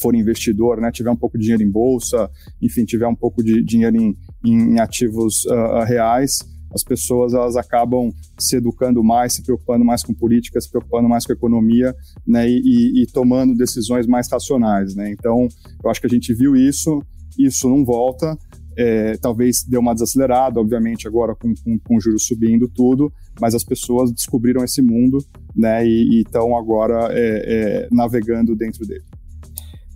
for 0.00 0.14
investidor, 0.14 0.80
né, 0.80 0.90
tiver 0.92 1.10
um 1.10 1.16
pouco 1.16 1.36
de 1.36 1.42
dinheiro 1.42 1.62
em 1.62 1.70
bolsa, 1.70 2.30
enfim, 2.62 2.84
tiver 2.84 3.06
um 3.06 3.14
pouco 3.14 3.42
de 3.42 3.62
dinheiro 3.62 3.96
em, 3.96 4.16
em 4.44 4.78
ativos 4.78 5.44
uh, 5.46 5.84
reais, 5.84 6.38
as 6.74 6.82
pessoas 6.82 7.34
elas 7.34 7.56
acabam 7.56 8.12
se 8.38 8.56
educando 8.56 9.02
mais, 9.02 9.34
se 9.34 9.42
preocupando 9.42 9.84
mais 9.84 10.02
com 10.02 10.14
política, 10.14 10.60
se 10.60 10.70
preocupando 10.70 11.08
mais 11.08 11.24
com 11.24 11.32
economia, 11.32 11.94
né, 12.26 12.48
e, 12.48 13.02
e, 13.02 13.06
tomando 13.06 13.54
decisões 13.54 14.06
mais 14.06 14.30
racionais, 14.30 14.94
né. 14.94 15.10
Então, 15.10 15.48
eu 15.82 15.90
acho 15.90 16.00
que 16.00 16.06
a 16.06 16.10
gente 16.10 16.32
viu 16.34 16.56
isso 16.56 17.02
isso 17.38 17.68
não 17.68 17.84
volta. 17.84 18.36
É, 18.76 19.16
talvez 19.16 19.64
deu 19.64 19.80
uma 19.80 19.92
desacelerada, 19.92 20.60
obviamente, 20.60 21.08
agora 21.08 21.34
com, 21.34 21.52
com, 21.64 21.78
com 21.80 22.00
juros 22.00 22.26
subindo 22.26 22.68
tudo, 22.68 23.12
mas 23.40 23.54
as 23.54 23.64
pessoas 23.64 24.12
descobriram 24.12 24.62
esse 24.62 24.80
mundo 24.80 25.18
né, 25.54 25.84
e 25.84 26.20
estão 26.20 26.56
agora 26.56 27.08
é, 27.10 27.16
é, 27.16 27.88
navegando 27.90 28.54
dentro 28.54 28.86
dele. 28.86 29.04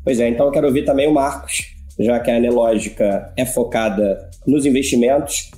Pois 0.05 0.19
é, 0.19 0.29
então 0.29 0.47
eu 0.47 0.53
quero 0.53 0.67
ouvir 0.67 0.85
também 0.85 1.09
o 1.09 1.15
Marcos, 1.15 1.77
já 1.99 2.19
que 2.19 2.31
a 2.31 2.37
Anelógica 2.37 3.33
é 3.37 3.47
focada 3.47 4.29
nos 4.45 4.67
investimentos. 4.67 5.53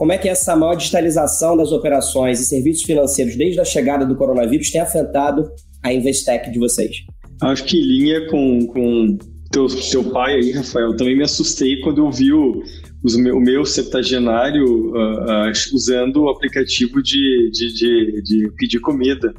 Como 0.00 0.12
é 0.12 0.16
que 0.16 0.30
essa 0.30 0.56
maior 0.56 0.76
digitalização 0.76 1.54
das 1.58 1.72
operações 1.72 2.40
e 2.40 2.46
serviços 2.46 2.84
financeiros 2.84 3.36
desde 3.36 3.60
a 3.60 3.66
chegada 3.66 4.06
do 4.06 4.16
coronavírus 4.16 4.70
tem 4.70 4.80
afetado 4.80 5.50
a 5.82 5.92
Investec 5.92 6.50
de 6.50 6.58
vocês? 6.58 7.04
Acho 7.42 7.64
que 7.64 7.76
em 7.76 7.84
linha 7.84 8.26
com, 8.30 8.66
com 8.66 9.18
teu, 9.52 9.66
teu 9.66 10.04
pai 10.04 10.36
aí, 10.36 10.52
Rafael, 10.52 10.96
também 10.96 11.18
me 11.18 11.22
assustei 11.22 11.82
quando 11.82 11.98
eu 11.98 12.10
vi 12.10 12.32
o, 12.32 12.62
os, 13.04 13.14
o 13.14 13.40
meu 13.40 13.66
septagenário 13.66 14.64
uh, 14.64 15.48
uh, 15.50 15.74
usando 15.74 16.22
o 16.22 16.30
aplicativo 16.30 17.02
de, 17.02 17.50
de, 17.52 17.74
de, 17.74 18.22
de, 18.22 18.52
pedir 18.56 18.80
comida. 18.80 19.34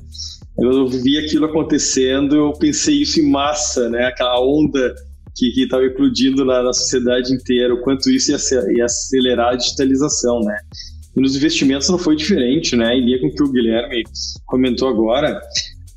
Eu 0.59 0.88
vi 0.88 1.18
aquilo 1.18 1.47
acontecendo, 1.47 2.36
eu 2.36 2.53
pensei 2.53 3.01
isso 3.01 3.20
em 3.20 3.28
massa, 3.28 3.89
né? 3.89 4.05
Aquela 4.05 4.39
onda 4.39 4.93
que 5.36 5.64
estava 5.64 5.84
eclodindo 5.84 6.46
na, 6.46 6.64
na, 6.64 6.74
sociedade 6.74 7.34
inteira, 7.34 7.74
o 7.74 7.82
quanto 7.82 8.10
isso 8.10 8.32
ia, 8.32 8.38
ia, 8.78 8.86
acelerar 8.86 9.54
a 9.54 9.56
digitalização, 9.56 10.40
né? 10.42 10.58
E 11.16 11.22
nos 11.22 11.36
investimentos 11.36 11.90
não 11.90 11.98
foi 11.98 12.16
diferente, 12.16 12.76
né? 12.76 12.96
Em 12.96 13.06
linha 13.06 13.20
com 13.20 13.28
o 13.28 13.34
que 13.34 13.44
o 13.44 13.52
Guilherme 13.52 14.04
comentou 14.46 14.88
agora, 14.88 15.42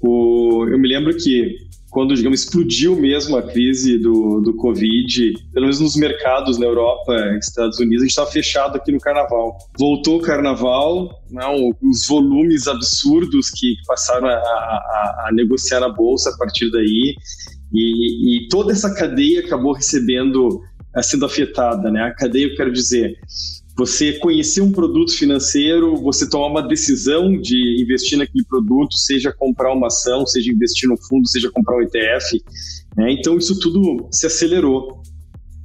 o, 0.01 0.67
eu 0.69 0.79
me 0.79 0.89
lembro 0.89 1.17
que 1.17 1.57
quando, 1.95 2.13
digamos, 2.17 2.41
explodiu 2.41 2.97
mesmo 2.97 3.37
a 3.37 3.43
crise 3.43 3.97
do, 3.99 4.41
do 4.41 4.53
Covid, 4.57 5.33
pelo 5.53 5.67
menos 5.67 5.79
nos 5.79 5.95
mercados 5.95 6.59
na 6.59 6.67
Europa 6.67 7.15
Estados 7.39 7.79
Unidos, 7.79 8.03
a 8.03 8.05
gente 8.05 8.11
estava 8.11 8.31
fechado 8.33 8.77
aqui 8.77 8.91
no 8.91 8.99
Carnaval. 8.99 9.57
Voltou 9.79 10.19
o 10.19 10.21
Carnaval, 10.21 11.23
não, 11.31 11.71
os 11.81 12.09
volumes 12.09 12.67
absurdos 12.67 13.49
que 13.49 13.77
passaram 13.87 14.27
a, 14.27 14.33
a, 14.33 15.27
a 15.29 15.33
negociar 15.33 15.79
na 15.79 15.89
Bolsa 15.89 16.31
a 16.31 16.37
partir 16.37 16.69
daí, 16.73 17.15
e, 17.73 18.39
e 18.45 18.49
toda 18.49 18.73
essa 18.73 18.93
cadeia 18.93 19.47
acabou 19.47 19.73
recebendo, 19.73 20.61
eh, 20.97 21.03
sendo 21.03 21.25
afetada, 21.25 21.93
né? 21.93 22.03
A 22.03 22.15
cadeia, 22.15 22.47
eu 22.47 22.57
quero 22.57 22.73
dizer, 22.73 23.17
você 23.77 24.13
conhecer 24.15 24.61
um 24.61 24.71
produto 24.71 25.13
financeiro, 25.13 25.97
você 25.97 26.29
tomar 26.29 26.47
uma 26.47 26.63
decisão 26.63 27.37
de 27.41 27.83
investir 27.83 28.17
naquele 28.17 28.45
produto, 28.45 28.97
seja 28.97 29.35
comprar 29.37 29.73
uma 29.73 29.89
ação, 29.89 30.25
seja 30.27 30.53
investir 30.53 30.89
no 30.89 30.97
fundo, 30.97 31.27
seja 31.29 31.51
comprar 31.51 31.77
um 31.77 31.83
ETF. 31.83 32.41
Né? 32.97 33.13
Então, 33.13 33.37
isso 33.37 33.59
tudo 33.59 34.09
se 34.13 34.27
acelerou. 34.27 35.03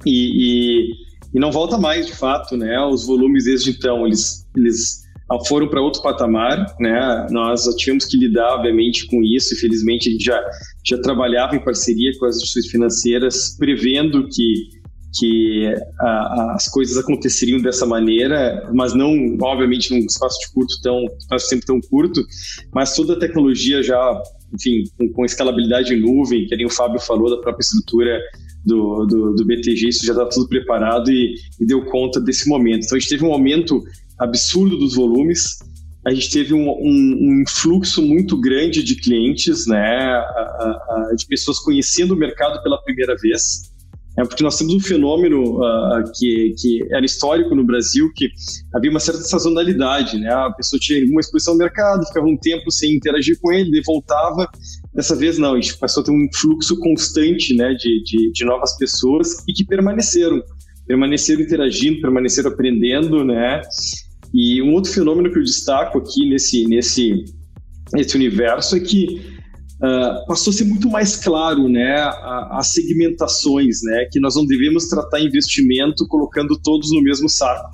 E, 0.04 0.10
e, 0.10 0.90
e, 1.34 1.38
não 1.38 1.52
volta 1.52 1.78
mais, 1.78 2.06
de 2.06 2.16
fato. 2.16 2.56
Né? 2.56 2.80
Os 2.84 3.06
volumes 3.06 3.44
desde 3.44 3.70
então, 3.70 4.04
eles, 4.04 4.44
eles 4.56 5.02
foram 5.46 5.68
para 5.68 5.80
outro 5.80 6.02
patamar. 6.02 6.66
Né? 6.80 7.28
Nós 7.30 7.62
tivemos 7.76 8.06
que 8.06 8.16
lidar, 8.16 8.56
obviamente, 8.56 9.06
com 9.06 9.22
isso. 9.22 9.54
Infelizmente, 9.54 10.08
a 10.08 10.12
gente 10.12 10.24
já, 10.24 10.42
já 10.84 11.00
trabalhava 11.00 11.54
em 11.54 11.64
parceria 11.64 12.10
com 12.18 12.26
as 12.26 12.38
instituições 12.38 12.72
financeiras, 12.72 13.56
prevendo 13.56 14.26
que 14.26 14.79
que 15.18 15.74
a, 15.98 16.54
as 16.54 16.68
coisas 16.68 16.96
aconteceriam 16.96 17.60
dessa 17.60 17.84
maneira, 17.84 18.70
mas 18.72 18.94
não, 18.94 19.36
obviamente, 19.40 19.90
num 19.92 19.98
espaço 20.06 20.38
de 20.40 20.52
curto 20.52 20.74
tão, 20.82 21.04
espaço 21.18 21.48
sempre 21.48 21.66
tão 21.66 21.80
curto, 21.80 22.24
mas 22.72 22.94
toda 22.94 23.14
a 23.14 23.18
tecnologia 23.18 23.82
já, 23.82 24.22
enfim, 24.54 24.84
com, 24.96 25.12
com 25.12 25.24
escalabilidade 25.24 25.94
em 25.94 26.00
nuvem, 26.00 26.46
que 26.46 26.56
nem 26.56 26.66
o 26.66 26.70
Fábio 26.70 27.00
falou 27.00 27.28
da 27.28 27.40
própria 27.40 27.62
estrutura 27.62 28.20
do, 28.64 29.06
do, 29.06 29.34
do 29.34 29.44
BTG, 29.44 29.88
isso 29.88 30.06
já 30.06 30.12
está 30.12 30.26
tudo 30.26 30.48
preparado 30.48 31.10
e, 31.10 31.34
e, 31.60 31.66
deu 31.66 31.84
conta 31.86 32.20
desse 32.20 32.48
momento. 32.48 32.84
Então 32.84 32.96
a 32.96 33.00
gente 33.00 33.08
teve 33.08 33.24
um 33.24 33.32
aumento 33.32 33.82
absurdo 34.18 34.76
dos 34.76 34.94
volumes, 34.94 35.58
a 36.06 36.12
gente 36.14 36.30
teve 36.30 36.54
um, 36.54 36.68
um, 36.68 37.18
um 37.20 37.42
influxo 37.42 38.02
muito 38.02 38.38
grande 38.38 38.82
de 38.82 38.96
clientes, 38.96 39.66
né, 39.66 39.98
a, 39.98 41.10
a, 41.10 41.14
de 41.16 41.26
pessoas 41.26 41.58
conhecendo 41.58 42.14
o 42.14 42.16
mercado 42.16 42.62
pela 42.62 42.82
primeira 42.82 43.16
vez. 43.16 43.69
É 44.20 44.24
porque 44.24 44.42
nós 44.42 44.58
temos 44.58 44.74
um 44.74 44.80
fenômeno 44.80 45.56
uh, 45.60 46.04
que, 46.14 46.54
que 46.58 46.86
era 46.90 47.04
histórico 47.04 47.54
no 47.54 47.64
Brasil, 47.64 48.12
que 48.14 48.28
havia 48.74 48.90
uma 48.90 49.00
certa 49.00 49.22
sazonalidade, 49.22 50.18
né? 50.18 50.30
A 50.30 50.50
pessoa 50.50 50.78
tinha 50.78 51.02
uma 51.06 51.20
exposição 51.20 51.54
ao 51.54 51.58
mercado, 51.58 52.06
ficava 52.06 52.26
um 52.26 52.36
tempo 52.36 52.70
sem 52.70 52.94
interagir 52.94 53.38
com 53.40 53.50
ele, 53.50 53.80
voltava. 53.82 54.46
Dessa 54.94 55.16
vez 55.16 55.38
não, 55.38 55.54
a 55.54 55.60
gente 55.60 55.78
passou 55.78 56.02
a 56.02 56.04
ter 56.04 56.12
um 56.12 56.28
fluxo 56.34 56.78
constante, 56.80 57.54
né, 57.54 57.72
de, 57.72 58.02
de, 58.02 58.30
de 58.32 58.44
novas 58.44 58.76
pessoas 58.76 59.42
e 59.48 59.54
que 59.54 59.64
permaneceram, 59.64 60.42
permaneceram 60.86 61.40
interagindo, 61.40 62.02
permaneceram 62.02 62.50
aprendendo, 62.50 63.24
né? 63.24 63.62
E 64.34 64.60
um 64.60 64.74
outro 64.74 64.92
fenômeno 64.92 65.32
que 65.32 65.38
eu 65.38 65.42
destaco 65.42 65.98
aqui 65.98 66.28
nesse 66.28 66.66
nesse 66.66 67.24
nesse 67.92 68.16
universo 68.16 68.76
é 68.76 68.80
que 68.80 69.39
uh, 69.82 70.26
passou 70.26 70.50
a 70.50 70.54
ser 70.54 70.64
muito 70.64 70.88
mais 70.88 71.16
claro 71.16 71.68
né, 71.68 71.96
as 72.50 72.68
segmentações, 72.68 73.82
né, 73.82 74.06
que 74.10 74.20
nós 74.20 74.36
não 74.36 74.46
devemos 74.46 74.88
tratar 74.88 75.20
investimento 75.20 76.06
colocando 76.06 76.58
todos 76.62 76.90
no 76.92 77.02
mesmo 77.02 77.28
saco. 77.28 77.68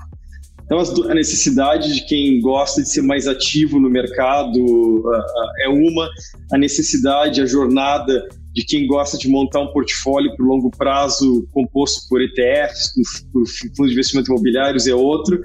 Então, 0.64 0.80
a 1.08 1.14
necessidade 1.14 1.94
de 1.94 2.04
quem 2.06 2.40
gosta 2.40 2.82
de 2.82 2.90
ser 2.90 3.02
mais 3.02 3.28
ativo 3.28 3.78
no 3.78 3.88
mercado 3.88 4.58
uh, 4.58 5.62
é 5.62 5.68
uma, 5.68 6.08
a 6.52 6.58
necessidade, 6.58 7.40
a 7.40 7.46
jornada 7.46 8.26
de 8.52 8.64
quem 8.64 8.86
gosta 8.86 9.18
de 9.18 9.28
montar 9.28 9.60
um 9.60 9.68
portfólio 9.68 10.34
para 10.34 10.44
o 10.44 10.48
longo 10.48 10.70
prazo 10.70 11.46
composto 11.52 12.08
por 12.08 12.20
ETFs, 12.22 12.90
por 13.30 13.46
fundos 13.46 13.88
de 13.88 13.92
investimento 13.92 14.32
imobiliários 14.32 14.88
é 14.88 14.94
outro, 14.94 15.40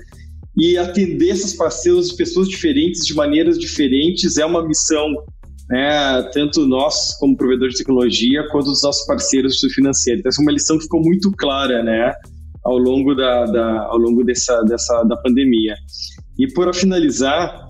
e 0.57 0.78
atender 0.78 1.30
essas 1.30 1.53
parcelas 1.53 2.09
de 2.09 2.16
pessoas 2.16 2.47
diferentes 2.47 3.05
de 3.05 3.14
maneiras 3.14 3.59
diferentes 3.59 4.38
é 4.38 4.45
uma 4.45 4.66
missão 4.66 5.05
né, 5.72 6.22
tanto 6.34 6.67
nós 6.67 7.17
como 7.17 7.38
provedores 7.38 7.76
de 7.76 7.80
tecnologia, 7.80 8.45
quanto 8.51 8.69
os 8.69 8.84
nossos 8.84 9.05
parceiros 9.07 9.59
do 9.61 9.69
financeiro. 9.69 10.19
Então, 10.19 10.30
essa 10.30 10.41
é 10.41 10.43
uma 10.43 10.51
lição 10.51 10.78
que 10.78 10.84
ficou 10.84 11.01
muito 11.01 11.32
clara, 11.32 11.82
né, 11.82 12.13
ao 12.63 12.78
longo 12.78 13.15
da, 13.15 13.45
da 13.45 13.86
ao 13.86 13.97
longo 13.97 14.24
dessa, 14.24 14.61
dessa 14.63 15.03
da 15.03 15.15
pandemia. 15.15 15.76
E 16.38 16.45
por 16.53 16.76
finalizar, 16.76 17.67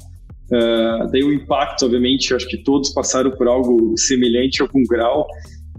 uh, 0.52 1.12
daí 1.12 1.24
o 1.24 1.32
impacto, 1.32 1.86
obviamente, 1.86 2.34
acho 2.34 2.48
que 2.48 2.58
todos 2.58 2.90
passaram 2.90 3.30
por 3.32 3.48
algo 3.48 3.94
semelhante 3.96 4.62
a 4.62 4.66
algum 4.66 4.84
grau. 4.84 5.28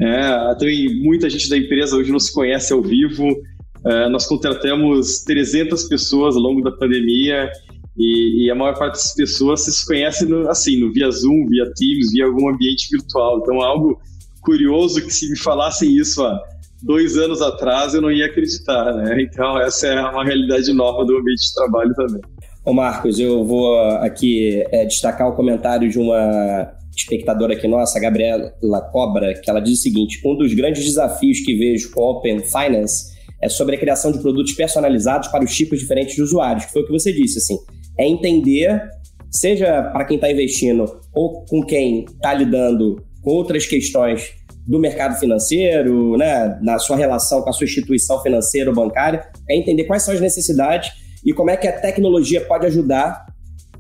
É, 0.01 0.55
também 0.55 1.03
muita 1.03 1.29
gente 1.29 1.51
da 1.51 1.57
empresa 1.57 1.97
hoje 1.97 2.11
não 2.11 2.19
se 2.19 2.33
conhece 2.33 2.73
ao 2.73 2.81
vivo. 2.81 3.29
Uh, 3.29 4.09
nós 4.11 4.27
contratamos 4.27 5.23
300 5.25 5.85
pessoas 5.89 6.37
ao 6.37 6.41
longo 6.41 6.63
da 6.63 6.71
pandemia 6.71 7.51
e, 7.97 8.47
e, 8.47 8.51
a 8.51 8.55
maior 8.55 8.77
parte 8.79 8.95
das 8.95 9.15
pessoas 9.15 9.65
se 9.65 9.87
conhece 9.87 10.25
no, 10.25 10.49
assim, 10.49 10.81
no 10.81 10.93
via 10.93 11.11
Zoom, 11.11 11.47
via 11.49 11.71
Teams, 11.75 12.11
via 12.13 12.25
algum 12.25 12.49
ambiente 12.49 12.89
virtual. 12.91 13.41
Então, 13.41 13.61
algo 13.61 14.01
curioso 14.41 15.03
que 15.03 15.13
se 15.13 15.29
me 15.29 15.39
falassem 15.39 15.95
isso 15.95 16.25
há 16.25 16.43
dois 16.83 17.19
anos 17.19 17.43
atrás, 17.43 17.95
eu 17.95 18.01
não 18.01 18.11
ia 18.11 18.27
acreditar, 18.27 18.95
né? 18.95 19.23
Então, 19.23 19.61
essa 19.61 19.87
é 19.89 20.01
uma 20.01 20.25
realidade 20.25 20.73
nova 20.73 21.05
do 21.05 21.17
ambiente 21.19 21.47
de 21.47 21.55
trabalho 21.55 21.95
também. 21.95 22.21
Ô 22.65 22.73
Marcos, 22.73 23.19
eu 23.19 23.45
vou 23.45 23.79
aqui 23.99 24.65
é, 24.71 24.87
destacar 24.87 25.29
o 25.29 25.37
comentário 25.37 25.91
de 25.91 25.99
uma 25.99 26.73
espectadora 26.97 27.55
aqui 27.55 27.69
nossa, 27.69 27.99
a 27.99 28.01
Gabriela 28.01 28.53
Cobra, 28.91 29.35
que 29.35 29.51
ela 29.51 29.61
diz 29.61 29.81
o 29.81 29.83
seguinte: 29.83 30.21
um 30.25 30.35
dos 30.35 30.55
grandes 30.55 30.85
desafios 30.85 31.41
que 31.41 31.55
vejo 31.57 31.91
com 31.91 32.01
Open 32.01 32.41
Finance 32.41 33.13
é 33.41 33.49
sobre 33.49 33.77
a 33.77 33.79
criação 33.79 34.13
de 34.13 34.19
produtos 34.21 34.53
personalizados 34.53 35.29
para 35.29 35.45
os 35.45 35.55
tipos 35.55 35.79
diferentes 35.79 36.15
de 36.15 36.23
usuários, 36.23 36.65
que 36.65 36.73
foi 36.73 36.83
o 36.83 36.87
que 36.87 36.93
você 36.93 37.13
disse, 37.13 37.39
assim 37.39 37.59
é 37.99 38.07
entender, 38.07 38.83
seja 39.31 39.83
para 39.93 40.05
quem 40.05 40.17
está 40.17 40.31
investindo 40.31 41.01
ou 41.15 41.45
com 41.45 41.63
quem 41.63 42.05
está 42.05 42.35
lidando 42.35 43.03
com 43.23 43.31
outras 43.31 43.67
questões 43.67 44.35
do 44.67 44.79
mercado 44.79 45.19
financeiro, 45.19 46.17
né, 46.17 46.59
na 46.63 46.79
sua 46.79 46.97
relação 46.97 47.43
com 47.43 47.51
a 47.51 47.53
sua 47.53 47.65
instituição 47.65 48.23
financeira 48.23 48.71
ou 48.71 48.77
bancária, 48.77 49.27
é 49.49 49.57
entender 49.57 49.85
quais 49.85 50.05
são 50.05 50.15
as 50.15 50.21
necessidades 50.21 50.93
e 51.25 51.33
como 51.33 51.51
é 51.51 51.57
que 51.57 51.67
a 51.67 51.81
tecnologia 51.81 52.41
pode 52.41 52.67
ajudar 52.67 53.27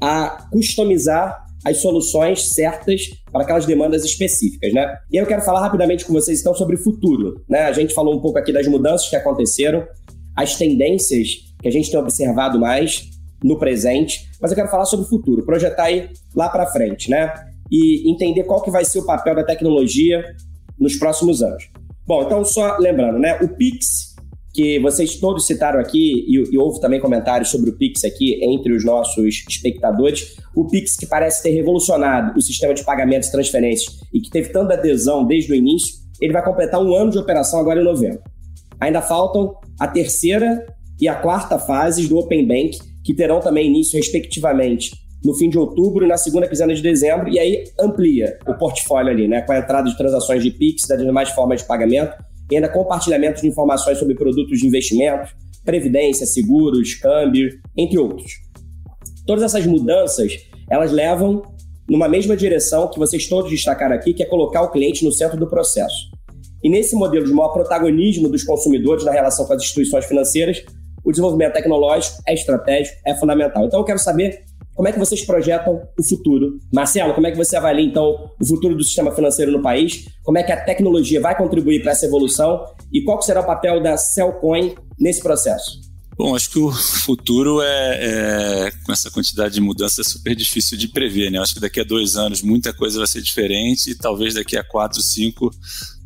a 0.01 0.49
customizar 0.51 1.43
as 1.65 1.81
soluções 1.81 2.55
certas 2.55 3.03
para 3.31 3.43
aquelas 3.43 3.65
demandas 3.65 4.05
específicas, 4.05 4.73
né? 4.73 4.97
E 5.13 5.17
eu 5.17 5.27
quero 5.27 5.43
falar 5.43 5.61
rapidamente 5.61 6.05
com 6.05 6.13
vocês 6.13 6.41
então 6.41 6.55
sobre 6.55 6.75
o 6.75 6.79
futuro, 6.83 7.45
né? 7.49 7.61
A 7.61 7.73
gente 7.73 7.95
falou 7.95 8.17
um 8.17 8.21
pouco 8.21 8.39
aqui 8.39 8.53
das 8.53 8.67
mudanças 8.67 9.09
que 9.09 9.15
aconteceram, 9.15 9.87
as 10.37 10.57
tendências 10.57 11.29
que 11.61 11.69
a 11.69 11.71
gente 11.71 11.89
tem 11.91 12.01
observado 12.01 12.59
mais 12.59 13.11
no 13.43 13.59
presente, 13.59 14.29
mas 14.41 14.51
eu 14.51 14.57
quero 14.57 14.69
falar 14.69 14.85
sobre 14.85 15.07
o 15.07 15.09
futuro, 15.09 15.45
projetar 15.45 15.85
aí 15.85 16.11
lá 16.35 16.49
para 16.49 16.67
frente, 16.67 17.11
né? 17.11 17.33
E 17.71 18.11
entender 18.11 18.45
qual 18.45 18.63
que 18.63 18.71
vai 18.71 18.85
ser 18.85 19.01
o 19.01 19.07
papel 19.07 19.35
da 19.35 19.45
tecnologia 19.45 20.23
nos 20.79 20.97
próximos 20.97 21.43
anos. 21.43 21.71
Bom, 22.07 22.23
então 22.23 22.45
só 22.45 22.77
lembrando, 22.79 23.19
né? 23.19 23.39
O 23.41 23.49
Pix, 23.49 24.15
que 24.53 24.79
vocês 24.81 25.17
todos 25.17 25.47
citaram 25.47 25.81
aqui, 25.81 26.25
e, 26.29 26.55
e 26.55 26.59
houve 26.59 26.81
também 26.81 27.01
comentários 27.01 27.49
sobre 27.49 27.71
o 27.71 27.77
Pix 27.77 28.05
aqui 28.05 28.39
entre 28.45 28.73
os 28.73 28.85
nossos 28.85 29.45
espectadores, 29.49 30.37
o 30.55 30.67
Pix 30.67 30.97
que 30.97 31.07
parece 31.07 31.43
ter 31.43 31.51
revolucionado 31.51 32.37
o 32.37 32.43
sistema 32.43 32.75
de 32.75 32.85
pagamentos 32.85 33.29
e 33.29 33.33
transferências 33.33 34.01
e 34.13 34.21
que 34.21 34.31
teve 34.31 34.51
tanta 34.51 34.75
adesão 34.75 35.25
desde 35.25 35.53
o 35.53 35.55
início, 35.55 35.95
ele 36.21 36.33
vai 36.33 36.45
completar 36.45 36.81
um 36.81 36.95
ano 36.95 37.11
de 37.11 37.19
operação 37.19 37.59
agora 37.59 37.81
em 37.81 37.85
novembro. 37.85 38.21
Ainda 38.81 39.01
faltam 39.01 39.55
a 39.79 39.89
terceira 39.89 40.67
e 41.01 41.09
a 41.09 41.15
quarta 41.15 41.59
fases 41.59 42.09
do 42.09 42.19
Open 42.19 42.47
Bank, 42.47 42.79
que 43.05 43.15
terão 43.15 43.41
também 43.41 43.69
início, 43.69 43.97
respectivamente, 43.97 44.91
no 45.25 45.35
fim 45.35 45.49
de 45.49 45.59
outubro 45.59 46.05
e 46.05 46.09
na 46.09 46.17
segunda 46.17 46.49
quinzena 46.49 46.75
de 46.75 46.83
dezembro, 46.83 47.29
e 47.29 47.39
aí 47.39 47.65
amplia 47.79 48.39
o 48.47 48.55
portfólio 48.55 49.11
ali, 49.11 49.29
né, 49.29 49.43
com 49.43 49.53
a 49.53 49.59
entrada 49.59 49.89
de 49.89 49.97
transações 49.97 50.43
de 50.43 50.51
PIX, 50.51 50.87
das 50.89 51.01
demais 51.01 51.31
formas 51.31 51.63
de 51.63 51.67
pagamento, 51.67 52.17
e 52.51 52.57
ainda 52.57 52.69
compartilhamento 52.69 53.41
de 53.41 53.49
informações 53.49 53.99
sobre 53.99 54.15
produtos 54.15 54.59
de 54.59 54.67
investimento, 54.67 55.31
previdência, 55.65 56.27
seguros, 56.27 56.95
câmbio, 56.95 57.49
entre 57.77 57.99
outros. 57.99 58.33
Todas 59.27 59.45
essas 59.45 59.65
mudanças, 59.65 60.33
elas 60.69 60.91
levam 60.91 61.43
numa 61.89 62.09
mesma 62.09 62.37
direção 62.37 62.89
que 62.89 62.99
vocês 62.99 63.29
todos 63.29 63.51
destacaram 63.51 63.95
aqui, 63.95 64.13
que 64.13 64.23
é 64.23 64.27
colocar 64.27 64.63
o 64.63 64.71
cliente 64.71 65.05
no 65.05 65.13
centro 65.13 65.39
do 65.39 65.49
processo. 65.49 66.11
E 66.63 66.69
nesse 66.69 66.95
modelo 66.95 67.27
de 67.27 67.33
maior 67.33 67.53
protagonismo 67.53 68.29
dos 68.29 68.45
consumidores 68.45 69.05
na 69.05 69.13
relação 69.13 69.47
com 69.47 69.53
as 69.53 69.63
instituições 69.63 70.05
financeiras, 70.05 70.65
o 71.05 71.11
desenvolvimento 71.11 71.53
tecnológico 71.53 72.23
é 72.27 72.35
estratégico, 72.35 72.97
é 73.07 73.15
fundamental. 73.15 73.65
Então 73.65 73.81
eu 73.81 73.85
quero 73.85 73.99
saber 73.99 74.45
como 74.75 74.89
é 74.89 74.93
que 74.93 74.99
vocês 74.99 75.25
projetam 75.25 75.83
o 75.99 76.03
futuro. 76.03 76.59
Marcelo, 76.73 77.15
como 77.15 77.27
é 77.27 77.31
que 77.31 77.37
você 77.37 77.57
avalia 77.57 77.85
então 77.85 78.31
o 78.41 78.47
futuro 78.47 78.75
do 78.75 78.83
sistema 78.83 79.13
financeiro 79.13 79.53
no 79.53 79.61
país? 79.61 80.09
Como 80.23 80.39
é 80.39 80.43
que 80.43 80.53
a 80.53 80.65
tecnologia 80.65 81.21
vai 81.21 81.37
contribuir 81.37 81.83
para 81.83 81.93
essa 81.93 82.07
evolução 82.07 82.65
e 82.93 83.03
qual 83.03 83.21
será 83.21 83.41
o 83.41 83.47
papel 83.47 83.83
da 83.83 83.97
Cellcoin 83.97 84.75
nesse 84.99 85.23
processo? 85.23 85.93
Bom, 86.17 86.35
acho 86.35 86.51
que 86.51 86.59
o 86.59 86.71
futuro 86.71 87.61
é, 87.63 87.99
é, 88.67 88.71
com 88.85 88.93
essa 88.93 89.11
quantidade 89.11 89.55
de 89.55 89.61
mudanças, 89.61 90.07
é 90.07 90.11
super 90.11 90.35
difícil 90.35 90.77
de 90.77 90.89
prever, 90.89 91.31
né? 91.31 91.39
Acho 91.39 91.55
que 91.55 91.61
daqui 91.61 91.81
a 91.81 91.85
dois 91.85 92.17
anos 92.17 92.43
muita 92.43 92.73
coisa 92.73 92.99
vai 92.99 93.07
ser 93.07 93.23
diferente 93.23 93.91
e 93.91 93.95
talvez 93.95 94.35
daqui 94.35 94.57
a 94.57 94.63
quatro, 94.63 95.01
cinco 95.03 95.51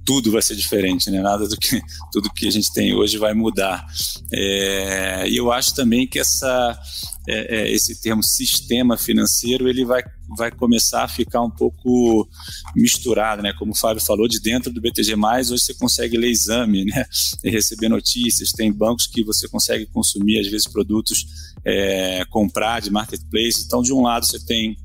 tudo 0.07 0.31
vai 0.31 0.41
ser 0.41 0.55
diferente, 0.55 1.11
né? 1.11 1.21
Nada 1.21 1.49
do 1.49 1.57
que 1.57 1.83
tudo 2.13 2.33
que 2.33 2.47
a 2.47 2.51
gente 2.51 2.73
tem 2.73 2.95
hoje 2.95 3.19
vai 3.19 3.35
mudar. 3.35 3.85
É, 4.33 5.29
e 5.29 5.37
eu 5.37 5.51
acho 5.51 5.75
também 5.75 6.07
que 6.07 6.21
essa 6.21 6.81
é, 7.29 7.57
é, 7.57 7.73
esse 7.73 8.01
termo 8.01 8.23
sistema 8.23 8.97
financeiro 8.97 9.69
ele 9.69 9.85
vai, 9.85 10.01
vai 10.37 10.53
começar 10.53 11.03
a 11.03 11.09
ficar 11.09 11.43
um 11.43 11.51
pouco 11.51 12.29
misturado, 12.75 13.43
né? 13.43 13.53
Como 13.59 13.73
o 13.73 13.77
Fábio 13.77 14.03
falou, 14.03 14.29
de 14.29 14.41
dentro 14.41 14.73
do 14.73 14.81
BTG+, 14.81 15.17
hoje 15.17 15.59
você 15.59 15.75
consegue 15.75 16.17
ler 16.17 16.31
exame, 16.31 16.85
né? 16.85 17.05
E 17.43 17.51
receber 17.51 17.89
notícias, 17.89 18.53
tem 18.53 18.73
bancos 18.73 19.09
que 19.09 19.25
você 19.25 19.49
consegue 19.49 19.87
consumir, 19.87 20.39
às 20.39 20.47
vezes, 20.47 20.69
produtos, 20.69 21.27
é, 21.65 22.25
comprar 22.31 22.81
de 22.81 22.91
marketplace. 22.91 23.65
Então, 23.67 23.83
de 23.83 23.93
um 23.93 24.03
lado, 24.03 24.25
você 24.25 24.39
tem 24.39 24.77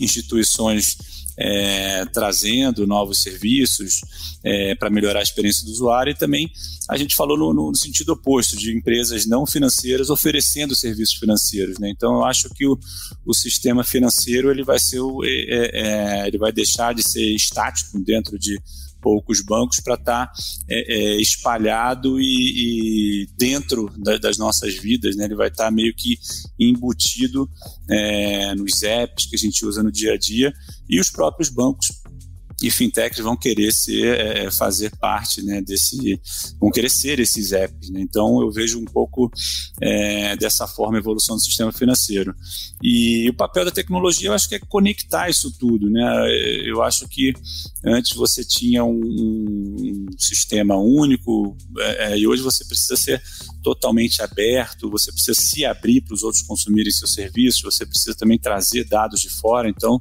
instituições 0.00 0.96
é, 1.36 2.04
trazendo 2.06 2.86
novos 2.86 3.22
serviços 3.22 4.00
é, 4.42 4.74
para 4.74 4.90
melhorar 4.90 5.20
a 5.20 5.22
experiência 5.22 5.64
do 5.64 5.72
usuário 5.72 6.10
e 6.10 6.14
também 6.14 6.50
a 6.88 6.96
gente 6.96 7.16
falou 7.16 7.38
no, 7.38 7.52
no, 7.52 7.74
sentido 7.74 8.12
oposto 8.12 8.56
de 8.56 8.76
empresas 8.76 9.26
não 9.26 9.46
financeiras 9.46 10.10
oferecendo 10.10 10.76
serviços 10.76 11.16
financeiros. 11.16 11.78
Né? 11.78 11.90
Então 11.90 12.14
eu 12.14 12.24
acho 12.24 12.50
que 12.50 12.66
o, 12.66 12.78
o 13.24 13.34
sistema 13.34 13.82
financeiro 13.82 14.50
ele 14.50 14.62
vai 14.62 14.78
ser 14.78 15.00
o, 15.00 15.24
é, 15.24 15.28
é, 15.28 15.70
é 16.22 16.28
ele 16.28 16.38
vai 16.38 16.52
deixar 16.52 16.94
de 16.94 17.02
ser 17.02 17.34
estático 17.34 17.98
dentro 18.00 18.38
de 18.38 18.60
poucos 19.04 19.42
bancos 19.42 19.80
para 19.80 19.96
estar 19.96 20.26
tá, 20.28 20.32
é, 20.66 20.94
é, 20.94 21.20
espalhado 21.20 22.18
e, 22.18 23.24
e 23.24 23.28
dentro 23.36 23.92
da, 23.98 24.16
das 24.16 24.38
nossas 24.38 24.74
vidas, 24.76 25.14
né? 25.14 25.26
Ele 25.26 25.34
vai 25.34 25.48
estar 25.48 25.66
tá 25.66 25.70
meio 25.70 25.94
que 25.94 26.18
embutido 26.58 27.46
é, 27.90 28.54
nos 28.54 28.82
apps 28.82 29.26
que 29.26 29.36
a 29.36 29.38
gente 29.38 29.66
usa 29.66 29.82
no 29.82 29.92
dia 29.92 30.14
a 30.14 30.16
dia 30.16 30.54
e 30.88 30.98
os 30.98 31.10
próprios 31.10 31.50
bancos 31.50 31.88
e 32.64 32.70
fintechs 32.70 33.18
vão 33.18 33.36
querer 33.36 33.72
ser, 33.72 34.18
é, 34.18 34.50
fazer 34.50 34.90
parte 34.96 35.42
né, 35.42 35.60
desse, 35.60 36.18
vão 36.58 36.70
querer 36.70 36.88
ser 36.88 37.20
esses 37.20 37.52
apps. 37.52 37.90
Né? 37.90 38.00
Então 38.00 38.40
eu 38.40 38.50
vejo 38.50 38.80
um 38.80 38.84
pouco 38.86 39.30
é, 39.82 40.34
dessa 40.36 40.66
forma 40.66 40.96
a 40.96 41.00
evolução 41.00 41.36
do 41.36 41.42
sistema 41.42 41.70
financeiro. 41.72 42.34
E 42.82 43.28
o 43.28 43.34
papel 43.34 43.66
da 43.66 43.70
tecnologia 43.70 44.28
eu 44.28 44.32
acho 44.32 44.48
que 44.48 44.54
é 44.54 44.58
conectar 44.58 45.28
isso 45.28 45.52
tudo. 45.58 45.90
Né? 45.90 46.02
Eu 46.64 46.82
acho 46.82 47.06
que 47.06 47.34
antes 47.84 48.16
você 48.16 48.42
tinha 48.42 48.82
um, 48.82 49.00
um 49.00 50.06
sistema 50.18 50.76
único 50.76 51.56
é, 51.78 52.12
é 52.12 52.18
e 52.18 52.26
hoje 52.26 52.42
você 52.42 52.64
precisa 52.64 52.96
ser 52.96 53.22
totalmente 53.62 54.22
aberto, 54.22 54.90
você 54.90 55.10
precisa 55.10 55.40
se 55.40 55.64
abrir 55.64 56.02
para 56.02 56.14
os 56.14 56.22
outros 56.22 56.42
consumirem 56.42 56.92
seus 56.92 57.14
serviços, 57.14 57.62
você 57.62 57.84
precisa 57.86 58.14
também 58.14 58.38
trazer 58.38 58.84
dados 58.84 59.20
de 59.20 59.30
fora. 59.30 59.68
Então, 59.68 60.00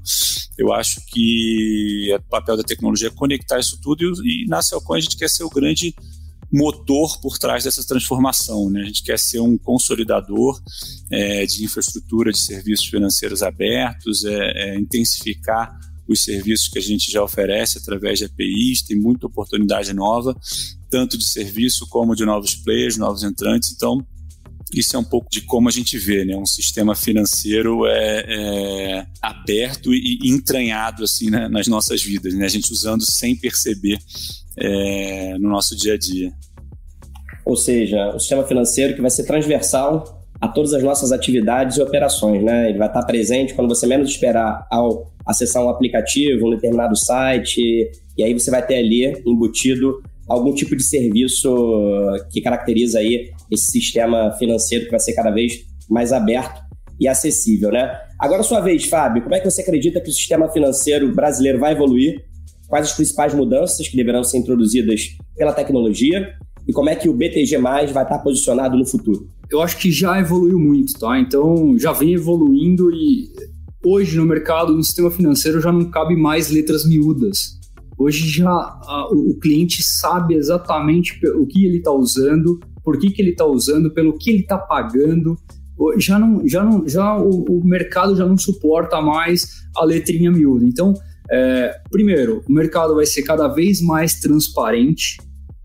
eu 0.57 0.72
acho 0.74 1.01
que 1.07 2.14
o 2.14 2.30
papel 2.30 2.53
da 2.56 2.64
tecnologia 2.64 3.08
é 3.08 3.12
conectar 3.12 3.60
isso 3.60 3.80
tudo 3.82 4.04
e, 4.24 4.43
e 4.43 4.47
na 4.47 4.62
Celcoin 4.62 4.97
a 4.97 5.01
gente 5.01 5.18
quer 5.18 5.30
ser 5.30 5.43
o 5.43 5.49
grande 5.49 5.95
motor 6.51 7.20
por 7.20 7.39
trás 7.39 7.64
dessa 7.64 7.84
transformação. 7.86 8.70
Né? 8.70 8.82
A 8.82 8.86
gente 8.86 9.04
quer 9.04 9.18
ser 9.18 9.39
um 9.39 9.58
consolidador 9.58 10.62
é, 11.12 11.45
de 11.45 11.64
infraestrutura 11.64 12.32
de 12.32 12.39
serviços 12.39 12.86
financeiros 12.86 13.41
abertos, 13.41 14.24
é, 14.24 14.51
é, 14.56 14.80
intensificar 14.80 15.76
os 16.08 16.24
serviços 16.24 16.68
que 16.68 16.78
a 16.78 16.82
gente 16.82 17.12
já 17.12 17.24
oferece 17.24 17.78
através 17.78 18.20
de 18.20 18.26
APIs, 18.26 18.84
tem 18.84 18.97
muita 18.97 19.26
oportunidade 19.26 19.93
nova 19.93 20.36
tanto 20.93 21.18
de 21.18 21.26
serviço 21.26 21.88
como 21.89 22.16
de 22.16 22.24
novos 22.24 22.54
players, 22.54 22.97
novos 22.97 23.24
entrantes. 23.24 23.72
Então, 23.72 24.06
isso 24.74 24.96
é 24.96 25.00
um 25.00 25.04
pouco 25.04 25.30
de 25.30 25.42
como 25.42 25.68
a 25.68 25.72
gente 25.72 25.98
vê, 25.98 26.26
né? 26.26 26.36
Um 26.36 26.46
sistema 26.46 26.96
financeiro 26.96 27.86
é, 27.86 28.26
é 28.28 29.08
aberto 29.22 29.94
e 29.94 30.20
entranhado 30.24 31.04
assim 31.04 31.30
né? 31.30 31.48
nas 31.48 31.68
nossas 31.68 32.02
vidas, 32.02 32.34
né? 32.34 32.46
A 32.46 32.50
gente 32.50 32.72
usando 32.72 33.04
sem 33.04 33.36
perceber 33.36 33.98
é, 34.58 35.38
no 35.38 35.50
nosso 35.50 35.76
dia 35.76 35.94
a 35.94 35.98
dia. 35.98 36.32
Ou 37.46 37.56
seja, 37.56 38.16
o 38.16 38.20
sistema 38.20 38.46
financeiro 38.46 38.96
que 38.96 39.02
vai 39.02 39.10
ser 39.10 39.26
transversal 39.26 40.22
a 40.40 40.48
todas 40.48 40.74
as 40.74 40.84
nossas 40.84 41.12
atividades 41.12 41.78
e 41.78 41.82
operações, 41.82 42.44
né? 42.44 42.70
Ele 42.70 42.78
vai 42.78 42.88
estar 42.88 43.04
presente 43.04 43.54
quando 43.54 43.70
você 43.70 43.88
menos 43.88 44.10
esperar 44.10 44.68
ao 44.70 45.12
acessar 45.26 45.64
um 45.64 45.70
aplicativo, 45.70 46.48
um 46.48 46.50
determinado 46.50 46.98
site, 46.98 47.62
e 48.18 48.24
aí 48.24 48.34
você 48.34 48.52
vai 48.52 48.66
ter 48.66 48.76
ali 48.76 49.22
embutido 49.26 50.02
algum 50.28 50.54
tipo 50.54 50.76
de 50.76 50.84
serviço 50.84 51.54
que 52.32 52.42
caracteriza 52.42 53.00
aí 53.00 53.32
esse 53.52 53.72
sistema 53.72 54.32
financeiro 54.34 54.86
que 54.86 54.92
vai 54.92 55.00
ser 55.00 55.14
cada 55.14 55.32
vez 55.32 55.66
mais 55.90 56.14
aberto 56.14 56.62
e 57.00 57.08
acessível, 57.08 57.72
né? 57.72 57.92
Agora, 58.20 58.44
sua 58.44 58.62
vez, 58.62 58.86
Fábio, 58.86 59.24
como 59.24 59.36
é 59.36 59.40
que 59.40 59.50
você 59.50 59.62
acredita 59.62 60.00
que 60.00 60.10
o 60.10 60.14
sistema 60.14 60.48
financeiro 60.50 61.14
brasileiro 61.14 61.60
vai 61.60 61.74
evoluir? 61.74 62.24
Quais 62.68 62.88
as 62.88 62.94
principais 62.94 63.34
mudanças 63.34 63.88
que 63.88 63.98
deverão 63.98 64.24
ser 64.24 64.38
introduzidas 64.38 65.02
pela 65.36 65.52
tecnologia? 65.52 66.34
E 66.68 66.72
como 66.72 66.90
é 66.90 66.96
que 66.96 67.10
o 67.10 67.14
BTG+, 67.14 67.58
vai 67.58 67.84
estar 67.86 68.20
posicionado 68.20 68.78
no 68.78 68.86
futuro? 68.86 69.28
Eu 69.52 69.62
acho 69.62 69.78
que 69.78 69.92
já 69.92 70.18
evoluiu 70.20 70.58
muito, 70.58 70.94
tá? 70.94 71.20
Então, 71.20 71.78
já 71.78 71.92
vem 71.92 72.14
evoluindo 72.14 72.90
e 72.92 73.30
hoje 73.86 74.18
no 74.18 74.26
mercado, 74.26 74.74
no 74.74 74.84
sistema 74.84 75.12
financeiro, 75.12 75.60
já 75.60 75.72
não 75.72 75.92
cabe 75.92 76.16
mais 76.16 76.50
letras 76.50 76.88
miúdas. 76.88 77.60
Hoje 78.04 78.28
já 78.28 78.51
a, 78.51 79.08
o 79.14 79.34
cliente 79.39 79.82
sabe 79.82 80.36
exatamente 80.36 81.18
o 81.38 81.47
que 81.47 81.66
ele 81.66 81.78
está 81.78 81.91
usando, 81.91 82.60
por 82.84 82.99
que, 82.99 83.10
que 83.10 83.22
ele 83.22 83.32
está 83.32 83.45
usando, 83.45 83.93
pelo 83.93 84.18
que 84.18 84.30
ele 84.30 84.41
está 84.41 84.58
pagando. 84.58 85.38
Já 85.97 86.20
não, 86.20 86.45
já 86.45 86.64
não, 86.66 86.86
já 86.86 87.18
o, 87.18 87.45
o, 87.45 87.66
mercado 87.66 88.14
já 88.16 88.26
não 88.26 88.38
suporta 88.38 89.01
mais 89.01 89.64
a 89.74 89.86
letrinha 89.86 90.30
miúda. 90.32 90.66
Então, 90.66 90.93
é, 91.32 91.80
primeiro, 91.89 92.43
o 92.47 92.51
mercado 92.51 92.93
vai 92.95 93.06
ser 93.06 93.24
cada 93.24 93.47
vez 93.47 93.82
mais 93.82 94.20
transparente, 94.20 95.18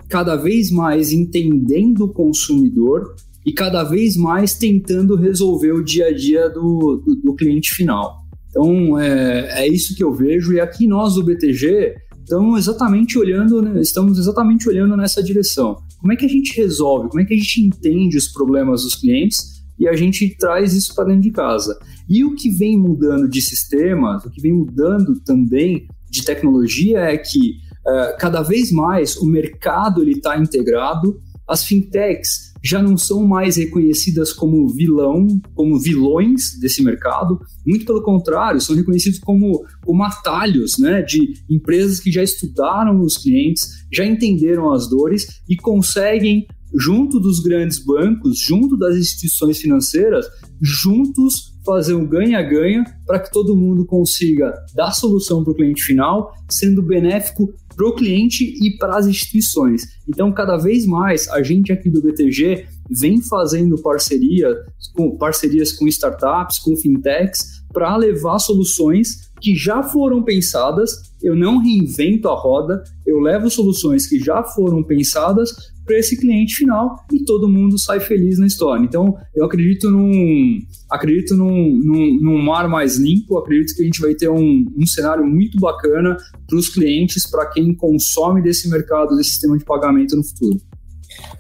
cada 0.09 0.37
vez 0.37 0.71
mais 0.71 1.13
entendendo 1.13 2.05
o 2.05 2.13
consumidor 2.13 3.17
e 3.45 3.53
cada 3.53 3.83
vez 3.83 4.17
mais 4.17 4.55
tentando 4.55 5.17
resolver 5.17 5.73
o 5.73 5.83
dia 5.83 6.07
a 6.07 6.15
dia 6.15 6.49
do, 6.49 7.03
do, 7.05 7.17
do 7.17 7.35
cliente 7.35 7.75
final. 7.75 8.25
Então, 8.49 8.97
é, 8.97 9.65
é 9.65 9.69
isso 9.69 9.97
que 9.97 10.05
eu 10.05 10.13
vejo. 10.13 10.53
E 10.53 10.61
aqui 10.61 10.87
nós 10.87 11.15
do 11.15 11.25
BTG 11.25 12.08
estamos 12.29 12.59
exatamente 12.59 13.19
olhando, 13.19 13.63
né, 13.63 13.81
estamos 13.81 14.19
exatamente 14.19 14.69
olhando 14.69 14.95
nessa 14.99 15.23
direção. 15.23 15.79
Como 15.99 16.13
é 16.13 16.17
que 16.17 16.27
a 16.27 16.29
gente 16.29 16.55
resolve? 16.55 17.09
Como 17.09 17.23
é 17.23 17.25
que 17.25 17.33
a 17.33 17.37
gente 17.37 17.63
entende 17.63 18.19
os 18.19 18.29
problemas 18.29 18.83
dos 18.83 18.95
clientes 18.95 19.63
e 19.79 19.89
a 19.89 19.97
gente 19.97 20.37
traz 20.39 20.75
isso 20.75 20.95
para 20.95 21.07
dentro 21.07 21.23
de 21.23 21.31
casa? 21.31 21.79
E 22.07 22.23
o 22.25 22.35
que 22.35 22.51
vem 22.51 22.79
mudando 22.79 23.27
de 23.27 23.41
sistemas, 23.41 24.27
o 24.27 24.31
que 24.31 24.43
vem 24.43 24.53
mudando 24.53 25.19
também 25.21 25.89
de 26.11 26.23
tecnologia 26.23 26.99
é 26.99 27.17
que 27.17 27.53
uh, 27.87 28.19
cada 28.19 28.43
vez 28.43 28.71
mais 28.71 29.17
o 29.17 29.25
mercado 29.25 30.03
ele 30.03 30.13
está 30.13 30.39
integrado, 30.39 31.19
as 31.49 31.65
fintechs 31.65 32.48
já 32.63 32.83
não 32.83 32.97
são 32.97 33.27
mais 33.27 33.57
reconhecidas 33.57 34.33
como 34.33 34.69
vilão, 34.69 35.27
como 35.55 35.79
vilões 35.79 36.59
desse 36.61 36.83
mercado, 36.83 37.41
muito 37.67 37.85
pelo 37.85 38.03
contrário, 38.03 38.61
são 38.61 38.75
reconhecidos 38.75 39.19
como, 39.19 39.65
como 39.85 40.03
atalhos 40.03 40.79
né, 40.79 41.03
de 41.03 41.35
empresas 41.49 42.01
que 42.01 42.11
já 42.11 42.23
estudaram 42.23 43.01
os 43.01 43.17
clientes, 43.17 43.87
já 43.93 44.05
entenderam 44.05 44.73
as 44.73 44.89
dores 44.89 45.43
e 45.49 45.57
conseguem, 45.57 46.47
junto 46.75 47.19
dos 47.19 47.41
grandes 47.41 47.79
bancos, 47.79 48.39
junto 48.39 48.77
das 48.77 48.97
instituições 48.97 49.59
financeiras, 49.59 50.27
juntos 50.61 51.57
fazer 51.65 51.95
um 51.95 52.07
ganha-ganha 52.07 52.85
para 53.07 53.21
que 53.21 53.31
todo 53.31 53.57
mundo 53.57 53.85
consiga 53.85 54.55
dar 54.75 54.91
solução 54.93 55.45
para 55.45 55.53
o 55.53 55.57
cliente 55.57 55.83
final, 55.83 56.33
sendo 56.49 56.83
benéfico 56.83 57.53
para 57.79 57.89
o 57.89 57.95
cliente 57.95 58.45
e 58.61 58.77
para 58.77 58.99
as 58.99 59.07
instituições. 59.07 59.83
Então, 60.09 60.33
cada 60.33 60.57
vez 60.57 60.85
mais, 60.85 61.29
a 61.29 61.41
gente 61.45 61.71
aqui 61.71 61.89
do 61.89 62.03
BTG 62.03 62.67
vem 62.91 63.23
fazendo 63.23 63.81
parceria, 63.81 64.49
com, 64.97 65.17
parcerias 65.17 65.73
com 65.73 65.87
startups, 65.87 66.59
com 66.59 66.77
fintechs, 66.77 67.63
para 67.73 67.97
levar 67.97 68.41
soluções 68.41 69.28
que 69.41 69.55
já 69.55 69.83
foram 69.83 70.23
pensadas. 70.23 70.91
Eu 71.23 71.35
não 71.35 71.59
reinvento 71.59 72.29
a 72.29 72.35
roda, 72.35 72.83
eu 73.07 73.19
levo 73.19 73.51
soluções 73.51 74.07
que 74.07 74.19
já 74.19 74.43
foram 74.43 74.83
pensadas 74.83 75.53
para 75.85 75.99
esse 75.99 76.21
cliente 76.21 76.55
final 76.55 76.97
e 77.13 77.25
todo 77.25 77.49
mundo 77.49 77.79
sai 77.79 77.99
feliz 77.99 78.39
na 78.39 78.47
história. 78.47 78.85
Então, 78.85 79.17
eu 79.35 79.45
acredito 79.45 79.91
num, 79.91 80.59
acredito 80.91 81.35
num, 81.35 81.81
num, 81.83 82.19
num 82.21 82.43
mar 82.43 82.69
mais 82.69 82.99
limpo, 82.99 83.39
acredito 83.39 83.75
que 83.75 83.83
a 83.83 83.85
gente 83.87 84.01
vai 84.01 84.15
ter 84.15 84.29
um, 84.29 84.67
um 84.77 84.87
cenário 84.87 85.25
muito 85.27 85.59
bacana 85.59 86.17
para 86.47 86.59
os 86.59 86.69
clientes, 86.69 87.29
para 87.29 87.47
quem 87.47 87.75
consome 87.75 88.43
desse 88.43 88.69
mercado, 88.69 89.17
desse 89.17 89.31
sistema 89.31 89.57
de 89.57 89.65
pagamento 89.65 90.15
no 90.15 90.23
futuro. 90.23 90.61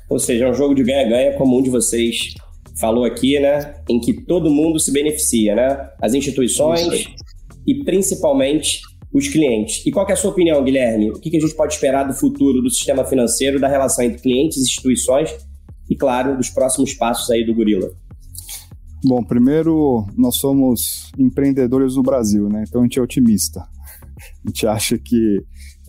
Ou 0.09 0.18
seja, 0.18 0.46
é 0.46 0.51
um 0.51 0.55
jogo 0.55 0.74
de 0.74 0.82
ganha-ganha, 0.82 1.36
como 1.36 1.59
um 1.59 1.62
de 1.62 1.70
vocês 1.70 2.34
falou 2.80 3.05
aqui, 3.05 3.38
né? 3.38 3.74
Em 3.88 4.01
que 4.01 4.14
todo 4.24 4.51
mundo 4.51 4.78
se 4.78 4.92
beneficia, 4.92 5.55
né? 5.55 5.90
As 6.01 6.14
instituições 6.14 7.07
e 7.69 7.85
principalmente 7.85 8.81
os 9.12 9.29
clientes. 9.29 9.85
E 9.87 9.91
qual 9.91 10.09
é 10.09 10.12
a 10.12 10.16
sua 10.16 10.31
opinião, 10.31 10.64
Guilherme? 10.64 11.11
O 11.11 11.21
que 11.21 11.37
a 11.37 11.41
gente 11.41 11.55
pode 11.55 11.75
esperar 11.75 12.05
do 12.05 12.14
futuro 12.14 12.62
do 12.62 12.71
sistema 12.71 13.05
financeiro, 13.05 13.61
da 13.61 13.69
relação 13.69 14.03
entre 14.05 14.23
clientes 14.23 14.57
e 14.57 14.62
instituições 14.62 15.31
e, 15.89 15.95
claro, 15.95 16.35
dos 16.35 16.49
próximos 16.49 16.95
passos 16.95 17.31
aí 17.31 17.45
do 17.45 17.55
Gorila? 17.55 17.91
Bom, 19.05 19.23
primeiro, 19.23 20.07
nós 20.16 20.37
somos 20.37 21.12
empreendedores 21.19 21.95
no 21.95 22.03
Brasil, 22.03 22.49
né? 22.49 22.64
Então 22.66 22.81
a 22.81 22.85
gente 22.85 22.99
é 22.99 23.03
otimista. 23.03 23.61
A 23.61 24.49
gente 24.49 24.66
acha 24.66 24.99
que, 24.99 25.43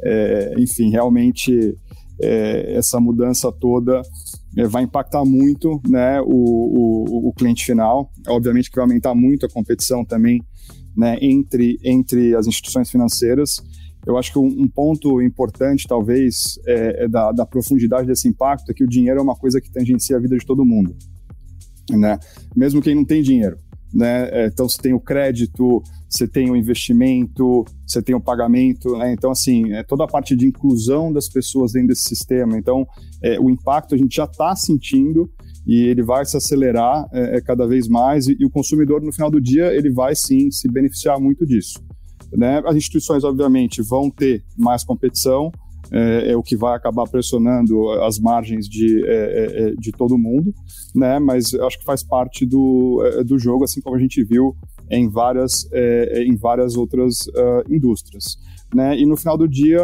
é, 0.04 0.54
enfim, 0.58 0.92
realmente 0.92 1.76
é, 2.22 2.76
essa 2.76 3.00
mudança 3.00 3.52
toda 3.54 4.02
é, 4.58 4.68
vai 4.68 4.84
impactar 4.84 5.24
muito 5.24 5.82
né, 5.88 6.22
o, 6.22 6.28
o, 6.28 7.30
o 7.30 7.34
cliente 7.34 7.66
final. 7.66 8.12
Obviamente 8.28 8.70
que 8.70 8.76
vai 8.76 8.84
aumentar 8.84 9.16
muito 9.16 9.46
a 9.46 9.50
competição 9.50 10.04
também 10.04 10.44
né, 10.96 11.18
entre, 11.22 11.80
entre 11.84 12.36
as 12.36 12.48
instituições 12.48 12.90
financeiras. 12.90 13.62
Eu 14.06 14.18
acho 14.18 14.32
que 14.32 14.40
um, 14.40 14.48
um 14.48 14.68
ponto 14.68 15.22
importante, 15.22 15.88
talvez, 15.88 16.60
é, 16.66 17.04
é 17.04 17.08
da, 17.08 17.32
da, 17.32 17.46
profundidade 17.46 18.08
desse 18.08 18.28
impacto 18.28 18.72
é 18.72 18.74
que 18.74 18.84
o 18.84 18.88
dinheiro 18.88 19.20
é 19.20 19.24
uma 19.24 19.36
coisa 19.36 19.60
que 19.60 19.72
tangencia 19.72 20.18
a 20.18 20.20
vida 20.20 20.38
de 20.38 20.46
todo 20.46 20.66
mundo, 20.66 20.96
né? 21.92 22.18
Mesmo 22.56 22.82
quem 22.82 22.96
não 22.96 23.04
tem 23.04 23.22
dinheiro, 23.22 23.58
né? 23.94 24.30
É, 24.32 24.48
então, 24.48 24.68
você 24.70 24.82
tem 24.82 24.94
o 24.94 25.00
crédito, 25.00 25.84
você 26.10 26.28
tem 26.28 26.50
o 26.50 26.56
investimento, 26.56 27.66
você 27.86 28.02
tem 28.02 28.16
o 28.16 28.22
pagamento, 28.22 28.98
né? 28.98 29.14
Então, 29.14 29.32
assim, 29.32 29.74
é 29.74 29.84
toda 29.84 30.06
a 30.06 30.08
parte 30.08 30.36
de 30.36 30.48
inclusão 30.48 31.12
das 31.12 31.28
pessoas 31.28 31.74
dentro 31.74 31.90
desse 31.90 32.04
sistema. 32.04 32.58
Então, 32.58 32.88
é, 33.22 33.40
o 33.40 33.50
impacto 33.50 33.96
a 33.96 33.98
gente 33.98 34.16
já 34.16 34.24
está 34.24 34.56
sentindo 34.56 35.30
e 35.70 35.86
ele 35.86 36.02
vai 36.02 36.26
se 36.26 36.36
acelerar 36.36 37.08
é, 37.14 37.38
é, 37.38 37.42
cada 37.42 37.68
vez 37.68 37.88
mais 37.88 38.28
e, 38.28 38.36
e, 38.40 38.44
o 38.44 38.50
consumidor 38.50 39.04
no 39.04 39.14
final 39.14 39.30
do 39.30 39.40
dia 39.40 39.72
ele 39.72 39.92
vai 39.92 40.16
sim 40.16 40.50
se 40.50 40.68
beneficiar 40.68 41.20
muito 41.20 41.46
disso. 41.46 41.80
Né? 42.36 42.60
As 42.66 42.76
instituições 42.76 43.24
obviamente 43.24 43.80
vão 43.84 44.10
ter 44.10 44.44
mais 44.58 44.84
competição, 44.84 45.52
é, 45.92 46.32
é 46.32 46.36
o 46.36 46.42
que 46.42 46.58
vai 46.58 46.76
acabar 46.76 47.08
pressionando 47.08 47.88
as 48.02 48.18
margens 48.18 48.68
de, 48.68 49.06
é, 49.06 49.12
é, 49.12 49.62
é 49.62 49.72
de 49.76 49.92
todo 49.92 50.18
mundo, 50.18 50.52
né? 50.94 51.20
Mas 51.20 51.54
acho 51.54 51.80
que 51.80 51.86
faz 51.86 52.04
parte 52.04 52.46
do, 52.46 53.02
do 53.26 53.40
jogo, 53.40 53.64
assim 53.64 53.80
como 53.80 53.96
a 53.96 54.00
gente 54.00 54.24
viu 54.24 54.56
em 54.92 55.08
várias 55.08 55.68
em 56.26 56.36
várias 56.36 56.76
outras 56.76 57.28
uh, 57.28 57.74
indústrias. 57.74 58.38
Né? 58.74 59.00
E 59.00 59.06
no 59.06 59.18
final 59.18 59.36
do 59.36 59.48
dia, 59.48 59.82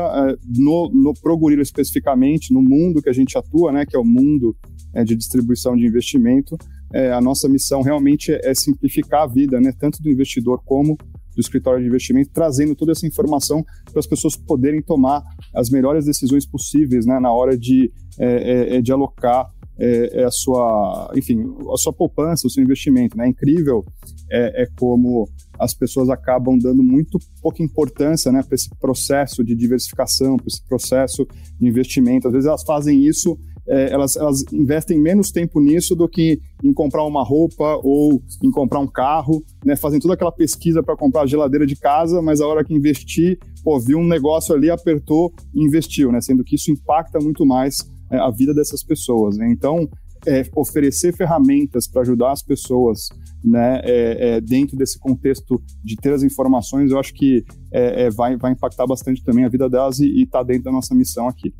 no, 0.48 0.92
no 0.94 1.14
Progurilo 1.14 1.62
especificamente, 1.62 2.54
no 2.54 2.62
mundo 2.62 3.02
que 3.02 3.10
a 3.10 3.14
gente 3.14 3.36
atua, 3.36 3.72
né, 3.72 3.84
que 3.84 3.96
é 3.96 4.00
o 4.00 4.06
mundo 4.06 4.56
é, 4.96 5.04
de 5.04 5.16
distribuição 5.16 5.76
de 5.76 5.86
investimento, 5.86 6.58
é, 6.94 7.12
a 7.12 7.22
nossa 7.22 7.50
missão 7.50 7.82
realmente 7.82 8.32
é, 8.32 8.50
é 8.50 8.56
simplificar 8.56 9.24
a 9.24 9.28
vida, 9.28 9.60
né, 9.60 9.74
tanto 9.78 10.02
do 10.02 10.10
investidor 10.10 10.62
como 10.64 10.98
do 11.36 11.42
escritório 11.42 11.82
de 11.82 11.88
investimento, 11.88 12.30
trazendo 12.34 12.74
toda 12.74 12.94
essa 12.94 13.06
informação 13.06 13.64
para 13.92 14.00
as 14.00 14.08
pessoas 14.08 14.38
poderem 14.38 14.82
tomar 14.82 15.22
as 15.54 15.70
melhores 15.70 16.06
decisões 16.06 16.46
possíveis 16.46 17.06
né, 17.06 17.20
na 17.20 17.32
hora 17.32 17.58
de, 17.58 17.92
é, 18.18 18.76
é, 18.76 18.76
é 18.78 18.82
de 18.82 18.92
alocar 18.94 19.54
é, 19.78 20.24
a 20.24 20.32
sua, 20.32 21.12
enfim, 21.16 21.44
a 21.74 21.78
sua 21.78 21.92
poupança, 21.92 22.48
o 22.48 22.50
seu 22.50 22.64
investimento. 22.64 23.18
Né? 23.18 23.26
É 23.26 23.30
incrível 23.30 23.86
é, 24.32 24.66
como 24.80 25.28
as 25.60 25.74
pessoas 25.74 26.10
acabam 26.10 26.58
dando 26.58 26.82
muito 26.82 27.20
pouca 27.42 27.62
importância 27.62 28.32
né, 28.32 28.42
para 28.42 28.56
esse 28.56 28.70
processo 28.80 29.44
de 29.44 29.56
diversificação, 29.56 30.38
para 30.38 30.48
esse 30.48 30.66
processo 30.66 31.28
de 31.60 31.68
investimento. 31.68 32.28
Às 32.28 32.34
vezes 32.34 32.48
elas 32.48 32.64
fazem 32.64 33.06
isso 33.06 33.38
é, 33.68 33.92
elas, 33.92 34.16
elas 34.16 34.44
investem 34.54 35.00
menos 35.00 35.32
tempo 35.32 35.60
nisso 35.60 35.96
do 35.96 36.08
que 36.08 36.40
em 36.64 36.74
comprar 36.74 37.04
uma 37.04 37.24
roupa 37.24 37.80
ou 37.84 38.22
em 38.44 38.52
comprar 38.52 38.80
um 38.80 38.88
carro, 38.88 39.44
né? 39.64 39.76
Fazem 39.76 40.00
toda 40.00 40.14
aquela 40.14 40.32
pesquisa 40.32 40.84
para 40.84 40.96
comprar 40.96 41.24
a 41.24 41.28
geladeira 41.28 41.66
de 41.66 41.76
casa, 41.76 42.22
mas 42.22 42.42
a 42.42 42.48
hora 42.48 42.64
que 42.64 42.74
investir, 42.74 43.40
pô, 43.64 43.80
viu 43.80 43.98
um 43.98 44.08
negócio 44.08 44.54
ali, 44.56 44.70
apertou 44.70 45.34
e 45.54 45.64
investiu, 45.64 46.12
né? 46.12 46.22
Sendo 46.22 46.44
que 46.44 46.56
isso 46.56 46.72
impacta 46.72 47.20
muito 47.20 47.46
mais 47.46 47.78
é, 48.12 48.18
a 48.18 48.30
vida 48.30 48.54
dessas 48.54 48.84
pessoas. 48.84 49.38
Né? 49.38 49.50
Então, 49.52 49.90
é, 50.28 50.44
oferecer 50.56 51.16
ferramentas 51.16 51.88
para 51.88 52.02
ajudar 52.02 52.32
as 52.32 52.42
pessoas 52.42 53.10
né, 53.44 53.82
é, 53.84 54.36
é, 54.38 54.42
dentro 54.42 54.76
desse 54.76 54.98
contexto 55.00 55.62
de 55.84 55.96
ter 55.96 56.14
as 56.14 56.24
informações, 56.24 56.92
eu 56.92 57.00
acho 57.00 57.14
que 57.14 57.44
é, 57.72 58.06
é, 58.06 58.10
vai, 58.10 58.36
vai 58.38 58.52
impactar 58.52 58.88
bastante 58.88 59.24
também 59.24 59.46
a 59.46 59.50
vida 59.50 59.70
delas 59.70 60.00
e 60.00 60.24
está 60.24 60.42
dentro 60.42 60.64
da 60.64 60.72
nossa 60.72 60.96
missão 60.96 61.28
aqui. 61.28 61.54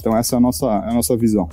Então 0.00 0.16
essa 0.16 0.34
é 0.34 0.38
a 0.38 0.40
nossa, 0.40 0.66
a 0.66 0.92
nossa 0.92 1.16
visão. 1.16 1.48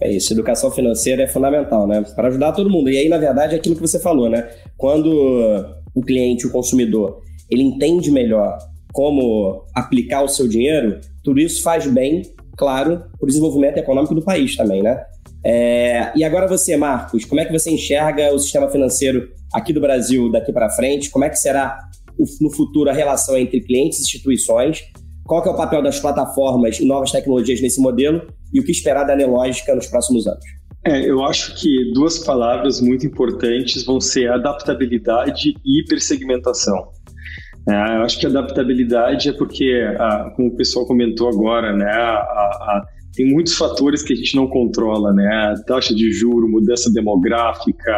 É 0.00 0.10
isso, 0.10 0.32
educação 0.32 0.70
financeira 0.70 1.24
é 1.24 1.26
fundamental, 1.26 1.86
né? 1.86 2.02
Para 2.16 2.28
ajudar 2.28 2.52
todo 2.52 2.70
mundo. 2.70 2.88
E 2.88 2.96
aí, 2.96 3.08
na 3.08 3.18
verdade, 3.18 3.54
é 3.54 3.58
aquilo 3.58 3.74
que 3.74 3.82
você 3.82 4.00
falou, 4.00 4.30
né? 4.30 4.48
Quando 4.76 5.10
o 5.94 6.00
cliente, 6.00 6.46
o 6.46 6.50
consumidor, 6.50 7.20
ele 7.50 7.62
entende 7.62 8.10
melhor 8.10 8.56
como 8.92 9.64
aplicar 9.74 10.22
o 10.22 10.28
seu 10.28 10.48
dinheiro, 10.48 11.00
tudo 11.22 11.38
isso 11.38 11.62
faz 11.62 11.86
bem, 11.86 12.22
claro, 12.56 12.98
para 12.98 13.24
o 13.24 13.26
desenvolvimento 13.26 13.76
econômico 13.76 14.14
do 14.14 14.22
país 14.22 14.56
também, 14.56 14.82
né? 14.82 15.04
É, 15.44 16.12
e 16.16 16.24
agora 16.24 16.46
você, 16.46 16.76
Marcos, 16.76 17.24
como 17.24 17.40
é 17.40 17.44
que 17.44 17.52
você 17.52 17.70
enxerga 17.70 18.32
o 18.32 18.38
sistema 18.38 18.68
financeiro 18.70 19.28
aqui 19.52 19.72
do 19.72 19.80
Brasil 19.80 20.30
daqui 20.30 20.52
para 20.52 20.70
frente? 20.70 21.10
Como 21.10 21.24
é 21.24 21.28
que 21.28 21.36
será 21.36 21.78
no 22.40 22.50
futuro 22.50 22.90
a 22.90 22.92
relação 22.92 23.36
entre 23.36 23.60
clientes 23.60 23.98
e 23.98 24.02
instituições? 24.02 24.82
Qual 25.30 25.44
é 25.44 25.48
o 25.48 25.54
papel 25.54 25.80
das 25.80 26.00
plataformas 26.00 26.80
e 26.80 26.84
novas 26.84 27.12
tecnologias 27.12 27.60
nesse 27.60 27.80
modelo? 27.80 28.20
E 28.52 28.58
o 28.58 28.64
que 28.64 28.72
esperar 28.72 29.04
da 29.04 29.14
Nelógica 29.14 29.72
nos 29.76 29.86
próximos 29.86 30.26
anos? 30.26 30.44
É, 30.84 31.08
eu 31.08 31.22
acho 31.24 31.54
que 31.54 31.92
duas 31.92 32.18
palavras 32.18 32.80
muito 32.80 33.06
importantes 33.06 33.84
vão 33.84 34.00
ser 34.00 34.28
adaptabilidade 34.28 35.54
e 35.64 35.82
hipersegmentação. 35.82 36.88
É, 37.68 37.74
eu 37.74 38.02
acho 38.02 38.18
que 38.18 38.26
adaptabilidade 38.26 39.28
é 39.28 39.32
porque, 39.32 39.72
a, 40.00 40.32
como 40.34 40.48
o 40.48 40.56
pessoal 40.56 40.84
comentou 40.84 41.28
agora, 41.28 41.76
né, 41.76 41.92
a, 41.92 42.16
a, 42.16 42.86
tem 43.14 43.32
muitos 43.32 43.54
fatores 43.54 44.02
que 44.02 44.14
a 44.14 44.16
gente 44.16 44.34
não 44.34 44.48
controla, 44.48 45.12
né? 45.12 45.54
Taxa 45.64 45.94
de 45.94 46.10
juro, 46.10 46.48
mudança 46.48 46.92
demográfica, 46.92 47.96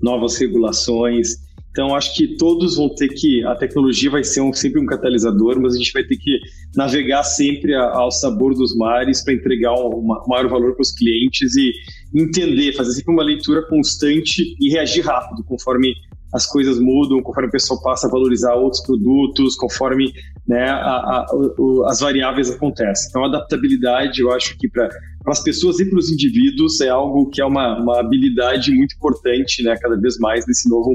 novas 0.00 0.38
regulações. 0.38 1.47
Então, 1.70 1.94
acho 1.94 2.14
que 2.14 2.36
todos 2.36 2.76
vão 2.76 2.88
ter 2.94 3.08
que. 3.08 3.44
A 3.44 3.54
tecnologia 3.54 4.10
vai 4.10 4.24
ser 4.24 4.40
um, 4.40 4.52
sempre 4.52 4.80
um 4.80 4.86
catalisador, 4.86 5.60
mas 5.60 5.74
a 5.74 5.78
gente 5.78 5.92
vai 5.92 6.02
ter 6.02 6.16
que 6.16 6.40
navegar 6.74 7.22
sempre 7.22 7.74
a, 7.74 7.82
ao 7.82 8.10
sabor 8.10 8.54
dos 8.54 8.76
mares 8.76 9.22
para 9.22 9.34
entregar 9.34 9.74
um, 9.74 10.02
maior 10.26 10.48
valor 10.48 10.74
para 10.74 10.82
os 10.82 10.92
clientes 10.92 11.56
e 11.56 11.72
entender, 12.14 12.72
fazer 12.72 12.92
sempre 12.92 13.12
uma 13.12 13.22
leitura 13.22 13.62
constante 13.68 14.56
e 14.60 14.70
reagir 14.70 15.04
rápido 15.04 15.44
conforme 15.44 15.94
as 16.32 16.46
coisas 16.46 16.78
mudam, 16.78 17.22
conforme 17.22 17.48
o 17.48 17.52
pessoal 17.52 17.80
passa 17.82 18.06
a 18.06 18.10
valorizar 18.10 18.54
outros 18.54 18.82
produtos, 18.82 19.56
conforme 19.56 20.12
né, 20.46 20.68
a, 20.68 20.76
a, 20.76 21.26
as 21.86 22.00
variáveis 22.00 22.50
acontecem. 22.50 23.08
Então, 23.08 23.24
a 23.24 23.28
adaptabilidade, 23.28 24.20
eu 24.20 24.30
acho 24.32 24.56
que 24.58 24.68
para 24.68 24.88
as 25.26 25.42
pessoas 25.42 25.80
e 25.80 25.88
para 25.88 25.98
os 25.98 26.10
indivíduos 26.10 26.80
é 26.80 26.88
algo 26.88 27.28
que 27.30 27.40
é 27.40 27.44
uma, 27.44 27.80
uma 27.80 28.00
habilidade 28.00 28.70
muito 28.72 28.94
importante, 28.94 29.62
né, 29.62 29.76
cada 29.80 29.96
vez 29.96 30.18
mais 30.18 30.46
nesse 30.46 30.68
novo 30.68 30.94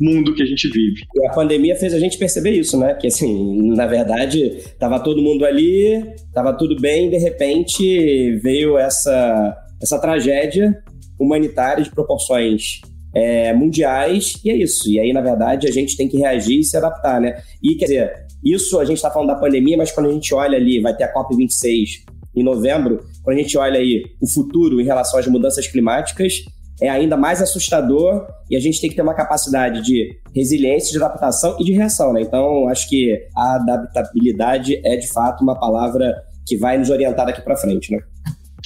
mundo 0.00 0.34
que 0.34 0.42
a 0.42 0.46
gente 0.46 0.68
vive. 0.68 1.02
E 1.14 1.26
a 1.26 1.30
pandemia 1.30 1.76
fez 1.76 1.94
a 1.94 1.98
gente 1.98 2.18
perceber 2.18 2.52
isso, 2.52 2.76
né? 2.78 2.94
Que 2.94 3.06
assim, 3.06 3.74
na 3.74 3.86
verdade, 3.86 4.42
estava 4.56 4.98
todo 4.98 5.22
mundo 5.22 5.44
ali, 5.44 5.96
estava 6.16 6.52
tudo 6.52 6.80
bem, 6.80 7.08
de 7.08 7.18
repente 7.18 8.36
veio 8.42 8.76
essa, 8.78 9.56
essa 9.80 9.98
tragédia 9.98 10.82
humanitária 11.18 11.84
de 11.84 11.90
proporções 11.90 12.80
é, 13.14 13.52
mundiais, 13.52 14.34
e 14.44 14.50
é 14.50 14.56
isso. 14.56 14.90
E 14.90 14.98
aí, 14.98 15.12
na 15.12 15.20
verdade, 15.20 15.68
a 15.68 15.72
gente 15.72 15.96
tem 15.96 16.08
que 16.08 16.16
reagir 16.16 16.60
e 16.60 16.64
se 16.64 16.76
adaptar, 16.76 17.20
né? 17.20 17.42
E 17.62 17.74
quer 17.74 17.84
dizer, 17.86 18.12
isso 18.44 18.78
a 18.80 18.84
gente 18.84 18.96
está 18.96 19.10
falando 19.10 19.28
da 19.28 19.36
pandemia, 19.36 19.76
mas 19.76 19.92
quando 19.92 20.08
a 20.08 20.12
gente 20.12 20.34
olha 20.34 20.56
ali, 20.56 20.80
vai 20.80 20.96
ter 20.96 21.04
a 21.04 21.14
COP26 21.14 22.04
em 22.34 22.42
novembro, 22.42 23.04
quando 23.22 23.36
a 23.36 23.40
gente 23.40 23.56
olha 23.58 23.78
aí 23.78 24.04
o 24.20 24.26
futuro 24.26 24.80
em 24.80 24.84
relação 24.84 25.20
às 25.20 25.26
mudanças 25.26 25.66
climáticas, 25.66 26.44
é 26.80 26.88
ainda 26.88 27.16
mais 27.16 27.40
assustador 27.40 28.26
e 28.50 28.56
a 28.56 28.60
gente 28.60 28.80
tem 28.80 28.90
que 28.90 28.96
ter 28.96 29.02
uma 29.02 29.14
capacidade 29.14 29.82
de 29.82 30.18
resiliência, 30.34 30.90
de 30.90 31.04
adaptação 31.04 31.56
e 31.60 31.64
de 31.64 31.72
reação, 31.72 32.12
né? 32.12 32.22
Então, 32.22 32.68
acho 32.68 32.88
que 32.88 33.16
a 33.36 33.56
adaptabilidade 33.56 34.80
é 34.84 34.96
de 34.96 35.06
fato 35.12 35.42
uma 35.42 35.58
palavra 35.58 36.12
que 36.44 36.56
vai 36.56 36.78
nos 36.78 36.90
orientar 36.90 37.26
daqui 37.26 37.40
para 37.42 37.56
frente, 37.56 37.92
né? 37.92 38.00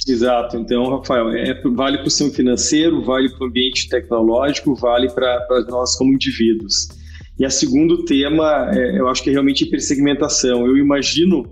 Exato. 0.05 0.57
Então, 0.57 0.97
Rafael, 0.97 1.29
é, 1.29 1.61
vale 1.73 1.97
para 1.97 2.07
o 2.07 2.09
sistema 2.09 2.31
financeiro, 2.31 3.03
vale 3.03 3.29
para 3.29 3.45
o 3.45 3.47
ambiente 3.47 3.89
tecnológico, 3.89 4.75
vale 4.75 5.09
para 5.09 5.65
nós 5.69 5.95
como 5.97 6.13
indivíduos. 6.13 6.87
E 7.39 7.45
a 7.45 7.49
segundo 7.49 8.03
tema, 8.03 8.71
é, 8.73 8.99
eu 8.99 9.07
acho 9.07 9.23
que 9.23 9.29
é 9.29 9.33
realmente 9.33 9.63
hipersegmentação. 9.63 10.65
Eu 10.65 10.77
imagino, 10.77 11.45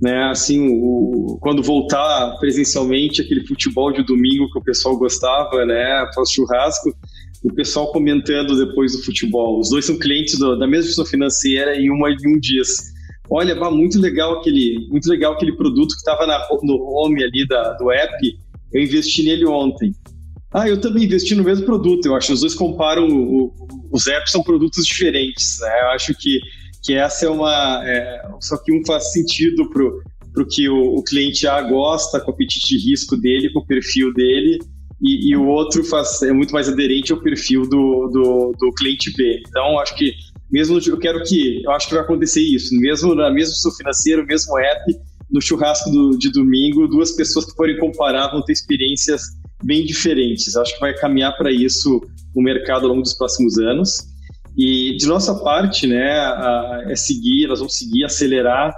né, 0.00 0.24
assim, 0.24 0.68
o, 0.70 1.38
quando 1.40 1.62
voltar 1.62 2.36
presencialmente 2.38 3.22
aquele 3.22 3.46
futebol 3.46 3.92
de 3.92 4.04
domingo 4.04 4.50
que 4.52 4.58
o 4.58 4.62
pessoal 4.62 4.96
gostava, 4.98 5.64
né, 5.64 6.00
após 6.02 6.30
churrasco, 6.30 6.94
o 7.42 7.52
pessoal 7.54 7.92
comentando 7.92 8.56
depois 8.56 8.92
do 8.92 9.02
futebol. 9.02 9.60
Os 9.60 9.70
dois 9.70 9.84
são 9.84 9.98
clientes 9.98 10.38
do, 10.38 10.58
da 10.58 10.66
mesma 10.66 10.90
instituição 10.90 11.06
financeira 11.06 11.80
e 11.80 11.88
uma 11.90 12.08
um 12.08 12.38
dias 12.38 12.97
olha, 13.30 13.54
bah, 13.54 13.70
muito 13.70 14.00
legal 14.00 14.38
aquele, 14.38 14.86
muito 14.90 15.08
legal 15.08 15.34
aquele 15.34 15.52
produto 15.52 15.90
que 15.90 15.98
estava 15.98 16.26
no 16.62 16.82
home 16.82 17.22
ali 17.22 17.46
da, 17.46 17.74
do 17.74 17.90
app, 17.90 18.38
eu 18.72 18.82
investi 18.82 19.22
nele 19.22 19.46
ontem. 19.46 19.92
Ah, 20.52 20.68
eu 20.68 20.80
também 20.80 21.04
investi 21.04 21.34
no 21.34 21.44
mesmo 21.44 21.66
produto. 21.66 22.06
Eu 22.06 22.16
acho 22.16 22.28
que 22.28 22.32
os 22.32 22.40
dois 22.40 22.54
comparam, 22.54 23.06
o, 23.06 23.52
os 23.92 24.06
apps 24.06 24.32
são 24.32 24.42
produtos 24.42 24.86
diferentes. 24.86 25.58
Né? 25.60 25.80
Eu 25.82 25.88
acho 25.88 26.14
que, 26.14 26.40
que 26.82 26.94
essa 26.94 27.26
é 27.26 27.28
uma. 27.28 27.82
É, 27.86 28.22
só 28.40 28.56
que 28.56 28.72
um 28.72 28.82
faz 28.86 29.12
sentido 29.12 29.68
para 29.70 30.42
o 30.42 30.46
que 30.46 30.68
o, 30.68 30.96
o, 30.96 31.02
cliente 31.02 31.46
A 31.46 31.60
gosta, 31.62 32.20
com 32.20 32.30
o 32.30 32.34
apetite 32.34 32.78
de 32.78 32.90
risco 32.90 33.16
dele, 33.16 33.52
com 33.52 33.60
o 33.60 33.66
perfil 33.66 34.12
dele, 34.14 34.58
e, 35.02 35.30
e, 35.30 35.36
o 35.36 35.46
outro 35.46 35.84
faz, 35.84 36.22
é 36.22 36.32
muito 36.32 36.52
mais 36.52 36.68
aderente 36.68 37.12
ao 37.12 37.20
perfil 37.20 37.62
do, 37.62 38.08
do, 38.08 38.52
do 38.58 38.72
cliente 38.72 39.12
B. 39.16 39.42
Então, 39.46 39.78
acho 39.78 39.94
que 39.96 40.14
mesmo 40.50 40.78
eu 40.86 40.98
quero 40.98 41.22
que, 41.24 41.62
eu 41.62 41.70
acho 41.72 41.88
que 41.88 41.94
vai 41.94 42.02
acontecer 42.02 42.40
isso, 42.40 42.74
mesmo 42.76 43.14
na 43.14 43.30
mesmo 43.30 43.54
seu 43.54 43.70
financeiro, 43.72 44.26
mesmo 44.26 44.58
app, 44.58 44.96
no 45.30 45.40
churrasco 45.42 45.90
do, 45.90 46.16
de 46.18 46.32
domingo, 46.32 46.88
duas 46.88 47.12
pessoas 47.12 47.44
que 47.44 47.52
forem 47.52 47.78
comparar 47.78 48.30
vão 48.30 48.42
ter 48.42 48.52
experiências 48.52 49.22
bem 49.62 49.84
diferentes. 49.84 50.56
Acho 50.56 50.74
que 50.74 50.80
vai 50.80 50.94
caminhar 50.94 51.36
para 51.36 51.52
isso 51.52 52.00
o 52.34 52.42
mercado 52.42 52.84
ao 52.84 52.90
longo 52.90 53.02
dos 53.02 53.14
próximos 53.14 53.58
anos. 53.58 53.98
E 54.56 54.96
de 54.96 55.06
nossa 55.06 55.34
parte, 55.34 55.86
né, 55.86 56.10
a, 56.10 56.84
é 56.88 56.96
seguir, 56.96 57.46
nós 57.46 57.58
vamos 57.58 57.76
seguir, 57.76 58.04
acelerar 58.04 58.72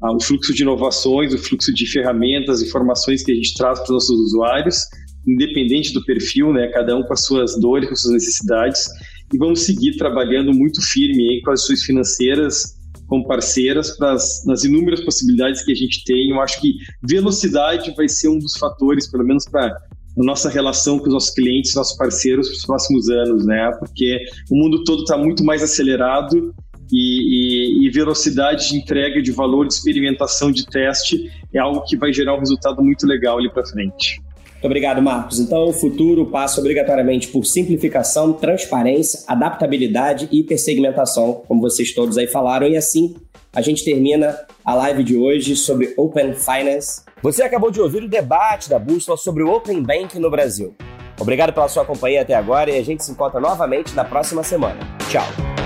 a, 0.00 0.12
o 0.12 0.20
fluxo 0.20 0.54
de 0.54 0.62
inovações, 0.62 1.34
o 1.34 1.38
fluxo 1.38 1.74
de 1.74 1.86
ferramentas, 1.86 2.62
informações 2.62 3.22
que 3.24 3.32
a 3.32 3.34
gente 3.34 3.54
traz 3.54 3.80
para 3.80 3.86
os 3.86 3.90
nossos 3.90 4.18
usuários, 4.20 4.82
independente 5.26 5.92
do 5.92 6.04
perfil, 6.04 6.52
né, 6.52 6.68
cada 6.68 6.96
um 6.96 7.02
com 7.02 7.12
as 7.12 7.24
suas 7.24 7.58
dores, 7.60 7.88
com 7.88 7.94
as 7.94 8.00
suas 8.00 8.14
necessidades 8.14 8.88
e 9.32 9.38
vamos 9.38 9.60
seguir 9.62 9.96
trabalhando 9.96 10.52
muito 10.52 10.80
firme 10.80 11.28
aí 11.28 11.42
com 11.42 11.50
as 11.50 11.64
suas 11.64 11.82
financeiras 11.82 12.76
como 13.06 13.26
parceiras 13.26 13.96
nas 14.00 14.64
inúmeras 14.64 15.00
possibilidades 15.00 15.64
que 15.64 15.72
a 15.72 15.74
gente 15.74 16.04
tem. 16.04 16.30
Eu 16.30 16.40
acho 16.40 16.60
que 16.60 16.74
velocidade 17.02 17.94
vai 17.96 18.08
ser 18.08 18.28
um 18.28 18.38
dos 18.38 18.56
fatores, 18.56 19.10
pelo 19.10 19.24
menos 19.24 19.44
para 19.44 19.66
a 19.66 20.24
nossa 20.24 20.48
relação 20.48 20.98
com 20.98 21.06
os 21.06 21.12
nossos 21.12 21.30
clientes, 21.30 21.74
nossos 21.74 21.96
parceiros 21.96 22.48
para 22.48 22.56
os 22.56 22.66
próximos 22.66 23.08
anos, 23.08 23.46
né? 23.46 23.70
Porque 23.78 24.18
o 24.50 24.56
mundo 24.56 24.82
todo 24.82 25.02
está 25.02 25.16
muito 25.16 25.44
mais 25.44 25.62
acelerado 25.62 26.54
e, 26.90 27.82
e, 27.82 27.86
e, 27.86 27.90
velocidade 27.90 28.68
de 28.68 28.76
entrega 28.76 29.20
de 29.20 29.32
valor, 29.32 29.66
de 29.66 29.74
experimentação, 29.74 30.52
de 30.52 30.64
teste 30.66 31.30
é 31.52 31.58
algo 31.58 31.82
que 31.82 31.96
vai 31.96 32.12
gerar 32.12 32.36
um 32.36 32.38
resultado 32.38 32.82
muito 32.82 33.06
legal 33.06 33.38
ali 33.38 33.50
para 33.52 33.66
frente. 33.66 34.20
Muito 34.56 34.64
obrigado, 34.64 35.02
Marcos. 35.02 35.38
Então, 35.38 35.68
o 35.68 35.72
futuro 35.72 36.26
passa 36.26 36.60
obrigatoriamente 36.60 37.28
por 37.28 37.44
simplificação, 37.44 38.32
transparência, 38.32 39.20
adaptabilidade 39.26 40.28
e 40.32 40.40
hipersegmentação, 40.40 41.42
como 41.46 41.60
vocês 41.60 41.92
todos 41.92 42.16
aí 42.16 42.26
falaram. 42.26 42.66
E 42.66 42.76
assim, 42.76 43.14
a 43.52 43.60
gente 43.60 43.84
termina 43.84 44.36
a 44.64 44.74
live 44.74 45.04
de 45.04 45.16
hoje 45.16 45.54
sobre 45.56 45.92
Open 45.96 46.34
Finance. 46.34 47.02
Você 47.22 47.42
acabou 47.42 47.70
de 47.70 47.80
ouvir 47.80 48.02
o 48.02 48.08
debate 48.08 48.68
da 48.70 48.78
Bússola 48.78 49.16
sobre 49.16 49.42
o 49.42 49.50
Open 49.50 49.82
Bank 49.82 50.18
no 50.18 50.30
Brasil. 50.30 50.74
Obrigado 51.18 51.52
pela 51.52 51.68
sua 51.68 51.84
companhia 51.84 52.22
até 52.22 52.34
agora 52.34 52.70
e 52.70 52.78
a 52.78 52.84
gente 52.84 53.04
se 53.04 53.10
encontra 53.10 53.40
novamente 53.40 53.94
na 53.94 54.04
próxima 54.04 54.42
semana. 54.42 54.78
Tchau! 55.10 55.65